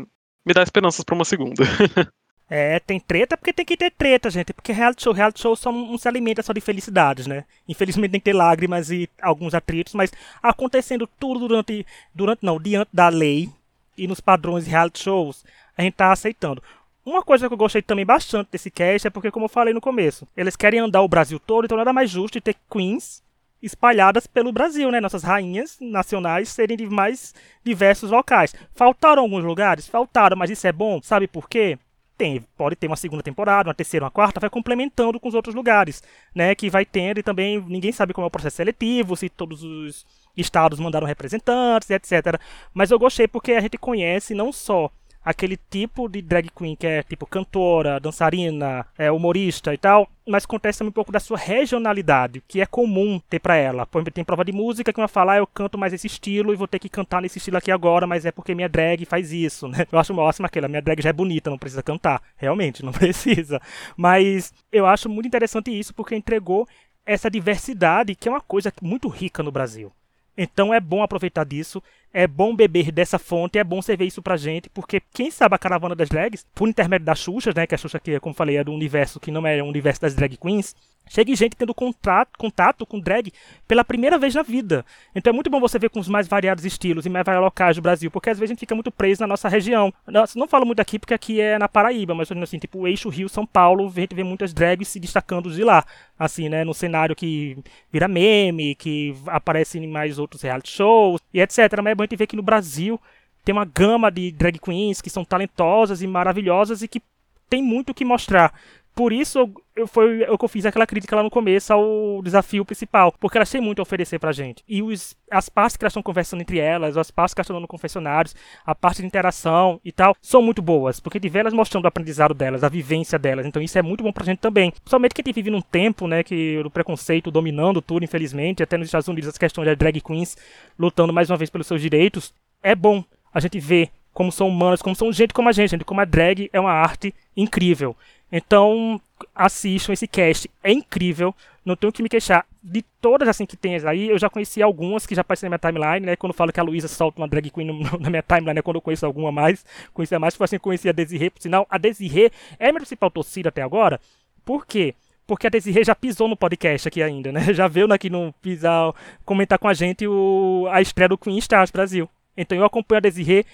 me 0.45 0.53
dá 0.53 0.63
esperanças 0.63 1.03
para 1.03 1.15
uma 1.15 1.25
segunda. 1.25 1.63
É, 2.53 2.81
tem 2.81 2.99
treta 2.99 3.37
porque 3.37 3.53
tem 3.53 3.63
que 3.63 3.77
ter 3.77 3.89
treta, 3.91 4.29
gente. 4.29 4.51
Porque 4.51 4.73
reality 4.73 5.03
show, 5.03 5.13
reality 5.13 5.39
show 5.39 5.55
só 5.55 5.71
não 5.71 5.97
se 5.97 6.05
alimenta 6.05 6.43
só 6.43 6.51
de 6.51 6.59
felicidades, 6.59 7.25
né? 7.25 7.45
Infelizmente 7.65 8.11
tem 8.11 8.19
que 8.19 8.25
ter 8.25 8.33
lágrimas 8.33 8.91
e 8.91 9.09
alguns 9.21 9.53
atritos, 9.53 9.93
mas 9.93 10.11
acontecendo 10.43 11.07
tudo 11.17 11.47
durante, 11.47 11.85
durante 12.13 12.43
não, 12.43 12.59
diante 12.59 12.89
da 12.91 13.07
lei 13.07 13.49
e 13.97 14.05
nos 14.05 14.19
padrões 14.19 14.65
de 14.65 14.69
reality 14.69 14.99
shows, 14.99 15.45
a 15.77 15.81
gente 15.81 15.93
tá 15.93 16.11
aceitando. 16.11 16.61
Uma 17.05 17.23
coisa 17.23 17.47
que 17.47 17.53
eu 17.53 17.57
gostei 17.57 17.81
também 17.81 18.05
bastante 18.05 18.49
desse 18.51 18.69
cast 18.69 19.07
é 19.07 19.09
porque, 19.09 19.31
como 19.31 19.45
eu 19.45 19.49
falei 19.49 19.73
no 19.73 19.79
começo, 19.79 20.27
eles 20.35 20.57
querem 20.57 20.81
andar 20.81 21.03
o 21.03 21.07
Brasil 21.07 21.39
todo, 21.39 21.63
então 21.63 21.77
nada 21.77 21.93
mais 21.93 22.09
justo 22.09 22.33
de 22.33 22.41
ter 22.41 22.57
queens 22.69 23.23
espalhadas 23.63 24.27
pelo 24.27 24.51
Brasil, 24.51 24.91
né? 24.91 24.99
Nossas 24.99 25.23
rainhas 25.23 25.77
nacionais 25.79 26.49
serem 26.49 26.75
de 26.75 26.85
mais 26.89 27.33
diversos 27.63 28.11
locais. 28.11 28.53
Faltaram 28.75 29.21
alguns 29.21 29.45
lugares? 29.45 29.87
Faltaram, 29.87 30.35
mas 30.35 30.49
isso 30.49 30.67
é 30.67 30.71
bom. 30.73 31.01
Sabe 31.01 31.27
por 31.27 31.47
quê? 31.47 31.79
Tem, 32.21 32.45
pode 32.55 32.75
ter 32.75 32.85
uma 32.85 32.95
segunda 32.95 33.23
temporada, 33.23 33.67
uma 33.67 33.73
terceira, 33.73 34.05
uma 34.05 34.11
quarta, 34.11 34.39
vai 34.39 34.47
complementando 34.47 35.19
com 35.19 35.27
os 35.27 35.33
outros 35.33 35.55
lugares, 35.55 36.03
né? 36.35 36.53
Que 36.53 36.69
vai 36.69 36.85
tendo 36.85 37.19
e 37.19 37.23
também 37.23 37.59
ninguém 37.67 37.91
sabe 37.91 38.13
como 38.13 38.25
é 38.25 38.27
o 38.27 38.31
processo 38.31 38.57
seletivo, 38.57 39.17
se 39.17 39.27
todos 39.27 39.63
os 39.63 40.05
estados 40.37 40.79
mandaram 40.79 41.07
representantes, 41.07 41.89
etc. 41.89 42.39
Mas 42.75 42.91
eu 42.91 42.99
gostei 42.99 43.27
porque 43.27 43.53
a 43.53 43.59
gente 43.59 43.75
conhece 43.75 44.35
não 44.35 44.51
só 44.51 44.91
aquele 45.23 45.57
tipo 45.69 46.09
de 46.09 46.21
drag 46.21 46.49
queen 46.55 46.75
que 46.75 46.87
é 46.87 47.03
tipo 47.03 47.25
cantora, 47.25 47.99
dançarina, 47.99 48.85
é, 48.97 49.11
humorista 49.11 49.73
e 49.73 49.77
tal, 49.77 50.09
mas 50.27 50.45
acontece 50.45 50.79
também 50.79 50.89
um 50.89 50.93
pouco 50.93 51.11
da 51.11 51.19
sua 51.19 51.37
regionalidade, 51.37 52.43
que 52.47 52.61
é 52.61 52.65
comum 52.65 53.21
ter 53.29 53.39
para 53.39 53.55
ela. 53.55 53.85
Por 53.85 53.99
exemplo, 53.99 54.13
tem 54.13 54.23
prova 54.23 54.45
de 54.45 54.51
música 54.51 54.91
que 54.91 54.99
uma 54.99 55.07
fala, 55.07 55.33
ah, 55.33 55.37
eu 55.37 55.47
canto 55.47 55.77
mais 55.77 55.93
esse 55.93 56.07
estilo 56.07 56.53
e 56.53 56.55
vou 56.55 56.67
ter 56.67 56.79
que 56.79 56.89
cantar 56.89 57.21
nesse 57.21 57.37
estilo 57.37 57.57
aqui 57.57 57.71
agora, 57.71 58.07
mas 58.07 58.25
é 58.25 58.31
porque 58.31 58.55
minha 58.55 58.69
drag 58.69 59.05
faz 59.05 59.31
isso, 59.31 59.67
né? 59.69 59.85
Eu 59.91 59.99
acho 59.99 60.13
máximo 60.13 60.45
aquela, 60.45 60.67
minha 60.67 60.81
drag 60.81 61.01
já 61.01 61.09
é 61.09 61.13
bonita, 61.13 61.49
não 61.49 61.57
precisa 61.57 61.83
cantar. 61.83 62.21
Realmente, 62.35 62.83
não 62.83 62.91
precisa. 62.93 63.61
Mas 63.95 64.53
eu 64.71 64.85
acho 64.85 65.09
muito 65.09 65.27
interessante 65.27 65.77
isso 65.77 65.93
porque 65.93 66.15
entregou 66.15 66.67
essa 67.05 67.29
diversidade 67.29 68.15
que 68.15 68.27
é 68.27 68.31
uma 68.31 68.41
coisa 68.41 68.71
muito 68.81 69.07
rica 69.07 69.43
no 69.43 69.51
Brasil. 69.51 69.91
Então 70.37 70.73
é 70.73 70.79
bom 70.79 71.03
aproveitar 71.03 71.43
disso, 71.43 71.81
é 72.13 72.27
bom 72.27 72.55
beber 72.55 72.91
dessa 72.91 73.19
fonte, 73.19 73.57
é 73.57 73.63
bom 73.63 73.79
ver 73.81 74.05
isso 74.05 74.21
pra 74.21 74.37
gente, 74.37 74.69
porque 74.69 75.01
quem 75.13 75.29
sabe 75.29 75.55
a 75.55 75.59
caravana 75.59 75.95
das 75.95 76.09
drags, 76.09 76.45
por 76.53 76.67
intermédio 76.67 77.05
da 77.05 77.15
Xuxa, 77.15 77.51
né, 77.55 77.67
que 77.67 77.75
a 77.75 77.77
Xuxa 77.77 77.97
aqui, 77.97 78.19
como 78.19 78.35
falei, 78.35 78.57
é 78.57 78.63
do 78.63 78.71
universo 78.71 79.19
que 79.19 79.31
não 79.31 79.45
é 79.45 79.61
o 79.61 79.65
universo 79.65 80.01
das 80.01 80.15
drag 80.15 80.37
queens, 80.37 80.75
Chegue 81.11 81.35
gente 81.35 81.57
tendo 81.57 81.73
contato, 81.73 82.85
com 82.87 82.97
drag 82.97 83.33
pela 83.67 83.83
primeira 83.83 84.17
vez 84.17 84.33
na 84.33 84.41
vida. 84.41 84.85
Então 85.13 85.31
é 85.31 85.33
muito 85.33 85.49
bom 85.49 85.59
você 85.59 85.77
ver 85.77 85.89
com 85.89 85.99
os 85.99 86.07
mais 86.07 86.25
variados 86.25 86.63
estilos 86.63 87.05
e 87.05 87.09
mais 87.09 87.25
variados 87.25 87.47
locais 87.47 87.75
do 87.75 87.81
Brasil, 87.81 88.09
porque 88.09 88.29
às 88.29 88.39
vezes 88.39 88.51
a 88.51 88.53
gente 88.53 88.61
fica 88.61 88.73
muito 88.73 88.89
preso 88.89 89.19
na 89.19 89.27
nossa 89.27 89.49
região. 89.49 89.93
Nossa, 90.07 90.39
não 90.39 90.47
falo 90.47 90.65
muito 90.65 90.79
aqui 90.79 90.97
porque 90.97 91.13
aqui 91.13 91.41
é 91.41 91.59
na 91.59 91.67
Paraíba, 91.67 92.15
mas 92.15 92.31
assim, 92.31 92.57
tipo 92.57 92.87
eixo 92.87 93.09
Rio 93.09 93.27
São 93.27 93.45
Paulo, 93.45 93.91
a 93.93 93.99
gente 93.99 94.15
vê 94.15 94.23
muitas 94.23 94.53
drags 94.53 94.87
se 94.87 95.01
destacando 95.01 95.51
de 95.51 95.65
lá, 95.65 95.83
assim, 96.17 96.47
né, 96.47 96.63
no 96.63 96.73
cenário 96.73 97.13
que 97.13 97.57
vira 97.91 98.07
meme, 98.07 98.73
que 98.75 99.13
aparece 99.27 99.79
em 99.79 99.87
mais 99.87 100.17
outros 100.17 100.41
reality 100.41 100.71
shows 100.71 101.19
e 101.33 101.41
etc. 101.41 101.57
Mas 101.83 101.91
é 101.91 101.95
bom 101.95 102.03
a 102.03 102.05
gente 102.05 102.15
ver 102.15 102.27
que 102.27 102.37
no 102.37 102.41
Brasil 102.41 102.97
tem 103.43 103.51
uma 103.51 103.65
gama 103.65 104.09
de 104.09 104.31
drag 104.31 104.57
queens 104.59 105.01
que 105.01 105.09
são 105.09 105.25
talentosas 105.25 106.01
e 106.01 106.07
maravilhosas 106.07 106.81
e 106.81 106.87
que 106.87 107.01
tem 107.49 107.61
muito 107.61 107.89
o 107.89 107.93
que 107.93 108.05
mostrar. 108.05 108.53
Por 108.93 109.13
isso 109.13 109.49
eu, 109.75 109.87
foi 109.87 110.23
o 110.23 110.37
que 110.37 110.45
eu 110.45 110.49
fiz 110.49 110.65
aquela 110.65 110.85
crítica 110.85 111.15
lá 111.15 111.23
no 111.23 111.29
começo 111.29 111.71
ao 111.71 112.21
desafio 112.21 112.65
principal, 112.65 113.13
porque 113.19 113.37
elas 113.37 113.49
têm 113.49 113.61
muito 113.61 113.79
a 113.79 113.83
oferecer 113.83 114.19
pra 114.19 114.31
gente. 114.31 114.63
E 114.67 114.81
os, 114.81 115.15
as 115.29 115.47
partes 115.47 115.77
que 115.77 115.83
elas 115.83 115.91
estão 115.91 116.03
conversando 116.03 116.41
entre 116.41 116.59
elas, 116.59 116.97
as 116.97 117.09
partes 117.09 117.33
que 117.33 117.39
elas 117.39 117.45
estão 117.45 117.55
dando 117.55 117.67
confessionários, 117.67 118.35
a 118.65 118.75
parte 118.75 119.01
de 119.01 119.07
interação 119.07 119.79
e 119.83 119.91
tal, 119.91 120.15
são 120.21 120.41
muito 120.41 120.61
boas, 120.61 120.99
porque 120.99 121.19
de 121.19 121.31
elas 121.37 121.53
mostrando 121.53 121.85
o 121.85 121.87
aprendizado 121.87 122.33
delas, 122.33 122.63
a 122.63 122.69
vivência 122.69 123.17
delas. 123.17 123.45
Então 123.45 123.61
isso 123.61 123.77
é 123.77 123.81
muito 123.81 124.03
bom 124.03 124.11
pra 124.11 124.25
gente 124.25 124.39
também. 124.39 124.71
Principalmente 124.71 125.13
que 125.15 125.21
a 125.21 125.23
gente 125.25 125.35
vive 125.35 125.49
num 125.49 125.61
tempo, 125.61 126.07
né, 126.07 126.23
que 126.23 126.59
o 126.59 126.69
preconceito 126.69 127.31
dominando 127.31 127.81
tudo, 127.81 128.03
infelizmente, 128.03 128.61
até 128.61 128.77
nos 128.77 128.87
Estados 128.87 129.07
Unidos 129.07 129.29
as 129.29 129.37
questões 129.37 129.65
das 129.65 129.77
drag 129.77 130.01
queens 130.01 130.37
lutando 130.77 131.13
mais 131.13 131.29
uma 131.29 131.37
vez 131.37 131.49
pelos 131.49 131.67
seus 131.67 131.81
direitos. 131.81 132.33
É 132.61 132.75
bom 132.75 133.03
a 133.33 133.39
gente 133.39 133.59
ver 133.59 133.89
como 134.13 134.31
são 134.31 134.49
humanas, 134.49 134.81
como 134.81 134.95
são 134.95 135.11
gente 135.11 135.33
como 135.33 135.49
a 135.49 135.51
gente, 135.51 135.71
gente 135.71 135.85
como 135.85 136.01
a 136.01 136.05
drag 136.05 136.49
é 136.51 136.59
uma 136.59 136.71
arte 136.71 137.13
incrível. 137.35 137.95
Então, 138.31 138.99
assistam 139.35 139.93
esse 139.93 140.07
cast, 140.07 140.49
é 140.63 140.71
incrível, 140.71 141.35
não 141.65 141.75
tenho 141.75 141.91
que 141.91 142.01
me 142.01 142.09
queixar. 142.09 142.45
De 142.63 142.83
todas 143.01 143.27
assim 143.27 143.45
que 143.45 143.57
tem 143.57 143.75
aí, 143.87 144.09
eu 144.09 144.17
já 144.17 144.29
conheci 144.29 144.61
algumas 144.61 145.05
que 145.05 145.15
já 145.15 145.21
aparecem 145.21 145.49
na 145.49 145.57
minha 145.57 145.71
timeline, 145.71 146.05
né? 146.05 146.15
Quando 146.15 146.31
eu 146.31 146.37
falo 146.37 146.51
que 146.51 146.59
a 146.59 146.63
Luísa 146.63 146.87
solta 146.87 147.19
uma 147.19 147.27
drag 147.27 147.49
queen 147.49 147.67
na 147.99 148.09
minha 148.09 148.21
timeline, 148.21 148.59
é 148.59 148.61
quando 148.61 148.75
eu 148.75 148.81
conheço 148.81 149.05
alguma 149.05 149.31
mais, 149.31 149.65
conhecia 149.93 150.19
mais, 150.19 150.33
tipo 150.33 150.43
assim, 150.43 150.59
conheci 150.59 150.87
a 150.87 150.91
Desirê, 150.91 151.29
por 151.29 151.41
sinal, 151.41 151.65
a 151.69 151.77
Desirê 151.77 152.31
é 152.59 152.67
minha 152.67 152.79
principal 152.79 153.09
torcida 153.09 153.49
até 153.49 153.61
agora, 153.61 153.99
por 154.45 154.65
quê? 154.65 154.95
Porque 155.25 155.47
a 155.47 155.49
Desirê 155.49 155.83
já 155.83 155.95
pisou 155.95 156.27
no 156.27 156.35
podcast 156.35 156.87
aqui 156.87 157.01
ainda, 157.01 157.31
né? 157.31 157.41
Já 157.53 157.67
veio 157.67 157.91
aqui 157.93 158.09
no 158.09 158.33
pisar, 158.41 158.93
comentar 159.23 159.57
com 159.57 159.67
a 159.67 159.73
gente 159.73 160.05
o, 160.07 160.67
a 160.69 160.81
estreia 160.81 161.09
do 161.09 161.17
Queen 161.17 161.37
Stars 161.37 161.71
Brasil. 161.71 162.09
Então 162.35 162.57
eu 162.57 162.65
acompanho 162.65 162.97
a 162.97 163.01
Desirê 163.01 163.45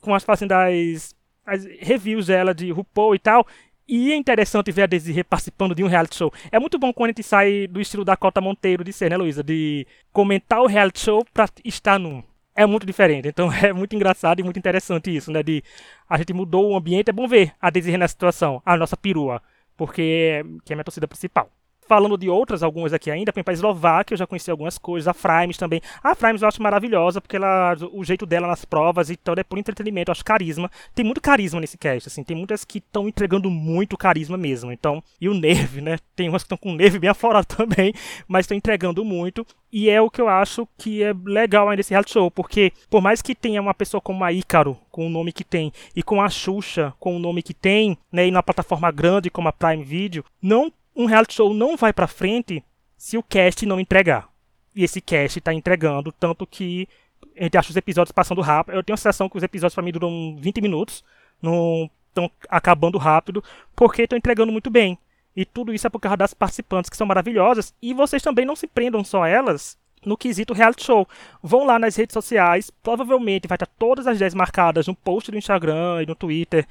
com 0.00 0.14
as 0.14 0.22
fazendo 0.22 0.52
as, 0.52 1.14
as 1.46 1.64
reviews 1.80 2.26
dela 2.26 2.54
de 2.54 2.70
RuPaul 2.70 3.14
e 3.14 3.18
tal, 3.18 3.46
e 3.88 4.12
é 4.12 4.16
interessante 4.16 4.72
ver 4.72 4.82
a 4.82 4.86
Desiree 4.86 5.24
participando 5.24 5.74
de 5.74 5.84
um 5.84 5.86
reality 5.86 6.16
show. 6.16 6.32
É 6.50 6.58
muito 6.58 6.78
bom 6.78 6.92
quando 6.92 7.08
a 7.08 7.12
gente 7.12 7.22
sai 7.22 7.66
do 7.66 7.80
estilo 7.80 8.04
da 8.04 8.16
Cota 8.16 8.40
Monteiro 8.40 8.82
de 8.82 8.92
ser, 8.92 9.10
né, 9.10 9.16
Luísa? 9.16 9.42
De 9.42 9.86
comentar 10.12 10.60
o 10.60 10.66
reality 10.66 11.00
show 11.00 11.24
pra 11.32 11.48
estar 11.64 11.98
num. 11.98 12.22
É 12.56 12.64
muito 12.66 12.86
diferente. 12.86 13.28
Então 13.28 13.52
é 13.52 13.72
muito 13.72 13.94
engraçado 13.94 14.40
e 14.40 14.42
muito 14.42 14.58
interessante 14.58 15.14
isso, 15.14 15.30
né? 15.30 15.42
De 15.42 15.62
a 16.08 16.16
gente 16.16 16.32
mudou 16.32 16.70
o 16.70 16.76
ambiente. 16.76 17.10
É 17.10 17.12
bom 17.12 17.28
ver 17.28 17.52
a 17.60 17.70
Desiree 17.70 17.98
nessa 17.98 18.12
situação, 18.12 18.62
a 18.64 18.76
nossa 18.76 18.96
perua. 18.96 19.42
Porque 19.76 20.42
que 20.64 20.72
é 20.72 20.76
minha 20.76 20.84
torcida 20.84 21.08
principal. 21.08 21.50
Falando 21.86 22.16
de 22.16 22.30
outras, 22.30 22.62
algumas 22.62 22.92
aqui 22.92 23.10
ainda, 23.10 23.32
por 23.32 23.42
a 23.46 23.52
Eslováquia, 23.52 24.14
eu 24.14 24.18
já 24.18 24.26
conheci 24.26 24.50
algumas 24.50 24.78
coisas, 24.78 25.06
a 25.06 25.12
Frames 25.12 25.58
também. 25.58 25.82
A 26.02 26.14
Frames 26.14 26.40
eu 26.40 26.48
acho 26.48 26.62
maravilhosa, 26.62 27.20
porque 27.20 27.36
ela, 27.36 27.76
o 27.92 28.02
jeito 28.02 28.24
dela 28.24 28.46
nas 28.46 28.64
provas 28.64 29.10
e 29.10 29.14
então 29.14 29.34
é 29.36 29.42
por 29.42 29.58
entretenimento, 29.58 30.10
eu 30.10 30.12
acho 30.12 30.24
carisma. 30.24 30.70
Tem 30.94 31.04
muito 31.04 31.20
carisma 31.20 31.60
nesse 31.60 31.76
cast, 31.76 32.08
assim, 32.08 32.24
tem 32.24 32.36
muitas 32.36 32.64
que 32.64 32.78
estão 32.78 33.06
entregando 33.06 33.50
muito 33.50 33.96
carisma 33.98 34.36
mesmo. 34.36 34.72
Então, 34.72 35.02
e 35.20 35.28
o 35.28 35.34
Neve, 35.34 35.80
né? 35.80 35.98
Tem 36.16 36.28
umas 36.28 36.42
que 36.42 36.46
estão 36.46 36.58
com 36.58 36.72
o 36.72 36.74
Neve 36.74 36.98
bem 36.98 37.10
afora 37.10 37.44
também, 37.44 37.92
mas 38.26 38.44
estão 38.44 38.56
entregando 38.56 39.04
muito. 39.04 39.46
E 39.70 39.90
é 39.90 40.00
o 40.00 40.08
que 40.08 40.20
eu 40.20 40.28
acho 40.28 40.68
que 40.78 41.02
é 41.02 41.12
legal 41.24 41.68
aí 41.68 41.76
nesse 41.76 41.90
reality 41.90 42.12
show, 42.12 42.30
porque 42.30 42.72
por 42.88 43.02
mais 43.02 43.20
que 43.20 43.34
tenha 43.34 43.60
uma 43.60 43.74
pessoa 43.74 44.00
como 44.00 44.22
a 44.22 44.32
Ícaro, 44.32 44.78
com 44.90 45.06
o 45.06 45.10
nome 45.10 45.32
que 45.32 45.42
tem, 45.42 45.72
e 45.96 46.02
com 46.02 46.22
a 46.22 46.30
Xuxa, 46.30 46.94
com 47.00 47.16
o 47.16 47.18
nome 47.18 47.42
que 47.42 47.52
tem, 47.52 47.98
né, 48.12 48.28
e 48.28 48.30
na 48.30 48.42
plataforma 48.42 48.90
grande 48.92 49.30
como 49.30 49.48
a 49.48 49.52
Prime 49.52 49.82
Video, 49.82 50.24
não 50.40 50.72
um 50.94 51.06
reality 51.06 51.34
show 51.34 51.52
não 51.52 51.76
vai 51.76 51.92
para 51.92 52.06
frente 52.06 52.62
se 52.96 53.16
o 53.18 53.22
cast 53.22 53.66
não 53.66 53.80
entregar. 53.80 54.28
E 54.74 54.82
esse 54.82 55.00
cast 55.00 55.38
está 55.38 55.52
entregando, 55.52 56.12
tanto 56.12 56.46
que 56.46 56.88
a 57.36 57.44
gente 57.44 57.58
acha 57.58 57.70
os 57.70 57.76
episódios 57.76 58.12
passando 58.12 58.40
rápido. 58.40 58.74
Eu 58.74 58.82
tenho 58.82 58.94
a 58.94 58.96
sensação 58.96 59.28
que 59.28 59.36
os 59.36 59.42
episódios 59.42 59.74
para 59.74 59.84
mim 59.84 59.92
duram 59.92 60.36
20 60.38 60.60
minutos, 60.60 61.04
não 61.40 61.90
estão 62.08 62.30
acabando 62.48 62.98
rápido, 62.98 63.42
porque 63.74 64.02
estão 64.02 64.18
entregando 64.18 64.52
muito 64.52 64.70
bem. 64.70 64.98
E 65.36 65.44
tudo 65.44 65.74
isso 65.74 65.86
é 65.86 65.90
por 65.90 65.98
causa 65.98 66.16
das 66.16 66.34
participantes 66.34 66.88
que 66.88 66.96
são 66.96 67.06
maravilhosas. 67.06 67.74
E 67.82 67.92
vocês 67.92 68.22
também 68.22 68.44
não 68.44 68.54
se 68.54 68.66
prendam 68.66 69.02
só 69.02 69.24
a 69.24 69.28
elas 69.28 69.76
no 70.04 70.16
quesito 70.16 70.52
reality 70.52 70.84
show. 70.84 71.08
Vão 71.42 71.64
lá 71.64 71.78
nas 71.78 71.96
redes 71.96 72.14
sociais, 72.14 72.70
provavelmente 72.82 73.48
vai 73.48 73.56
estar 73.56 73.66
todas 73.66 74.06
as 74.06 74.18
10 74.18 74.34
marcadas 74.34 74.86
no 74.86 74.94
post 74.94 75.30
do 75.30 75.38
Instagram 75.38 76.02
e 76.02 76.06
no 76.06 76.14
Twitter 76.14 76.66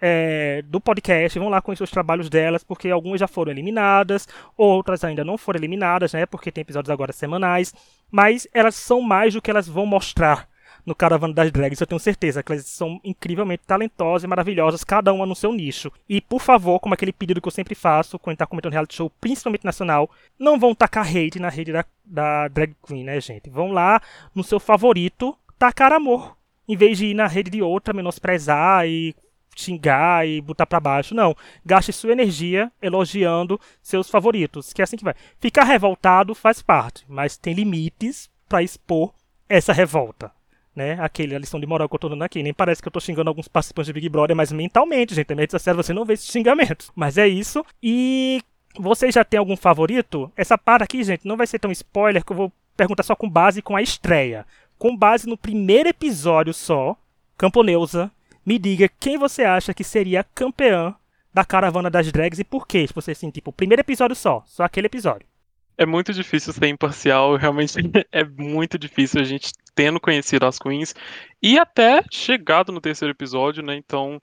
é, 0.00 0.62
do 0.66 0.80
podcast, 0.80 1.38
vão 1.38 1.48
lá 1.48 1.60
conhecer 1.60 1.84
os 1.84 1.90
trabalhos 1.90 2.28
delas, 2.28 2.62
porque 2.62 2.90
algumas 2.90 3.20
já 3.20 3.28
foram 3.28 3.52
eliminadas, 3.52 4.28
outras 4.56 5.04
ainda 5.04 5.24
não 5.24 5.38
foram 5.38 5.58
eliminadas, 5.58 6.12
né? 6.12 6.26
Porque 6.26 6.52
tem 6.52 6.62
episódios 6.62 6.90
agora 6.90 7.12
semanais, 7.12 7.74
mas 8.10 8.46
elas 8.52 8.74
são 8.74 9.00
mais 9.00 9.34
do 9.34 9.42
que 9.42 9.50
elas 9.50 9.68
vão 9.68 9.86
mostrar 9.86 10.48
no 10.86 10.94
Caravana 10.94 11.34
das 11.34 11.50
Drags, 11.50 11.80
eu 11.80 11.86
tenho 11.86 11.98
certeza 11.98 12.44
que 12.44 12.52
elas 12.52 12.64
são 12.64 13.00
incrivelmente 13.02 13.64
talentosas 13.66 14.22
e 14.22 14.26
maravilhosas, 14.28 14.84
cada 14.84 15.12
uma 15.12 15.26
no 15.26 15.34
seu 15.34 15.52
nicho. 15.52 15.90
E, 16.08 16.20
por 16.20 16.40
favor, 16.40 16.78
como 16.78 16.94
aquele 16.94 17.12
pedido 17.12 17.40
que 17.40 17.48
eu 17.48 17.52
sempre 17.52 17.74
faço 17.74 18.20
quando 18.20 18.36
tá 18.36 18.46
comentando 18.46 18.72
reality 18.72 18.94
show, 18.94 19.10
principalmente 19.20 19.64
nacional, 19.64 20.08
não 20.38 20.58
vão 20.60 20.76
tacar 20.76 21.04
hate 21.04 21.40
na 21.40 21.48
rede 21.48 21.72
da, 21.72 21.84
da 22.04 22.46
drag 22.46 22.76
queen, 22.86 23.02
né, 23.02 23.20
gente? 23.20 23.50
Vão 23.50 23.72
lá 23.72 24.00
no 24.32 24.44
seu 24.44 24.60
favorito 24.60 25.36
tacar 25.58 25.92
amor. 25.92 26.36
Em 26.68 26.76
vez 26.76 26.98
de 26.98 27.06
ir 27.06 27.14
na 27.14 27.26
rede 27.26 27.50
de 27.50 27.62
outra, 27.62 27.92
menosprezar 27.92 28.86
e 28.86 29.14
xingar 29.56 30.26
e 30.26 30.40
botar 30.40 30.66
para 30.66 30.80
baixo. 30.80 31.14
Não. 31.14 31.34
Gaste 31.64 31.92
sua 31.92 32.12
energia 32.12 32.70
elogiando 32.80 33.60
seus 33.82 34.08
favoritos, 34.08 34.72
que 34.72 34.82
é 34.82 34.84
assim 34.84 34.96
que 34.96 35.04
vai. 35.04 35.14
Ficar 35.40 35.64
revoltado 35.64 36.34
faz 36.34 36.62
parte, 36.62 37.04
mas 37.08 37.36
tem 37.36 37.54
limites 37.54 38.30
para 38.48 38.62
expor 38.62 39.12
essa 39.48 39.72
revolta. 39.72 40.30
Né? 40.74 40.98
Aquele, 41.00 41.34
a 41.34 41.38
lição 41.38 41.58
de 41.58 41.66
moral 41.66 41.88
que 41.88 41.94
eu 41.94 41.98
tô 41.98 42.08
dando 42.08 42.22
aqui. 42.22 42.42
Nem 42.42 42.52
parece 42.52 42.82
que 42.82 42.88
eu 42.88 42.92
tô 42.92 43.00
xingando 43.00 43.30
alguns 43.30 43.48
participantes 43.48 43.86
de 43.86 43.92
Big 43.94 44.08
Brother, 44.10 44.36
mas 44.36 44.52
mentalmente, 44.52 45.14
gente. 45.14 45.26
Também 45.26 45.46
é 45.50 45.58
sério, 45.58 45.82
você 45.82 45.94
não 45.94 46.04
vê 46.04 46.12
esses 46.12 46.30
xingamentos. 46.30 46.92
Mas 46.94 47.16
é 47.16 47.26
isso. 47.26 47.64
E 47.82 48.42
vocês 48.78 49.14
já 49.14 49.24
tem 49.24 49.38
algum 49.38 49.56
favorito? 49.56 50.30
Essa 50.36 50.58
parte 50.58 50.84
aqui, 50.84 51.02
gente, 51.02 51.26
não 51.26 51.36
vai 51.36 51.46
ser 51.46 51.58
tão 51.58 51.72
spoiler 51.72 52.22
que 52.22 52.30
eu 52.30 52.36
vou 52.36 52.52
perguntar 52.76 53.02
só 53.02 53.16
com 53.16 53.28
base 53.28 53.62
com 53.62 53.74
a 53.74 53.80
estreia. 53.80 54.44
Com 54.78 54.94
base 54.94 55.26
no 55.26 55.38
primeiro 55.38 55.88
episódio 55.88 56.52
só, 56.52 56.94
Camponeusa 57.38 58.10
me 58.46 58.60
diga 58.60 58.88
quem 58.88 59.18
você 59.18 59.42
acha 59.42 59.74
que 59.74 59.82
seria 59.82 60.22
campeã 60.22 60.94
da 61.34 61.44
caravana 61.44 61.90
das 61.90 62.10
drags 62.12 62.38
e 62.38 62.44
por 62.44 62.66
quê? 62.66 62.86
Se 62.86 62.94
você 62.94 63.10
assim, 63.10 63.28
tipo, 63.28 63.52
primeiro 63.52 63.80
episódio 63.80 64.14
só, 64.14 64.44
só 64.46 64.62
aquele 64.62 64.86
episódio. 64.86 65.26
É 65.76 65.84
muito 65.84 66.14
difícil 66.14 66.52
ser 66.52 66.68
imparcial, 66.68 67.34
realmente 67.36 67.74
é 68.12 68.24
muito 68.24 68.78
difícil 68.78 69.20
a 69.20 69.24
gente 69.24 69.52
tendo 69.74 70.00
conhecido 70.00 70.46
as 70.46 70.58
queens 70.58 70.94
e 71.42 71.58
até 71.58 72.02
chegado 72.10 72.72
no 72.72 72.80
terceiro 72.80 73.12
episódio, 73.12 73.62
né? 73.62 73.74
Então, 73.74 74.18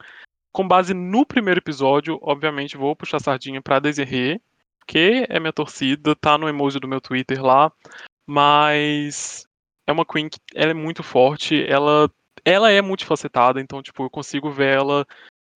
com 0.51 0.67
base 0.67 0.93
no 0.93 1.25
primeiro 1.25 1.59
episódio, 1.59 2.17
obviamente 2.21 2.77
vou 2.77 2.95
puxar 2.95 3.19
sardinha 3.19 3.61
pra 3.61 3.79
Desiree, 3.79 4.41
que 4.87 5.27
é 5.29 5.39
minha 5.39 5.53
torcida, 5.53 6.15
tá 6.15 6.37
no 6.37 6.47
emoji 6.47 6.79
do 6.79 6.87
meu 6.87 7.01
Twitter 7.01 7.43
lá, 7.43 7.71
mas 8.25 9.45
é 9.85 9.91
uma 9.91 10.05
queen 10.05 10.29
que 10.29 10.39
ela 10.55 10.71
é 10.71 10.73
muito 10.73 11.03
forte, 11.03 11.63
ela 11.67 12.09
ela 12.45 12.71
é 12.71 12.81
multifacetada, 12.81 13.59
então, 13.59 13.81
tipo, 13.81 14.03
eu 14.03 14.09
consigo 14.09 14.51
ver 14.51 14.77
ela 14.77 15.05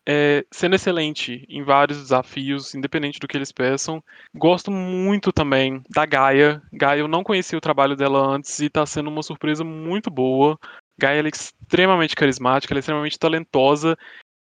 é, 0.08 0.46
sendo 0.50 0.76
excelente 0.76 1.46
em 1.50 1.62
vários 1.64 1.98
desafios, 1.98 2.74
independente 2.74 3.20
do 3.20 3.28
que 3.28 3.36
eles 3.36 3.52
peçam. 3.52 4.02
Gosto 4.34 4.72
muito 4.72 5.34
também 5.34 5.84
da 5.90 6.06
Gaia. 6.06 6.62
Gaia, 6.72 7.00
eu 7.00 7.10
não 7.10 7.24
conhecia 7.24 7.58
o 7.58 7.62
trabalho 7.62 7.96
dela 7.96 8.26
antes 8.26 8.58
e 8.62 8.70
tá 8.70 8.86
sendo 8.86 9.10
uma 9.10 9.22
surpresa 9.22 9.66
muito 9.66 10.10
boa. 10.10 10.58
Gaia 10.98 11.22
é 11.22 11.28
extremamente 11.28 12.16
carismática, 12.16 12.74
ela 12.74 12.80
é 12.80 12.82
extremamente 12.82 13.20
talentosa 13.20 13.98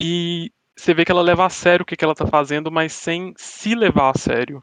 e 0.01 0.53
você 0.77 0.93
vê 0.93 1.07
que 1.07 1.11
ela 1.11 1.23
leva 1.23 1.47
a 1.47 1.51
sério 1.51 1.83
o 1.83 1.87
que, 1.87 1.97
que 1.97 2.05
ela 2.05 2.15
tá 2.15 2.27
fazendo, 2.27 2.71
mas 2.71 2.93
sem 2.93 3.33
se 3.39 3.75
levar 3.75 4.11
a 4.11 4.19
sério. 4.19 4.63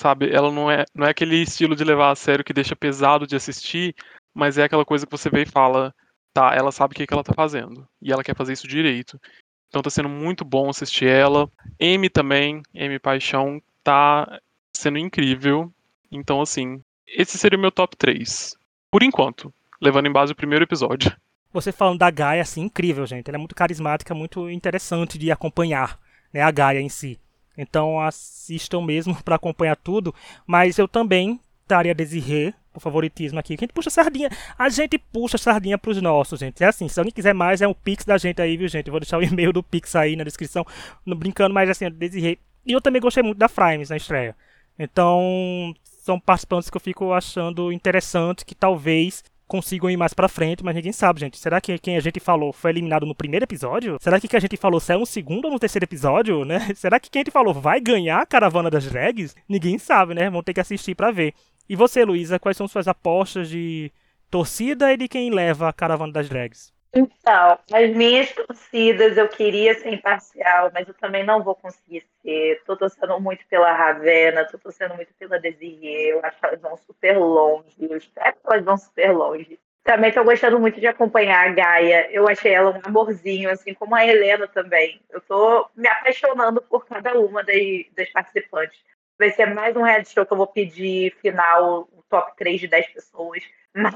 Sabe? 0.00 0.28
Ela 0.28 0.50
não 0.50 0.68
é, 0.68 0.84
não 0.92 1.06
é 1.06 1.10
aquele 1.10 1.36
estilo 1.36 1.76
de 1.76 1.84
levar 1.84 2.10
a 2.10 2.16
sério 2.16 2.44
que 2.44 2.52
deixa 2.52 2.74
pesado 2.74 3.28
de 3.28 3.36
assistir, 3.36 3.94
mas 4.34 4.58
é 4.58 4.64
aquela 4.64 4.84
coisa 4.84 5.06
que 5.06 5.12
você 5.12 5.30
vê 5.30 5.42
e 5.42 5.46
fala: 5.46 5.94
tá, 6.32 6.54
ela 6.54 6.72
sabe 6.72 6.92
o 6.92 6.96
que, 6.96 7.06
que 7.06 7.12
ela 7.14 7.24
tá 7.24 7.32
fazendo. 7.34 7.86
E 8.00 8.12
ela 8.12 8.24
quer 8.24 8.36
fazer 8.36 8.52
isso 8.52 8.68
direito. 8.68 9.20
Então 9.68 9.82
tá 9.82 9.90
sendo 9.90 10.08
muito 10.08 10.44
bom 10.44 10.68
assistir 10.68 11.06
ela. 11.06 11.50
M 11.78 12.08
também, 12.08 12.62
M 12.74 12.98
Paixão, 12.98 13.60
tá 13.82 14.40
sendo 14.72 14.98
incrível. 14.98 15.72
Então, 16.10 16.40
assim, 16.40 16.82
esse 17.06 17.38
seria 17.38 17.58
o 17.58 17.60
meu 17.60 17.72
top 17.72 17.96
3. 17.96 18.54
Por 18.90 19.02
enquanto, 19.02 19.52
levando 19.80 20.06
em 20.06 20.12
base 20.12 20.32
o 20.32 20.36
primeiro 20.36 20.64
episódio. 20.64 21.14
Você 21.52 21.72
falando 21.72 21.98
da 21.98 22.10
Gaia, 22.10 22.42
assim, 22.42 22.62
incrível, 22.62 23.06
gente. 23.06 23.28
Ela 23.28 23.36
é 23.36 23.38
muito 23.38 23.54
carismática, 23.54 24.14
muito 24.14 24.48
interessante 24.50 25.18
de 25.18 25.30
acompanhar, 25.30 25.98
né, 26.32 26.42
a 26.42 26.50
Gaia 26.50 26.80
em 26.80 26.88
si. 26.88 27.18
Então 27.56 28.00
assistam 28.00 28.80
mesmo 28.80 29.14
para 29.24 29.36
acompanhar 29.36 29.76
tudo. 29.76 30.14
Mas 30.46 30.78
eu 30.78 30.88
também 30.88 31.40
estaria 31.62 31.94
Desirê 31.94 32.54
por 32.72 32.80
favoritismo 32.80 33.38
aqui. 33.38 33.56
Que 33.56 33.64
a 33.64 33.66
gente 33.66 33.74
puxa 33.74 33.90
sardinha. 33.90 34.30
A 34.58 34.68
gente 34.68 34.98
puxa 34.98 35.38
sardinha 35.38 35.76
pros 35.78 36.00
nossos, 36.00 36.40
gente. 36.40 36.62
É 36.62 36.66
assim, 36.66 36.88
se 36.88 36.98
alguém 36.98 37.12
quiser 37.12 37.34
mais, 37.34 37.60
é 37.60 37.68
o 37.68 37.74
Pix 37.74 38.04
da 38.04 38.16
gente 38.18 38.40
aí, 38.40 38.56
viu, 38.56 38.68
gente? 38.68 38.86
Eu 38.86 38.92
vou 38.92 39.00
deixar 39.00 39.18
o 39.18 39.22
e-mail 39.22 39.52
do 39.52 39.62
Pix 39.62 39.94
aí 39.94 40.16
na 40.16 40.24
descrição. 40.24 40.66
No, 41.04 41.14
brincando, 41.14 41.54
mas 41.54 41.68
assim, 41.68 41.90
Desirê. 41.90 42.38
E 42.64 42.72
eu 42.72 42.80
também 42.80 43.02
gostei 43.02 43.22
muito 43.22 43.38
da 43.38 43.48
Frames 43.48 43.90
na 43.90 43.96
estreia. 43.96 44.36
Então, 44.78 45.74
são 45.84 46.18
participantes 46.18 46.70
que 46.70 46.76
eu 46.76 46.80
fico 46.80 47.12
achando 47.12 47.72
interessante, 47.72 48.44
que 48.44 48.54
talvez 48.54 49.22
consigam 49.52 49.90
ir 49.90 49.98
mais 49.98 50.14
pra 50.14 50.28
frente, 50.28 50.64
mas 50.64 50.74
ninguém 50.74 50.92
sabe, 50.92 51.20
gente. 51.20 51.38
Será 51.38 51.60
que 51.60 51.78
quem 51.78 51.96
a 51.98 52.00
gente 52.00 52.18
falou 52.18 52.54
foi 52.54 52.70
eliminado 52.70 53.04
no 53.04 53.14
primeiro 53.14 53.44
episódio? 53.44 53.98
Será 54.00 54.18
que 54.18 54.26
quem 54.26 54.38
a 54.38 54.40
gente 54.40 54.56
falou 54.56 54.80
saiu 54.80 55.00
no 55.00 55.06
segundo 55.06 55.44
ou 55.44 55.50
no 55.50 55.58
terceiro 55.58 55.84
episódio, 55.84 56.42
né? 56.42 56.70
Será 56.74 56.98
que 56.98 57.10
quem 57.10 57.20
a 57.20 57.24
gente 57.24 57.30
falou 57.30 57.52
vai 57.52 57.78
ganhar 57.78 58.22
a 58.22 58.24
caravana 58.24 58.70
das 58.70 58.86
drags? 58.86 59.36
Ninguém 59.46 59.78
sabe, 59.78 60.14
né? 60.14 60.30
Vão 60.30 60.42
ter 60.42 60.54
que 60.54 60.60
assistir 60.60 60.94
para 60.94 61.10
ver. 61.10 61.34
E 61.68 61.76
você, 61.76 62.04
Luísa, 62.04 62.38
quais 62.38 62.56
são 62.56 62.68
suas 62.68 62.88
apostas 62.88 63.48
de 63.48 63.92
torcida 64.30 64.92
e 64.92 64.96
de 64.96 65.08
quem 65.08 65.30
leva 65.30 65.68
a 65.68 65.72
caravana 65.72 66.12
das 66.12 66.28
drags? 66.28 66.72
Então, 66.94 67.58
as 67.72 67.90
minhas 67.90 68.30
torcidas 68.32 69.16
eu 69.16 69.26
queria 69.26 69.74
ser 69.74 69.94
imparcial, 69.94 70.70
mas 70.74 70.86
eu 70.86 70.92
também 70.94 71.24
não 71.24 71.42
vou 71.42 71.54
conseguir 71.54 72.04
ser. 72.20 72.62
Tô 72.66 72.76
torcendo 72.76 73.18
muito 73.18 73.46
pela 73.46 73.72
Ravena, 73.72 74.44
tô 74.44 74.58
torcendo 74.58 74.94
muito 74.94 75.12
pela 75.14 75.40
Desiree, 75.40 76.10
eu 76.10 76.20
acho 76.22 76.38
que 76.38 76.46
elas 76.46 76.60
vão 76.60 76.76
super 76.76 77.16
longe, 77.16 77.76
eu 77.80 77.96
espero 77.96 78.34
que 78.34 78.40
elas 78.44 78.64
vão 78.64 78.76
super 78.76 79.10
longe. 79.12 79.58
Também 79.82 80.12
tô 80.12 80.22
gostando 80.22 80.60
muito 80.60 80.78
de 80.78 80.86
acompanhar 80.86 81.48
a 81.48 81.52
Gaia, 81.52 82.08
eu 82.12 82.28
achei 82.28 82.52
ela 82.52 82.70
um 82.70 82.80
amorzinho, 82.84 83.50
assim 83.50 83.72
como 83.72 83.94
a 83.94 84.06
Helena 84.06 84.46
também. 84.46 85.00
Eu 85.10 85.20
tô 85.22 85.68
me 85.74 85.88
apaixonando 85.88 86.60
por 86.62 86.84
cada 86.84 87.18
uma 87.18 87.42
das, 87.42 87.56
das 87.96 88.08
participantes. 88.10 88.78
Vai 89.22 89.30
ser 89.30 89.54
mais 89.54 89.76
um 89.76 89.82
reality 89.82 90.14
show 90.14 90.26
que 90.26 90.32
eu 90.32 90.36
vou 90.36 90.48
pedir 90.48 91.14
final, 91.22 91.88
o 91.96 92.02
top 92.10 92.32
3 92.36 92.62
de 92.62 92.66
10 92.66 92.88
pessoas. 92.88 93.40
Mas, 93.72 93.94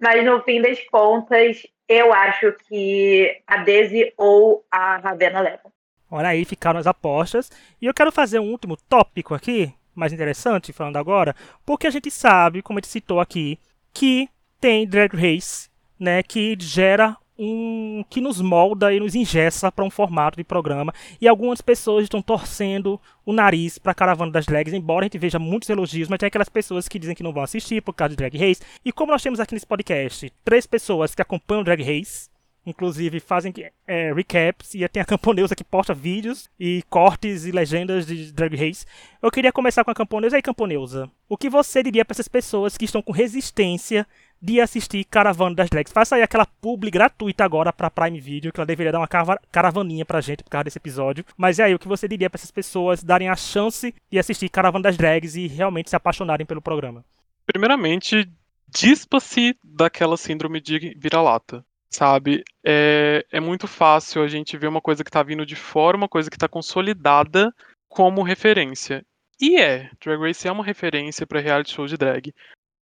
mas 0.00 0.24
no 0.24 0.42
fim 0.42 0.60
das 0.60 0.80
contas, 0.88 1.64
eu 1.88 2.12
acho 2.12 2.52
que 2.68 3.40
a 3.46 3.58
Daisy 3.58 4.12
ou 4.18 4.66
a 4.68 4.96
Ravena 4.96 5.38
levam. 5.38 5.72
Olha 6.10 6.30
aí, 6.30 6.44
ficaram 6.44 6.80
as 6.80 6.88
apostas. 6.88 7.52
E 7.80 7.86
eu 7.86 7.94
quero 7.94 8.10
fazer 8.10 8.40
um 8.40 8.50
último 8.50 8.76
tópico 8.76 9.32
aqui, 9.32 9.72
mais 9.94 10.12
interessante, 10.12 10.72
falando 10.72 10.96
agora, 10.96 11.36
porque 11.64 11.86
a 11.86 11.90
gente 11.90 12.10
sabe, 12.10 12.62
como 12.62 12.80
a 12.80 12.82
gente 12.82 12.90
citou 12.90 13.20
aqui, 13.20 13.60
que 13.94 14.28
tem 14.60 14.84
Drag 14.84 15.14
Race, 15.14 15.70
né, 16.00 16.20
que 16.20 16.56
gera 16.58 17.16
um 17.38 18.04
que 18.08 18.20
nos 18.20 18.40
molda 18.40 18.92
e 18.92 19.00
nos 19.00 19.14
ingessa 19.14 19.70
para 19.72 19.84
um 19.84 19.90
formato 19.90 20.36
de 20.36 20.44
programa. 20.44 20.92
E 21.20 21.28
algumas 21.28 21.60
pessoas 21.60 22.04
estão 22.04 22.22
torcendo 22.22 23.00
o 23.24 23.32
nariz 23.32 23.78
para 23.78 23.92
a 23.92 23.94
caravana 23.94 24.32
das 24.32 24.46
drags, 24.46 24.72
embora 24.72 25.04
a 25.04 25.06
gente 25.06 25.18
veja 25.18 25.38
muitos 25.38 25.68
elogios, 25.68 26.08
mas 26.08 26.18
tem 26.18 26.26
aquelas 26.26 26.48
pessoas 26.48 26.88
que 26.88 26.98
dizem 26.98 27.14
que 27.14 27.22
não 27.22 27.32
vão 27.32 27.42
assistir 27.42 27.82
por 27.82 27.92
causa 27.92 28.10
de 28.10 28.16
Drag 28.16 28.36
Race. 28.36 28.62
E 28.84 28.92
como 28.92 29.12
nós 29.12 29.22
temos 29.22 29.40
aqui 29.40 29.54
nesse 29.54 29.66
podcast 29.66 30.32
três 30.44 30.66
pessoas 30.66 31.14
que 31.14 31.22
acompanham 31.22 31.64
Drag 31.64 31.82
Race, 31.82 32.31
inclusive 32.64 33.20
fazem 33.20 33.52
é, 33.86 34.12
recaps 34.12 34.74
e 34.74 34.86
tem 34.88 35.02
a 35.02 35.06
Camponeusa 35.06 35.54
que 35.54 35.64
posta 35.64 35.92
vídeos 35.92 36.48
e 36.58 36.82
cortes 36.88 37.44
e 37.44 37.50
legendas 37.50 38.06
de 38.06 38.32
Drag 38.32 38.54
Race. 38.54 38.86
Eu 39.20 39.30
queria 39.30 39.52
começar 39.52 39.84
com 39.84 39.90
a 39.90 39.94
Camponeusa. 39.94 40.36
E 40.36 40.38
aí, 40.38 40.42
Camponeusa, 40.42 41.10
o 41.28 41.36
que 41.36 41.48
você 41.48 41.82
diria 41.82 42.04
para 42.04 42.14
essas 42.14 42.28
pessoas 42.28 42.76
que 42.76 42.84
estão 42.84 43.02
com 43.02 43.12
resistência 43.12 44.06
de 44.40 44.60
assistir 44.60 45.04
Caravana 45.04 45.54
das 45.54 45.70
Drags? 45.70 45.92
Faça 45.92 46.16
aí 46.16 46.22
aquela 46.22 46.46
publi 46.46 46.90
gratuita 46.90 47.44
agora 47.44 47.72
para 47.72 47.90
Prime 47.90 48.20
Video, 48.20 48.52
que 48.52 48.60
ela 48.60 48.66
deveria 48.66 48.92
dar 48.92 48.98
uma 48.98 49.08
caravaninha 49.50 50.04
pra 50.04 50.20
gente 50.20 50.42
por 50.42 50.50
causa 50.50 50.64
desse 50.64 50.78
episódio. 50.78 51.24
Mas 51.36 51.58
é 51.58 51.64
aí, 51.64 51.74
o 51.74 51.78
que 51.78 51.88
você 51.88 52.08
diria 52.08 52.30
para 52.30 52.38
essas 52.38 52.50
pessoas 52.50 53.02
darem 53.02 53.28
a 53.28 53.36
chance 53.36 53.94
de 54.10 54.18
assistir 54.18 54.48
Caravana 54.48 54.84
das 54.84 54.96
Drags 54.96 55.36
e 55.36 55.46
realmente 55.46 55.90
se 55.90 55.96
apaixonarem 55.96 56.46
pelo 56.46 56.62
programa? 56.62 57.04
Primeiramente, 57.46 58.28
dispa-se 58.68 59.56
daquela 59.62 60.16
síndrome 60.16 60.60
de 60.60 60.96
vira-lata 60.96 61.64
sabe? 61.92 62.42
É, 62.64 63.24
é 63.30 63.40
muito 63.40 63.68
fácil 63.68 64.22
a 64.22 64.28
gente 64.28 64.56
ver 64.56 64.66
uma 64.66 64.80
coisa 64.80 65.04
que 65.04 65.10
está 65.10 65.22
vindo 65.22 65.44
de 65.44 65.54
fora, 65.54 65.96
uma 65.96 66.08
coisa 66.08 66.30
que 66.30 66.36
está 66.36 66.48
consolidada 66.48 67.54
como 67.88 68.22
referência. 68.22 69.04
E 69.40 69.56
é, 69.56 69.90
Drag 70.00 70.20
Race 70.20 70.46
é 70.46 70.52
uma 70.52 70.64
referência 70.64 71.26
para 71.26 71.40
reality 71.40 71.72
show 71.72 71.86
de 71.86 71.96
drag, 71.96 72.32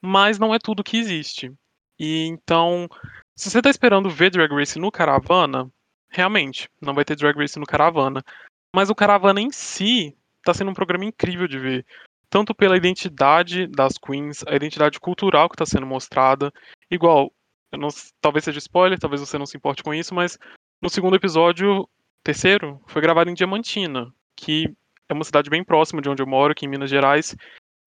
mas 0.00 0.38
não 0.38 0.54
é 0.54 0.58
tudo 0.58 0.84
que 0.84 0.96
existe. 0.96 1.52
E 1.98 2.26
então, 2.26 2.88
se 3.36 3.50
você 3.50 3.58
está 3.58 3.70
esperando 3.70 4.08
ver 4.08 4.30
Drag 4.30 4.52
Race 4.52 4.78
no 4.78 4.90
Caravana, 4.90 5.70
realmente, 6.08 6.68
não 6.80 6.94
vai 6.94 7.04
ter 7.04 7.16
Drag 7.16 7.36
Race 7.36 7.58
no 7.58 7.66
Caravana. 7.66 8.22
Mas 8.74 8.90
o 8.90 8.94
Caravana 8.94 9.40
em 9.40 9.50
si 9.50 10.16
está 10.38 10.54
sendo 10.54 10.70
um 10.70 10.74
programa 10.74 11.04
incrível 11.04 11.48
de 11.48 11.58
ver. 11.58 11.86
Tanto 12.28 12.54
pela 12.54 12.76
identidade 12.76 13.66
das 13.66 13.94
queens, 13.98 14.44
a 14.46 14.54
identidade 14.54 15.00
cultural 15.00 15.48
que 15.48 15.54
está 15.54 15.66
sendo 15.66 15.86
mostrada. 15.86 16.52
Igual, 16.90 17.32
não, 17.72 17.88
talvez 18.20 18.44
seja 18.44 18.58
spoiler, 18.58 18.98
talvez 18.98 19.20
você 19.20 19.38
não 19.38 19.46
se 19.46 19.56
importe 19.56 19.82
com 19.82 19.94
isso, 19.94 20.14
mas 20.14 20.38
no 20.80 20.88
segundo 20.88 21.16
episódio 21.16 21.88
terceiro 22.22 22.80
foi 22.86 23.00
gravado 23.00 23.30
em 23.30 23.34
Diamantina, 23.34 24.12
que 24.36 24.66
é 25.08 25.12
uma 25.12 25.24
cidade 25.24 25.50
bem 25.50 25.64
próxima 25.64 26.00
de 26.00 26.08
onde 26.08 26.22
eu 26.22 26.26
moro, 26.26 26.52
aqui 26.52 26.66
em 26.66 26.68
Minas 26.68 26.90
Gerais. 26.90 27.36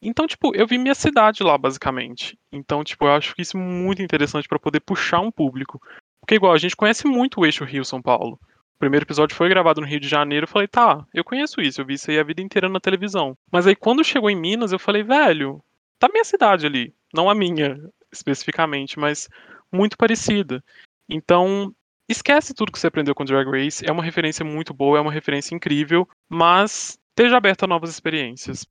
Então, 0.02 0.28
tipo, 0.28 0.54
eu 0.54 0.67
vi 0.67 0.78
minha 0.78 0.93
cidade 0.93 1.41
lá, 1.43 1.58
basicamente. 1.58 2.38
Então, 2.52 2.84
tipo, 2.84 3.06
eu 3.06 3.13
acho 3.13 3.34
isso 3.38 3.58
muito 3.58 4.02
interessante 4.02 4.48
para 4.48 4.60
poder 4.60 4.82
puxar 4.82 5.22
um 5.22 5.32
público. 5.32 5.82
Porque, 6.19 6.36
igual, 6.36 6.54
a 6.54 6.58
gente 6.58 6.76
conhece 6.76 7.08
muito 7.08 7.39
o 7.39 7.46
eixo 7.46 7.63
Rio-São 7.63 8.02
Paulo. 8.02 8.38
O 8.76 8.80
primeiro 8.80 9.06
episódio 9.06 9.36
foi 9.36 9.48
gravado 9.48 9.80
no 9.80 9.88
Rio 9.88 10.00
de 10.00 10.10
Janeiro, 10.10 10.43
eu 10.43 10.50
falei, 10.50 10.67
tá, 10.67 11.06
eu 11.13 11.24
conheço 11.24 11.62
isso, 11.62 11.80
eu 11.80 11.86
vi 11.86 11.93
isso 11.93 12.12
aí 12.12 12.19
a 12.19 12.24
vida 12.24 12.41
inteira 12.41 12.67
na 12.67 12.82
televisão. 12.82 13.38
Mas 13.50 13.65
aí, 13.65 13.76
quando 13.76 14.04
chegou 14.04 14.30
em 14.30 14.36
Minas, 14.36 14.74
eu 14.74 14.80
falei, 14.80 15.04
velho, 15.04 15.63
tá 15.98 16.10
minha 16.12 16.26
cidade 16.26 16.65
ali. 16.65 16.93
Não 17.13 17.30
a 17.30 17.36
minha, 17.36 17.80
especificamente, 18.12 19.00
mas 19.00 19.30
muito 19.73 19.97
parecida. 19.97 20.63
Então, 21.09 21.73
esquece 22.07 22.53
tudo 22.53 22.71
que 22.71 22.79
você 22.79 22.88
aprendeu 22.88 23.15
com 23.15 23.25
Drag 23.25 23.49
Race. 23.49 23.86
É 23.86 23.91
uma 23.91 24.03
referência 24.03 24.45
muito 24.45 24.73
boa, 24.73 24.97
é 24.97 25.01
uma 25.01 25.12
referência 25.12 25.55
incrível, 25.55 26.07
mas 26.29 26.97
esteja 27.09 27.38
aberto 27.38 27.63
a 27.63 27.67
novas 27.67 27.89
experiências. 27.89 28.65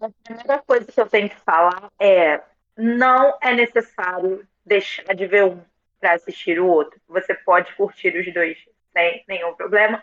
A 0.00 0.08
primeira 0.22 0.58
coisa 0.58 0.90
que 0.90 1.00
eu 1.00 1.06
tenho 1.06 1.28
que 1.28 1.40
falar 1.40 1.90
é: 1.98 2.40
não 2.76 3.36
é 3.40 3.54
necessário 3.54 4.46
deixar 4.64 5.14
de 5.14 5.26
ver 5.26 5.44
um 5.44 5.60
para 6.00 6.12
assistir 6.12 6.60
o 6.60 6.66
outro. 6.66 7.00
Você 7.08 7.34
pode 7.34 7.74
curtir 7.74 8.16
os 8.16 8.32
dois 8.32 8.56
sem 8.92 9.24
nenhum 9.28 9.54
problema. 9.54 10.02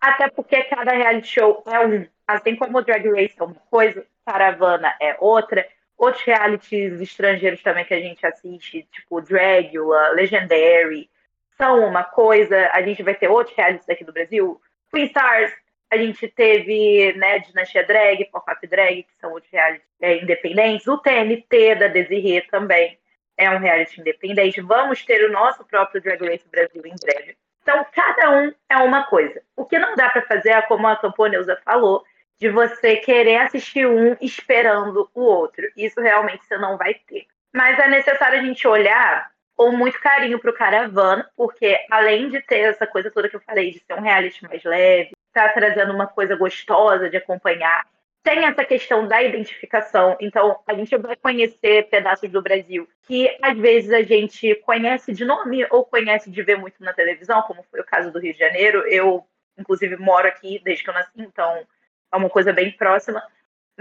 Até 0.00 0.28
porque 0.28 0.64
cada 0.64 0.92
reality 0.92 1.28
show 1.28 1.62
é 1.66 1.86
um. 1.86 2.06
Assim 2.26 2.56
como 2.56 2.78
o 2.78 2.82
Drag 2.82 3.06
Race 3.08 3.34
é 3.38 3.42
uma 3.42 3.54
coisa, 3.70 4.06
Caravana 4.24 4.94
é 5.00 5.16
outra. 5.18 5.66
Outros 6.00 6.24
realities 6.24 6.98
estrangeiros 6.98 7.62
também 7.62 7.84
que 7.84 7.92
a 7.92 8.00
gente 8.00 8.24
assiste, 8.24 8.88
tipo 8.90 9.20
Dragula, 9.20 10.12
Legendary, 10.12 11.10
são 11.58 11.86
uma 11.86 12.02
coisa. 12.02 12.70
A 12.72 12.80
gente 12.80 13.02
vai 13.02 13.14
ter 13.14 13.28
outros 13.28 13.54
realities 13.54 13.86
aqui 13.86 14.02
do 14.02 14.10
Brasil. 14.10 14.58
Queen 14.90 15.04
Stars 15.04 15.52
a 15.90 15.98
gente 15.98 16.26
teve, 16.26 17.12
né, 17.18 17.40
Dinastia 17.40 17.84
Drag, 17.84 18.24
Pop-Up 18.32 18.66
Drag, 18.66 19.02
que 19.02 19.20
são 19.20 19.30
outros 19.30 19.52
reality 19.52 19.84
é, 20.00 20.22
independentes. 20.22 20.86
O 20.86 20.96
TNT 20.96 21.74
da 21.74 21.88
Desirê 21.88 22.40
também 22.50 22.98
é 23.36 23.50
um 23.50 23.58
reality 23.58 24.00
independente. 24.00 24.62
Vamos 24.62 25.04
ter 25.04 25.22
o 25.28 25.30
nosso 25.30 25.66
próprio 25.66 26.00
Drag 26.00 26.24
Race 26.24 26.48
Brasil 26.50 26.80
em 26.86 26.94
breve. 26.98 27.36
Então, 27.62 27.84
cada 27.92 28.30
um 28.30 28.54
é 28.70 28.76
uma 28.78 29.04
coisa. 29.04 29.42
O 29.54 29.66
que 29.66 29.78
não 29.78 29.94
dá 29.96 30.08
para 30.08 30.22
fazer 30.22 30.52
é, 30.52 30.62
como 30.62 30.86
a 30.86 30.96
Camponeusa 30.96 31.60
falou, 31.62 32.02
de 32.40 32.48
você 32.48 32.96
querer 32.96 33.36
assistir 33.36 33.86
um 33.86 34.16
esperando 34.20 35.10
o 35.14 35.20
outro. 35.20 35.62
Isso 35.76 36.00
realmente 36.00 36.44
você 36.46 36.56
não 36.56 36.78
vai 36.78 36.94
ter. 36.94 37.26
Mas 37.54 37.78
é 37.78 37.86
necessário 37.86 38.40
a 38.40 38.42
gente 38.42 38.66
olhar 38.66 39.30
com 39.54 39.72
muito 39.72 40.00
carinho 40.00 40.38
para 40.38 40.50
o 40.50 40.54
Caravana, 40.54 41.28
porque 41.36 41.78
além 41.90 42.30
de 42.30 42.40
ter 42.40 42.60
essa 42.60 42.86
coisa 42.86 43.10
toda 43.10 43.28
que 43.28 43.36
eu 43.36 43.40
falei, 43.40 43.72
de 43.72 43.80
ser 43.80 43.92
um 43.92 44.00
reality 44.00 44.42
mais 44.42 44.64
leve, 44.64 45.10
está 45.26 45.50
trazendo 45.50 45.92
uma 45.92 46.06
coisa 46.06 46.34
gostosa 46.34 47.10
de 47.10 47.18
acompanhar. 47.18 47.86
Tem 48.22 48.46
essa 48.46 48.64
questão 48.64 49.06
da 49.06 49.22
identificação, 49.22 50.16
então 50.18 50.60
a 50.66 50.72
gente 50.72 50.96
vai 50.96 51.16
conhecer 51.16 51.88
pedaços 51.88 52.30
do 52.30 52.40
Brasil 52.40 52.88
que 53.02 53.36
às 53.42 53.56
vezes 53.58 53.92
a 53.92 54.02
gente 54.02 54.54
conhece 54.56 55.12
de 55.12 55.26
nome 55.26 55.66
ou 55.70 55.84
conhece 55.84 56.30
de 56.30 56.42
ver 56.42 56.56
muito 56.56 56.82
na 56.82 56.94
televisão, 56.94 57.42
como 57.42 57.62
foi 57.70 57.80
o 57.80 57.84
caso 57.84 58.10
do 58.10 58.18
Rio 58.18 58.32
de 58.32 58.38
Janeiro. 58.38 58.86
Eu, 58.88 59.26
inclusive, 59.58 59.96
moro 59.96 60.26
aqui 60.26 60.58
desde 60.64 60.84
que 60.84 60.90
eu 60.90 60.94
nasci, 60.94 61.10
então 61.16 61.66
é 62.12 62.16
uma 62.16 62.30
coisa 62.30 62.52
bem 62.52 62.70
próxima. 62.72 63.22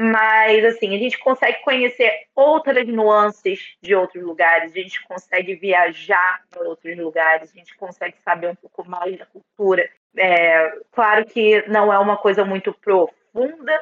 Mas, 0.01 0.63
assim, 0.63 0.95
a 0.95 0.97
gente 0.97 1.17
consegue 1.19 1.61
conhecer 1.61 2.09
outras 2.33 2.87
nuances 2.87 3.75
de 3.81 3.93
outros 3.93 4.23
lugares, 4.23 4.71
a 4.71 4.79
gente 4.79 5.03
consegue 5.05 5.55
viajar 5.55 6.41
para 6.49 6.63
outros 6.63 6.97
lugares, 6.97 7.51
a 7.51 7.57
gente 7.57 7.75
consegue 7.75 8.15
saber 8.23 8.47
um 8.47 8.55
pouco 8.55 8.87
mais 8.87 9.17
da 9.17 9.25
cultura. 9.25 9.89
É, 10.15 10.71
claro 10.91 11.25
que 11.25 11.67
não 11.67 11.91
é 11.91 11.99
uma 11.99 12.15
coisa 12.15 12.45
muito 12.45 12.73
profunda, 12.73 13.77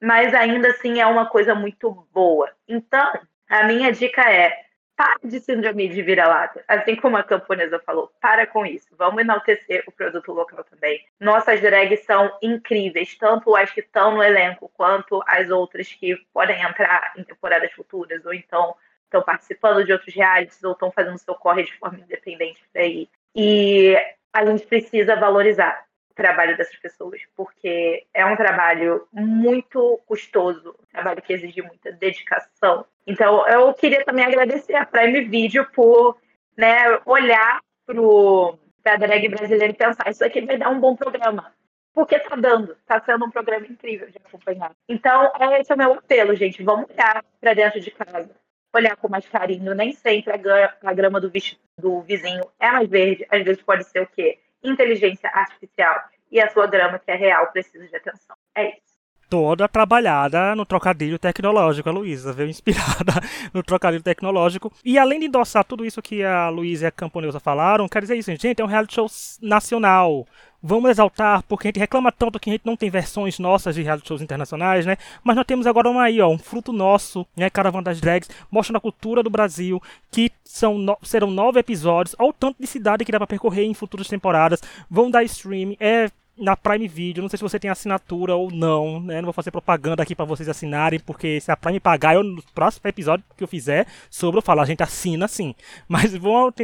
mas 0.00 0.32
ainda 0.32 0.68
assim 0.68 1.00
é 1.00 1.06
uma 1.06 1.26
coisa 1.26 1.54
muito 1.54 1.90
boa. 2.12 2.50
Então, 2.66 3.20
a 3.46 3.64
minha 3.64 3.92
dica 3.92 4.22
é 4.22 4.67
para 4.98 5.20
de 5.22 5.38
síndrome 5.38 5.88
de 5.88 6.02
vira-lata. 6.02 6.64
Assim 6.66 6.96
como 6.96 7.16
a 7.16 7.22
camponesa 7.22 7.78
falou, 7.78 8.10
para 8.20 8.48
com 8.48 8.66
isso. 8.66 8.88
Vamos 8.98 9.20
enaltecer 9.20 9.84
o 9.86 9.92
produto 9.92 10.32
local 10.32 10.64
também. 10.64 11.06
Nossas 11.20 11.60
drags 11.60 12.04
são 12.04 12.36
incríveis, 12.42 13.16
tanto 13.16 13.54
as 13.54 13.70
que 13.70 13.78
estão 13.78 14.16
no 14.16 14.22
elenco, 14.24 14.68
quanto 14.74 15.22
as 15.24 15.50
outras 15.50 15.86
que 15.92 16.16
podem 16.34 16.60
entrar 16.60 17.12
em 17.16 17.22
temporadas 17.22 17.70
futuras, 17.74 18.26
ou 18.26 18.34
então 18.34 18.74
estão 19.04 19.22
participando 19.22 19.84
de 19.84 19.92
outros 19.92 20.12
realities, 20.12 20.64
ou 20.64 20.72
estão 20.72 20.90
fazendo 20.90 21.16
seu 21.16 21.36
corre 21.36 21.62
de 21.62 21.78
forma 21.78 22.00
independente 22.00 22.60
por 22.72 22.80
aí. 22.80 23.08
E 23.36 23.96
a 24.32 24.44
gente 24.44 24.66
precisa 24.66 25.14
valorizar 25.14 25.87
trabalho 26.18 26.56
dessas 26.56 26.76
pessoas, 26.76 27.20
porque 27.36 28.04
é 28.12 28.26
um 28.26 28.36
trabalho 28.36 29.06
muito 29.12 30.00
custoso, 30.04 30.74
um 30.80 30.86
trabalho 30.92 31.22
que 31.22 31.32
exige 31.32 31.62
muita 31.62 31.92
dedicação. 31.92 32.84
Então, 33.06 33.46
eu 33.46 33.72
queria 33.72 34.04
também 34.04 34.24
agradecer 34.24 34.74
a 34.74 34.84
Prime 34.84 35.22
Video 35.22 35.64
por 35.70 36.18
né, 36.56 37.00
olhar 37.06 37.60
para 37.86 38.94
a 38.94 38.96
drag 38.96 39.28
brasileira 39.28 39.72
e 39.72 39.76
pensar: 39.76 40.10
isso 40.10 40.24
aqui 40.24 40.40
vai 40.40 40.58
dar 40.58 40.70
um 40.70 40.80
bom 40.80 40.96
programa. 40.96 41.54
Porque 41.94 42.16
está 42.16 42.36
dando, 42.36 42.72
está 42.72 43.00
sendo 43.00 43.24
um 43.24 43.30
programa 43.30 43.66
incrível 43.66 44.08
de 44.10 44.18
acompanhar. 44.18 44.72
Então, 44.88 45.32
esse 45.58 45.72
é 45.72 45.74
o 45.74 45.78
meu 45.78 45.92
apelo, 45.94 46.34
gente. 46.34 46.62
Vamos 46.62 46.90
olhar 46.90 47.24
para 47.40 47.54
dentro 47.54 47.80
de 47.80 47.90
casa 47.90 48.28
olhar 48.74 48.96
com 48.96 49.08
mais 49.08 49.26
carinho. 49.28 49.74
Nem 49.74 49.92
sempre 49.92 50.32
a 50.32 50.92
grama 50.92 51.20
do, 51.20 51.30
do 51.78 52.02
vizinho 52.02 52.44
é 52.60 52.70
mais 52.70 52.88
verde. 52.88 53.26
Às 53.30 53.42
vezes 53.42 53.62
pode 53.62 53.84
ser 53.84 54.02
o 54.02 54.06
quê? 54.06 54.38
Inteligência 54.62 55.30
artificial. 55.32 56.00
E 56.30 56.40
a 56.40 56.50
sua 56.50 56.66
grama, 56.66 56.98
que 56.98 57.10
é 57.10 57.14
real, 57.14 57.50
precisa 57.52 57.86
de 57.86 57.96
atenção. 57.96 58.36
É 58.54 58.76
isso 58.76 58.87
toda 59.28 59.68
trabalhada 59.68 60.54
no 60.54 60.64
trocadilho 60.64 61.18
tecnológico, 61.18 61.88
a 61.88 61.92
Luísa, 61.92 62.32
veio 62.32 62.48
inspirada 62.50 63.14
no 63.52 63.62
trocadilho 63.62 64.02
tecnológico. 64.02 64.72
E 64.84 64.98
além 64.98 65.20
de 65.20 65.26
endossar 65.26 65.64
tudo 65.64 65.84
isso 65.84 66.02
que 66.02 66.24
a 66.24 66.48
Luísa 66.48 66.86
e 66.86 66.88
a 66.88 66.90
Camponeusa 66.90 67.40
falaram, 67.40 67.88
quer 67.88 68.02
dizer 68.02 68.16
isso, 68.16 68.30
gente, 68.30 68.60
é 68.60 68.64
um 68.64 68.68
reality 68.68 68.94
show 68.94 69.06
nacional. 69.40 70.26
Vamos 70.60 70.90
exaltar, 70.90 71.44
porque 71.44 71.68
a 71.68 71.70
gente 71.70 71.78
reclama 71.78 72.10
tanto 72.10 72.40
que 72.40 72.50
a 72.50 72.52
gente 72.52 72.66
não 72.66 72.76
tem 72.76 72.90
versões 72.90 73.38
nossas 73.38 73.76
de 73.76 73.82
reality 73.82 74.08
shows 74.08 74.20
internacionais, 74.20 74.84
né? 74.84 74.96
Mas 75.22 75.36
nós 75.36 75.46
temos 75.46 75.68
agora 75.68 75.88
uma 75.88 76.02
aí, 76.02 76.20
ó, 76.20 76.28
um 76.28 76.38
fruto 76.38 76.72
nosso, 76.72 77.24
né? 77.36 77.48
Caravana 77.48 77.84
das 77.84 78.00
Drags, 78.00 78.28
mostrando 78.50 78.78
a 78.78 78.80
cultura 78.80 79.22
do 79.22 79.30
Brasil, 79.30 79.80
que 80.10 80.32
são 80.42 80.76
no... 80.76 80.98
serão 81.02 81.30
nove 81.30 81.60
episódios, 81.60 82.16
ao 82.18 82.32
tanto 82.32 82.56
de 82.58 82.66
cidade 82.66 83.04
que 83.04 83.12
dá 83.12 83.18
para 83.18 83.26
percorrer 83.28 83.66
em 83.66 83.74
futuras 83.74 84.08
temporadas. 84.08 84.60
Vão 84.90 85.08
dar 85.08 85.22
stream, 85.22 85.76
é 85.78 86.10
na 86.38 86.56
Prime 86.56 86.88
Video. 86.88 87.22
Não 87.22 87.28
sei 87.28 87.36
se 87.36 87.42
você 87.42 87.58
tem 87.58 87.70
assinatura 87.70 88.34
ou 88.34 88.50
não, 88.50 89.00
né? 89.00 89.16
Não 89.16 89.26
vou 89.26 89.32
fazer 89.32 89.50
propaganda 89.50 90.02
aqui 90.02 90.14
para 90.14 90.24
vocês 90.24 90.48
assinarem, 90.48 91.00
porque 91.00 91.40
se 91.40 91.50
a 91.50 91.56
Prime 91.56 91.80
pagar, 91.80 92.14
eu, 92.14 92.22
no 92.22 92.42
próximo 92.54 92.88
episódio 92.88 93.24
que 93.36 93.44
eu 93.44 93.48
fizer 93.48 93.86
sobre 94.10 94.38
eu 94.38 94.42
falar, 94.42 94.62
a 94.62 94.66
gente 94.66 94.82
assina 94.82 95.28
sim. 95.28 95.54
Mas 95.88 96.12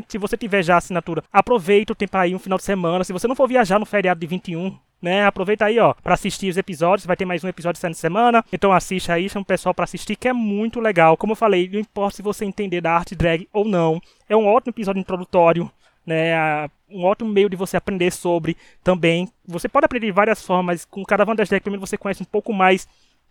se 0.09 0.19
você 0.19 0.37
tiver 0.37 0.63
já 0.63 0.77
assinatura, 0.77 1.23
aproveita 1.33 1.93
o 1.93 1.97
tempo 1.97 2.17
aí, 2.17 2.35
um 2.35 2.39
final 2.39 2.59
de 2.59 2.65
semana. 2.65 3.05
Se 3.05 3.13
você 3.13 3.27
não 3.27 3.37
for 3.37 3.49
viajar 3.49 3.79
no 3.79 3.87
feriado 3.87 4.21
de 4.21 4.27
21, 4.27 4.77
né? 5.05 5.27
Aproveita 5.27 5.67
aí, 5.67 5.79
ó, 5.79 5.93
para 6.03 6.15
assistir 6.15 6.49
os 6.49 6.57
episódios. 6.57 7.07
Vai 7.07 7.17
ter 7.17 7.27
mais 7.27 7.45
um 7.45 7.49
episódio 7.49 7.79
essa 7.79 7.93
semana. 7.93 8.43
Então 8.51 8.73
assiste 8.73 9.13
aí, 9.13 9.29
chama 9.29 9.43
o 9.43 9.47
pessoal 9.47 9.75
para 9.75 9.85
assistir, 9.85 10.17
que 10.17 10.29
é 10.29 10.33
muito 10.33 10.81
legal. 10.81 11.17
Como 11.17 11.33
eu 11.33 11.37
falei, 11.37 11.69
não 11.71 11.79
importa 11.79 12.17
se 12.17 12.23
você 12.23 12.45
entender 12.45 12.81
da 12.81 12.93
arte 12.93 13.15
drag 13.15 13.47
ou 13.53 13.67
não. 13.67 14.01
É 14.29 14.35
um 14.35 14.47
ótimo 14.47 14.71
episódio 14.71 15.01
introdutório 15.01 15.71
né, 16.07 16.69
um 16.89 17.05
ótimo 17.05 17.31
meio 17.31 17.49
de 17.49 17.57
você 17.57 17.77
aprender 17.77 18.11
sobre 18.11 18.57
também. 18.83 19.29
Você 19.47 19.69
pode 19.69 19.87
aprender 19.87 20.07
de 20.07 20.13
várias 20.13 20.43
formas, 20.43 20.85
com 20.85 21.03
cada 21.05 21.25
Drag, 21.25 21.61
pelo 21.61 21.73
menos 21.73 21.89
você 21.89 21.97
conhece 21.97 22.23
um 22.23 22.27
pouco 22.27 22.53
mais 22.53 22.87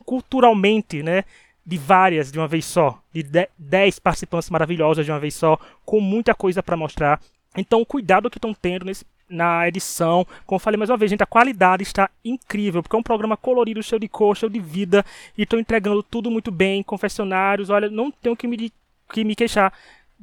culturalmente, 0.05 1.01
né, 1.01 1.23
de 1.65 1.77
várias 1.77 2.31
de 2.31 2.37
uma 2.37 2.47
vez 2.47 2.65
só, 2.65 3.01
de 3.13 3.23
10 3.57 3.99
participantes 3.99 4.49
maravilhosas 4.49 5.05
de 5.05 5.11
uma 5.11 5.19
vez 5.19 5.33
só, 5.33 5.57
com 5.85 6.01
muita 6.01 6.33
coisa 6.33 6.61
para 6.61 6.75
mostrar. 6.75 7.21
Então, 7.55 7.81
o 7.81 7.85
cuidado 7.85 8.29
que 8.29 8.37
estão 8.37 8.53
tendo 8.53 8.85
nesse, 8.85 9.05
na 9.29 9.67
edição, 9.67 10.25
como 10.45 10.59
falei 10.59 10.77
mais 10.77 10.89
uma 10.89 10.97
vez, 10.97 11.09
gente, 11.09 11.23
a 11.23 11.27
qualidade 11.27 11.83
está 11.83 12.09
incrível, 12.25 12.81
porque 12.81 12.95
é 12.95 12.99
um 12.99 13.03
programa 13.03 13.37
colorido, 13.37 13.81
cheio 13.81 13.99
de 13.99 14.07
cor, 14.07 14.35
cheio 14.35 14.49
de 14.49 14.59
vida, 14.59 15.05
e 15.37 15.43
estão 15.43 15.59
entregando 15.59 16.03
tudo 16.03 16.29
muito 16.29 16.51
bem, 16.51 16.83
confessionários, 16.83 17.69
olha, 17.69 17.89
não 17.89 18.11
tenho 18.11 18.35
que 18.35 18.47
me, 18.47 18.71
que 19.11 19.23
me 19.23 19.35
queixar 19.35 19.71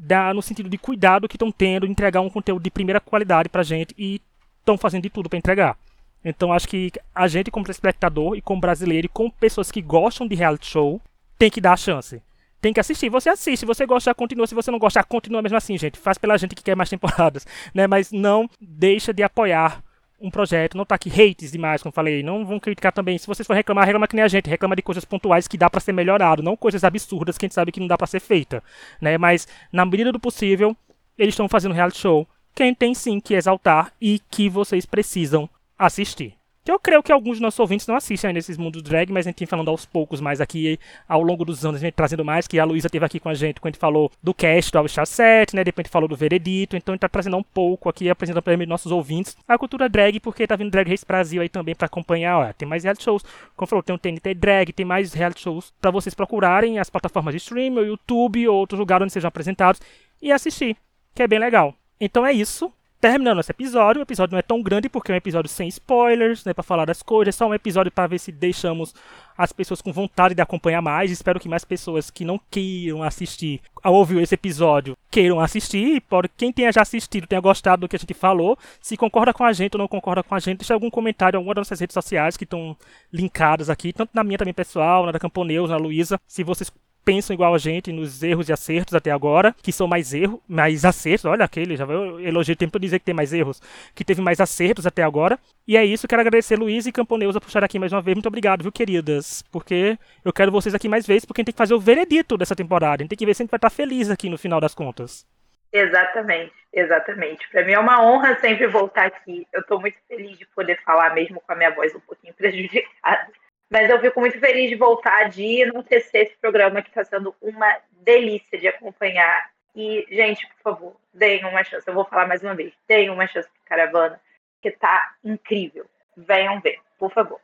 da, 0.00 0.32
no 0.32 0.40
sentido 0.40 0.68
de 0.68 0.78
cuidado 0.78 1.28
que 1.28 1.36
estão 1.36 1.52
tendo, 1.52 1.86
entregar 1.86 2.20
um 2.20 2.30
conteúdo 2.30 2.62
de 2.62 2.70
primeira 2.70 3.00
qualidade 3.00 3.48
pra 3.48 3.62
gente 3.62 3.94
e 3.98 4.20
estão 4.58 4.78
fazendo 4.78 5.02
de 5.02 5.10
tudo 5.10 5.28
para 5.28 5.38
entregar. 5.38 5.76
Então 6.24 6.52
acho 6.52 6.68
que 6.68 6.92
a 7.14 7.28
gente, 7.28 7.50
como 7.50 7.70
espectador 7.70 8.36
e 8.36 8.40
como 8.40 8.60
brasileiro 8.60 9.06
e 9.06 9.08
como 9.08 9.30
pessoas 9.30 9.70
que 9.70 9.80
gostam 9.80 10.26
de 10.26 10.34
reality 10.34 10.66
show, 10.66 11.00
tem 11.38 11.50
que 11.50 11.60
dar 11.60 11.72
a 11.72 11.76
chance. 11.76 12.22
Tem 12.60 12.72
que 12.72 12.80
assistir. 12.80 13.08
Você 13.08 13.30
assiste, 13.30 13.60
se 13.60 13.66
você 13.66 13.86
gostar, 13.86 14.14
continua. 14.14 14.46
Se 14.46 14.54
você 14.54 14.70
não 14.70 14.78
gostar, 14.78 15.02
continua 15.04 15.40
mesmo 15.40 15.56
assim, 15.56 15.78
gente. 15.78 15.98
Faz 15.98 16.18
pela 16.18 16.36
gente 16.36 16.54
que 16.54 16.62
quer 16.62 16.76
mais 16.76 16.90
temporadas, 16.90 17.46
né? 17.72 17.86
Mas 17.86 18.12
não 18.12 18.48
deixa 18.60 19.14
de 19.14 19.22
apoiar 19.22 19.82
um 20.20 20.30
projeto, 20.30 20.76
não 20.76 20.84
tá 20.84 20.94
aqui 20.96 21.08
hates 21.10 21.50
demais, 21.50 21.82
como 21.82 21.92
falei, 21.92 22.22
não 22.22 22.44
vão 22.44 22.60
criticar 22.60 22.92
também. 22.92 23.16
Se 23.16 23.26
vocês 23.26 23.46
for 23.46 23.54
reclamar, 23.54 23.86
reclama 23.86 24.06
que 24.06 24.14
nem 24.14 24.24
a 24.24 24.28
gente, 24.28 24.50
reclama 24.50 24.76
de 24.76 24.82
coisas 24.82 25.04
pontuais 25.04 25.48
que 25.48 25.56
dá 25.56 25.70
para 25.70 25.80
ser 25.80 25.92
melhorado, 25.92 26.42
não 26.42 26.56
coisas 26.56 26.84
absurdas 26.84 27.38
que 27.38 27.46
a 27.46 27.48
gente 27.48 27.54
sabe 27.54 27.72
que 27.72 27.80
não 27.80 27.86
dá 27.86 27.96
para 27.96 28.06
ser 28.06 28.20
feita, 28.20 28.62
né? 29.00 29.16
Mas 29.16 29.48
na 29.72 29.84
medida 29.84 30.12
do 30.12 30.20
possível, 30.20 30.76
eles 31.16 31.32
estão 31.32 31.48
fazendo 31.48 31.74
reality 31.74 31.98
show. 31.98 32.28
Quem 32.54 32.74
tem 32.74 32.94
sim 32.94 33.18
que 33.18 33.34
exaltar 33.34 33.92
e 34.00 34.20
que 34.30 34.48
vocês 34.48 34.84
precisam 34.84 35.48
assistir. 35.78 36.39
Que 36.62 36.70
eu 36.70 36.78
creio 36.78 37.02
que 37.02 37.10
alguns 37.10 37.32
dos 37.32 37.40
nossos 37.40 37.58
ouvintes 37.58 37.86
não 37.86 37.96
assistem 37.96 38.28
ainda 38.28 38.38
esses 38.38 38.58
mundos 38.58 38.82
drag, 38.82 39.10
mas 39.10 39.26
a 39.26 39.30
gente 39.30 39.38
tem 39.38 39.46
falando 39.46 39.70
aos 39.70 39.86
poucos 39.86 40.20
mais 40.20 40.42
aqui 40.42 40.78
ao 41.08 41.22
longo 41.22 41.42
dos 41.42 41.64
anos, 41.64 41.80
a 41.80 41.86
gente 41.86 41.94
trazendo 41.94 42.22
mais, 42.22 42.46
que 42.46 42.58
a 42.58 42.64
Luísa 42.64 42.86
esteve 42.86 43.02
aqui 43.02 43.18
com 43.18 43.30
a 43.30 43.34
gente 43.34 43.58
quando 43.58 43.72
a 43.72 43.72
gente 43.72 43.80
falou 43.80 44.12
do 44.22 44.34
cast 44.34 44.70
do 44.70 44.78
All 44.78 44.86
Star 44.86 45.06
7, 45.06 45.56
né? 45.56 45.64
Depois 45.64 45.82
a 45.82 45.86
gente 45.86 45.92
falou 45.92 46.06
do 46.06 46.14
Veredito, 46.14 46.76
então 46.76 46.92
a 46.92 46.94
gente 46.96 47.00
tá 47.00 47.08
trazendo 47.08 47.38
um 47.38 47.42
pouco 47.42 47.88
aqui, 47.88 48.10
apresentando 48.10 48.42
para 48.42 48.54
nossos 48.66 48.92
ouvintes 48.92 49.38
a 49.48 49.56
cultura 49.56 49.88
drag, 49.88 50.20
porque 50.20 50.46
tá 50.46 50.54
vindo 50.54 50.70
Drag 50.70 50.86
Race 50.86 51.04
Brasil 51.06 51.40
aí 51.40 51.48
também 51.48 51.74
para 51.74 51.86
acompanhar, 51.86 52.38
ó, 52.38 52.52
tem 52.52 52.68
mais 52.68 52.84
reality 52.84 53.04
shows, 53.04 53.24
como 53.56 53.66
falou, 53.66 53.82
tem 53.82 53.96
o 53.96 53.98
TNT 53.98 54.34
Drag, 54.34 54.70
tem 54.74 54.84
mais 54.84 55.14
reality 55.14 55.40
shows 55.40 55.72
para 55.80 55.90
vocês 55.90 56.14
procurarem 56.14 56.78
as 56.78 56.90
plataformas 56.90 57.32
de 57.32 57.38
streaming, 57.38 57.78
o 57.78 57.86
YouTube 57.86 58.46
ou 58.46 58.58
outros 58.58 58.78
lugares 58.78 59.04
onde 59.04 59.14
sejam 59.14 59.28
apresentados 59.28 59.80
e 60.20 60.30
assistir, 60.30 60.76
que 61.14 61.22
é 61.22 61.26
bem 61.26 61.38
legal. 61.38 61.74
Então 61.98 62.26
é 62.26 62.34
isso 62.34 62.70
terminando 63.00 63.40
esse 63.40 63.50
episódio. 63.50 64.00
O 64.00 64.02
episódio 64.02 64.32
não 64.32 64.38
é 64.38 64.42
tão 64.42 64.62
grande 64.62 64.88
porque 64.88 65.10
é 65.10 65.14
um 65.14 65.18
episódio 65.18 65.48
sem 65.48 65.68
spoilers, 65.68 66.44
né, 66.44 66.52
para 66.52 66.62
falar 66.62 66.84
das 66.84 67.02
coisas. 67.02 67.34
É 67.34 67.36
só 67.36 67.48
um 67.48 67.54
episódio 67.54 67.90
para 67.90 68.06
ver 68.06 68.18
se 68.18 68.30
deixamos 68.30 68.94
as 69.36 69.52
pessoas 69.52 69.80
com 69.80 69.92
vontade 69.92 70.34
de 70.34 70.42
acompanhar 70.42 70.82
mais. 70.82 71.10
Espero 71.10 71.40
que 71.40 71.48
mais 71.48 71.64
pessoas 71.64 72.10
que 72.10 72.24
não 72.24 72.38
queiram 72.50 73.02
assistir 73.02 73.60
ao 73.82 73.94
ouvir 73.94 74.22
esse 74.22 74.34
episódio 74.34 74.96
queiram 75.10 75.40
assistir. 75.40 76.02
Quem 76.36 76.52
tenha 76.52 76.70
já 76.70 76.82
assistido, 76.82 77.26
tenha 77.26 77.40
gostado 77.40 77.80
do 77.80 77.88
que 77.88 77.96
a 77.96 77.98
gente 77.98 78.14
falou. 78.14 78.58
Se 78.80 78.96
concorda 78.96 79.32
com 79.32 79.44
a 79.44 79.52
gente 79.52 79.74
ou 79.74 79.78
não 79.78 79.88
concorda 79.88 80.22
com 80.22 80.34
a 80.34 80.38
gente, 80.38 80.58
deixa 80.58 80.74
algum 80.74 80.90
comentário 80.90 81.36
em 81.36 81.38
alguma 81.38 81.54
das 81.54 81.66
nossas 81.66 81.80
redes 81.80 81.94
sociais 81.94 82.36
que 82.36 82.44
estão 82.44 82.76
linkadas 83.12 83.70
aqui, 83.70 83.92
tanto 83.92 84.10
na 84.14 84.22
minha 84.22 84.38
também 84.38 84.54
pessoal, 84.54 85.06
na 85.06 85.12
da 85.12 85.18
Camponeus, 85.18 85.70
na 85.70 85.76
Luísa. 85.76 86.20
Se 86.28 86.44
vocês 86.44 86.70
pensam 87.04 87.34
igual 87.34 87.54
a 87.54 87.58
gente 87.58 87.92
nos 87.92 88.22
erros 88.22 88.48
e 88.48 88.52
acertos 88.52 88.94
até 88.94 89.10
agora, 89.10 89.54
que 89.62 89.72
são 89.72 89.86
mais 89.86 90.12
erros, 90.12 90.40
mais 90.48 90.84
acertos. 90.84 91.24
Olha 91.24 91.44
aquele, 91.44 91.76
já 91.76 91.84
vai 91.84 91.96
elogio 92.24 92.56
tempo 92.56 92.72
para 92.72 92.80
dizer 92.80 92.98
que 92.98 93.04
tem 93.04 93.14
mais 93.14 93.32
erros, 93.32 93.60
que 93.94 94.04
teve 94.04 94.20
mais 94.20 94.40
acertos 94.40 94.86
até 94.86 95.02
agora. 95.02 95.38
E 95.66 95.76
é 95.76 95.84
isso, 95.84 96.08
quero 96.08 96.20
agradecer 96.20 96.56
Luiz 96.56 96.86
e 96.86 96.92
Camponeusa 96.92 97.40
por 97.40 97.48
estar 97.48 97.64
aqui 97.64 97.78
mais 97.78 97.92
uma 97.92 98.02
vez. 98.02 98.14
Muito 98.14 98.28
obrigado, 98.28 98.62
viu, 98.62 98.72
queridas? 98.72 99.42
Porque 99.50 99.98
eu 100.24 100.32
quero 100.32 100.52
vocês 100.52 100.74
aqui 100.74 100.88
mais 100.88 101.06
vezes, 101.06 101.24
porque 101.24 101.40
a 101.40 101.42
gente 101.42 101.46
tem 101.46 101.54
que 101.54 101.58
fazer 101.58 101.74
o 101.74 101.80
veredito 101.80 102.36
dessa 102.36 102.56
temporada. 102.56 103.02
A 103.02 103.04
gente 103.04 103.10
tem 103.10 103.18
que 103.18 103.26
ver 103.26 103.34
se 103.34 103.42
a 103.42 103.44
gente 103.44 103.50
vai 103.50 103.58
estar 103.58 103.70
feliz 103.70 104.10
aqui 104.10 104.28
no 104.28 104.38
final 104.38 104.60
das 104.60 104.74
contas. 104.74 105.26
Exatamente, 105.72 106.52
exatamente. 106.72 107.48
Para 107.50 107.64
mim 107.64 107.72
é 107.72 107.78
uma 107.78 108.02
honra 108.04 108.36
sempre 108.40 108.66
voltar 108.66 109.06
aqui. 109.06 109.46
Eu 109.52 109.60
estou 109.60 109.80
muito 109.80 109.96
feliz 110.08 110.36
de 110.36 110.46
poder 110.46 110.80
falar, 110.82 111.14
mesmo 111.14 111.40
com 111.40 111.52
a 111.52 111.56
minha 111.56 111.70
voz 111.70 111.94
um 111.94 112.00
pouquinho 112.00 112.34
prejudicada. 112.34 113.28
Mas 113.70 113.88
eu 113.88 114.00
fico 114.00 114.18
muito 114.20 114.38
feliz 114.40 114.68
de 114.68 114.74
voltar, 114.74 115.30
de 115.30 115.62
enaltecer 115.62 116.22
esse 116.22 116.36
programa 116.38 116.82
que 116.82 116.88
está 116.88 117.04
sendo 117.04 117.32
uma 117.40 117.78
delícia 118.02 118.58
de 118.58 118.66
acompanhar. 118.66 119.48
E, 119.76 120.04
gente, 120.10 120.44
por 120.48 120.62
favor, 120.62 120.96
deem 121.14 121.44
uma 121.44 121.62
chance. 121.62 121.86
Eu 121.86 121.94
vou 121.94 122.04
falar 122.04 122.26
mais 122.26 122.42
uma 122.42 122.54
vez. 122.54 122.72
Deem 122.88 123.08
uma 123.10 123.28
chance 123.28 123.48
para 123.48 123.76
Caravana, 123.76 124.20
que 124.60 124.72
tá 124.72 125.14
incrível. 125.24 125.86
Venham 126.16 126.60
ver, 126.60 126.80
por 126.98 127.12
favor. 127.12 127.40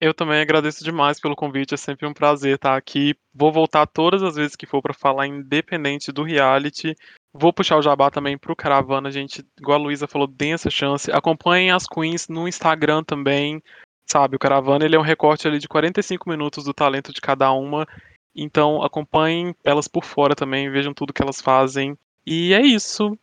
Eu 0.00 0.14
também 0.14 0.40
agradeço 0.40 0.82
demais 0.82 1.20
pelo 1.20 1.36
convite, 1.36 1.74
é 1.74 1.76
sempre 1.76 2.06
um 2.06 2.14
prazer 2.14 2.54
estar 2.54 2.74
aqui. 2.74 3.14
Vou 3.34 3.52
voltar 3.52 3.86
todas 3.86 4.22
as 4.22 4.36
vezes 4.36 4.56
que 4.56 4.64
for 4.64 4.80
para 4.80 4.94
falar, 4.94 5.26
independente 5.26 6.10
do 6.10 6.22
reality. 6.22 6.96
Vou 7.34 7.52
puxar 7.52 7.76
o 7.76 7.82
jabá 7.82 8.10
também 8.10 8.38
pro 8.38 8.56
Caravana, 8.56 9.10
gente. 9.10 9.44
Igual 9.58 9.78
a 9.78 9.82
Luísa 9.82 10.08
falou, 10.08 10.26
deem 10.26 10.54
essa 10.54 10.70
chance. 10.70 11.12
Acompanhem 11.12 11.70
as 11.70 11.86
Queens 11.86 12.28
no 12.28 12.48
Instagram 12.48 13.04
também 13.04 13.62
sabe? 14.10 14.36
O 14.36 14.38
Caravana 14.38 14.84
ele 14.84 14.96
é 14.96 14.98
um 14.98 15.02
recorte 15.02 15.46
ali 15.46 15.58
de 15.58 15.68
45 15.68 16.28
minutos 16.28 16.64
do 16.64 16.74
talento 16.74 17.12
de 17.12 17.20
cada 17.20 17.50
uma. 17.52 17.86
Então 18.34 18.82
acompanhem 18.82 19.54
elas 19.64 19.88
por 19.88 20.04
fora 20.04 20.34
também, 20.34 20.70
vejam 20.70 20.92
tudo 20.92 21.12
que 21.12 21.22
elas 21.22 21.40
fazem. 21.40 21.96
E 22.26 22.52
é 22.52 22.60
isso. 22.60 23.16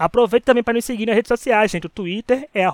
Aproveite 0.00 0.46
também 0.46 0.62
para 0.62 0.72
nos 0.72 0.86
seguir 0.86 1.04
nas 1.04 1.14
redes 1.14 1.28
sociais, 1.28 1.70
gente. 1.70 1.86
O 1.86 1.90
Twitter 1.90 2.48
é 2.54 2.64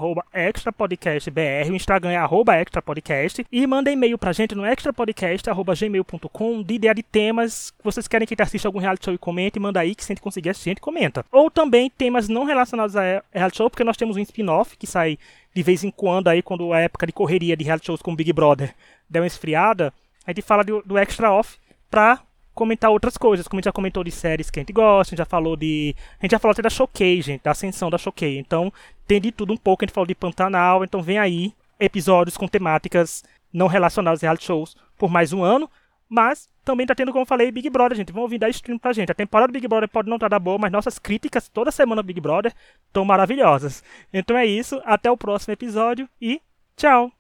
extrapodcastbr, 0.48 1.68
o 1.68 1.74
Instagram 1.74 2.12
é 2.12 2.62
extrapodcast. 2.62 3.44
E 3.50 3.66
manda 3.66 3.90
e-mail 3.90 4.16
pra 4.16 4.32
gente 4.32 4.54
no 4.54 4.64
extrapodcast.gmail.com 4.64 6.62
de 6.62 6.74
ideia 6.74 6.94
de 6.94 7.02
temas 7.02 7.72
que 7.72 7.82
vocês 7.82 8.06
querem 8.06 8.28
que 8.28 8.34
a 8.34 8.36
gente 8.36 8.46
assista 8.46 8.68
algum 8.68 8.78
reality 8.78 9.06
show 9.06 9.12
e 9.14 9.18
comente. 9.18 9.58
Manda 9.58 9.80
aí 9.80 9.96
que 9.96 10.04
se 10.04 10.12
a 10.12 10.14
gente 10.14 10.22
conseguir 10.22 10.50
assistir, 10.50 10.68
a 10.68 10.74
gente 10.74 10.80
comenta. 10.80 11.26
Ou 11.32 11.50
também 11.50 11.90
temas 11.90 12.28
não 12.28 12.44
relacionados 12.44 12.94
a 12.94 13.20
reality 13.32 13.56
show, 13.56 13.68
porque 13.68 13.82
nós 13.82 13.96
temos 13.96 14.16
um 14.16 14.20
spin-off 14.20 14.76
que 14.76 14.86
sai 14.86 15.18
de 15.52 15.62
vez 15.64 15.82
em 15.82 15.90
quando 15.90 16.28
aí, 16.28 16.42
quando 16.42 16.72
a 16.72 16.78
época 16.78 17.08
de 17.08 17.12
correria 17.12 17.56
de 17.56 17.64
reality 17.64 17.86
shows 17.86 18.02
com 18.02 18.14
Big 18.14 18.32
Brother 18.32 18.72
der 19.10 19.18
uma 19.18 19.26
esfriada. 19.26 19.92
A 20.24 20.30
gente 20.30 20.42
fala 20.42 20.62
do, 20.62 20.80
do 20.86 20.96
Extra 20.96 21.32
Off 21.32 21.58
pra 21.90 22.20
comentar 22.56 22.90
outras 22.90 23.18
coisas, 23.18 23.46
como 23.46 23.58
a 23.58 23.60
gente 23.60 23.66
já 23.66 23.72
comentou 23.72 24.02
de 24.02 24.10
séries 24.10 24.50
que 24.50 24.58
a 24.58 24.62
gente 24.62 24.72
gosta, 24.72 25.10
a 25.10 25.14
gente 25.14 25.18
já 25.18 25.26
falou 25.26 25.54
de. 25.54 25.94
A 26.18 26.24
gente 26.24 26.32
já 26.32 26.38
falou 26.38 26.52
até 26.52 26.62
da 26.62 26.70
Choquei, 26.70 27.20
gente, 27.22 27.42
da 27.44 27.52
ascensão 27.52 27.90
da 27.90 27.98
Choquei. 27.98 28.38
Então, 28.38 28.72
tem 29.06 29.20
de 29.20 29.30
tudo 29.30 29.52
um 29.52 29.56
pouco, 29.56 29.84
a 29.84 29.86
gente 29.86 29.94
falou 29.94 30.06
de 30.06 30.14
Pantanal, 30.14 30.82
então 30.82 31.02
vem 31.02 31.18
aí 31.18 31.52
episódios 31.78 32.36
com 32.36 32.48
temáticas 32.48 33.22
não 33.52 33.66
relacionadas 33.66 34.24
a 34.24 34.26
reality 34.26 34.46
shows 34.46 34.74
por 34.98 35.10
mais 35.10 35.32
um 35.32 35.44
ano. 35.44 35.70
Mas 36.08 36.48
também 36.64 36.86
tá 36.86 36.94
tendo, 36.94 37.12
como 37.12 37.22
eu 37.22 37.26
falei, 37.26 37.50
Big 37.50 37.68
Brother, 37.68 37.96
gente. 37.96 38.12
Vão 38.12 38.22
ouvir 38.22 38.38
dar 38.38 38.48
stream 38.48 38.78
pra 38.78 38.92
gente. 38.92 39.12
A 39.12 39.14
temporada 39.14 39.52
do 39.52 39.54
Big 39.54 39.68
Brother 39.68 39.88
pode 39.88 40.08
não 40.08 40.16
estar 40.16 40.30
tá 40.30 40.36
da 40.36 40.38
boa, 40.38 40.56
mas 40.56 40.72
nossas 40.72 40.98
críticas 40.98 41.48
toda 41.48 41.70
semana 41.70 42.02
do 42.02 42.06
Big 42.06 42.20
Brother 42.20 42.54
estão 42.86 43.04
maravilhosas. 43.04 43.84
Então 44.12 44.36
é 44.36 44.46
isso, 44.46 44.80
até 44.84 45.10
o 45.10 45.16
próximo 45.16 45.52
episódio 45.52 46.08
e 46.22 46.40
tchau! 46.76 47.12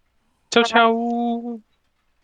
Tchau, 0.50 0.62
tchau! 0.62 1.65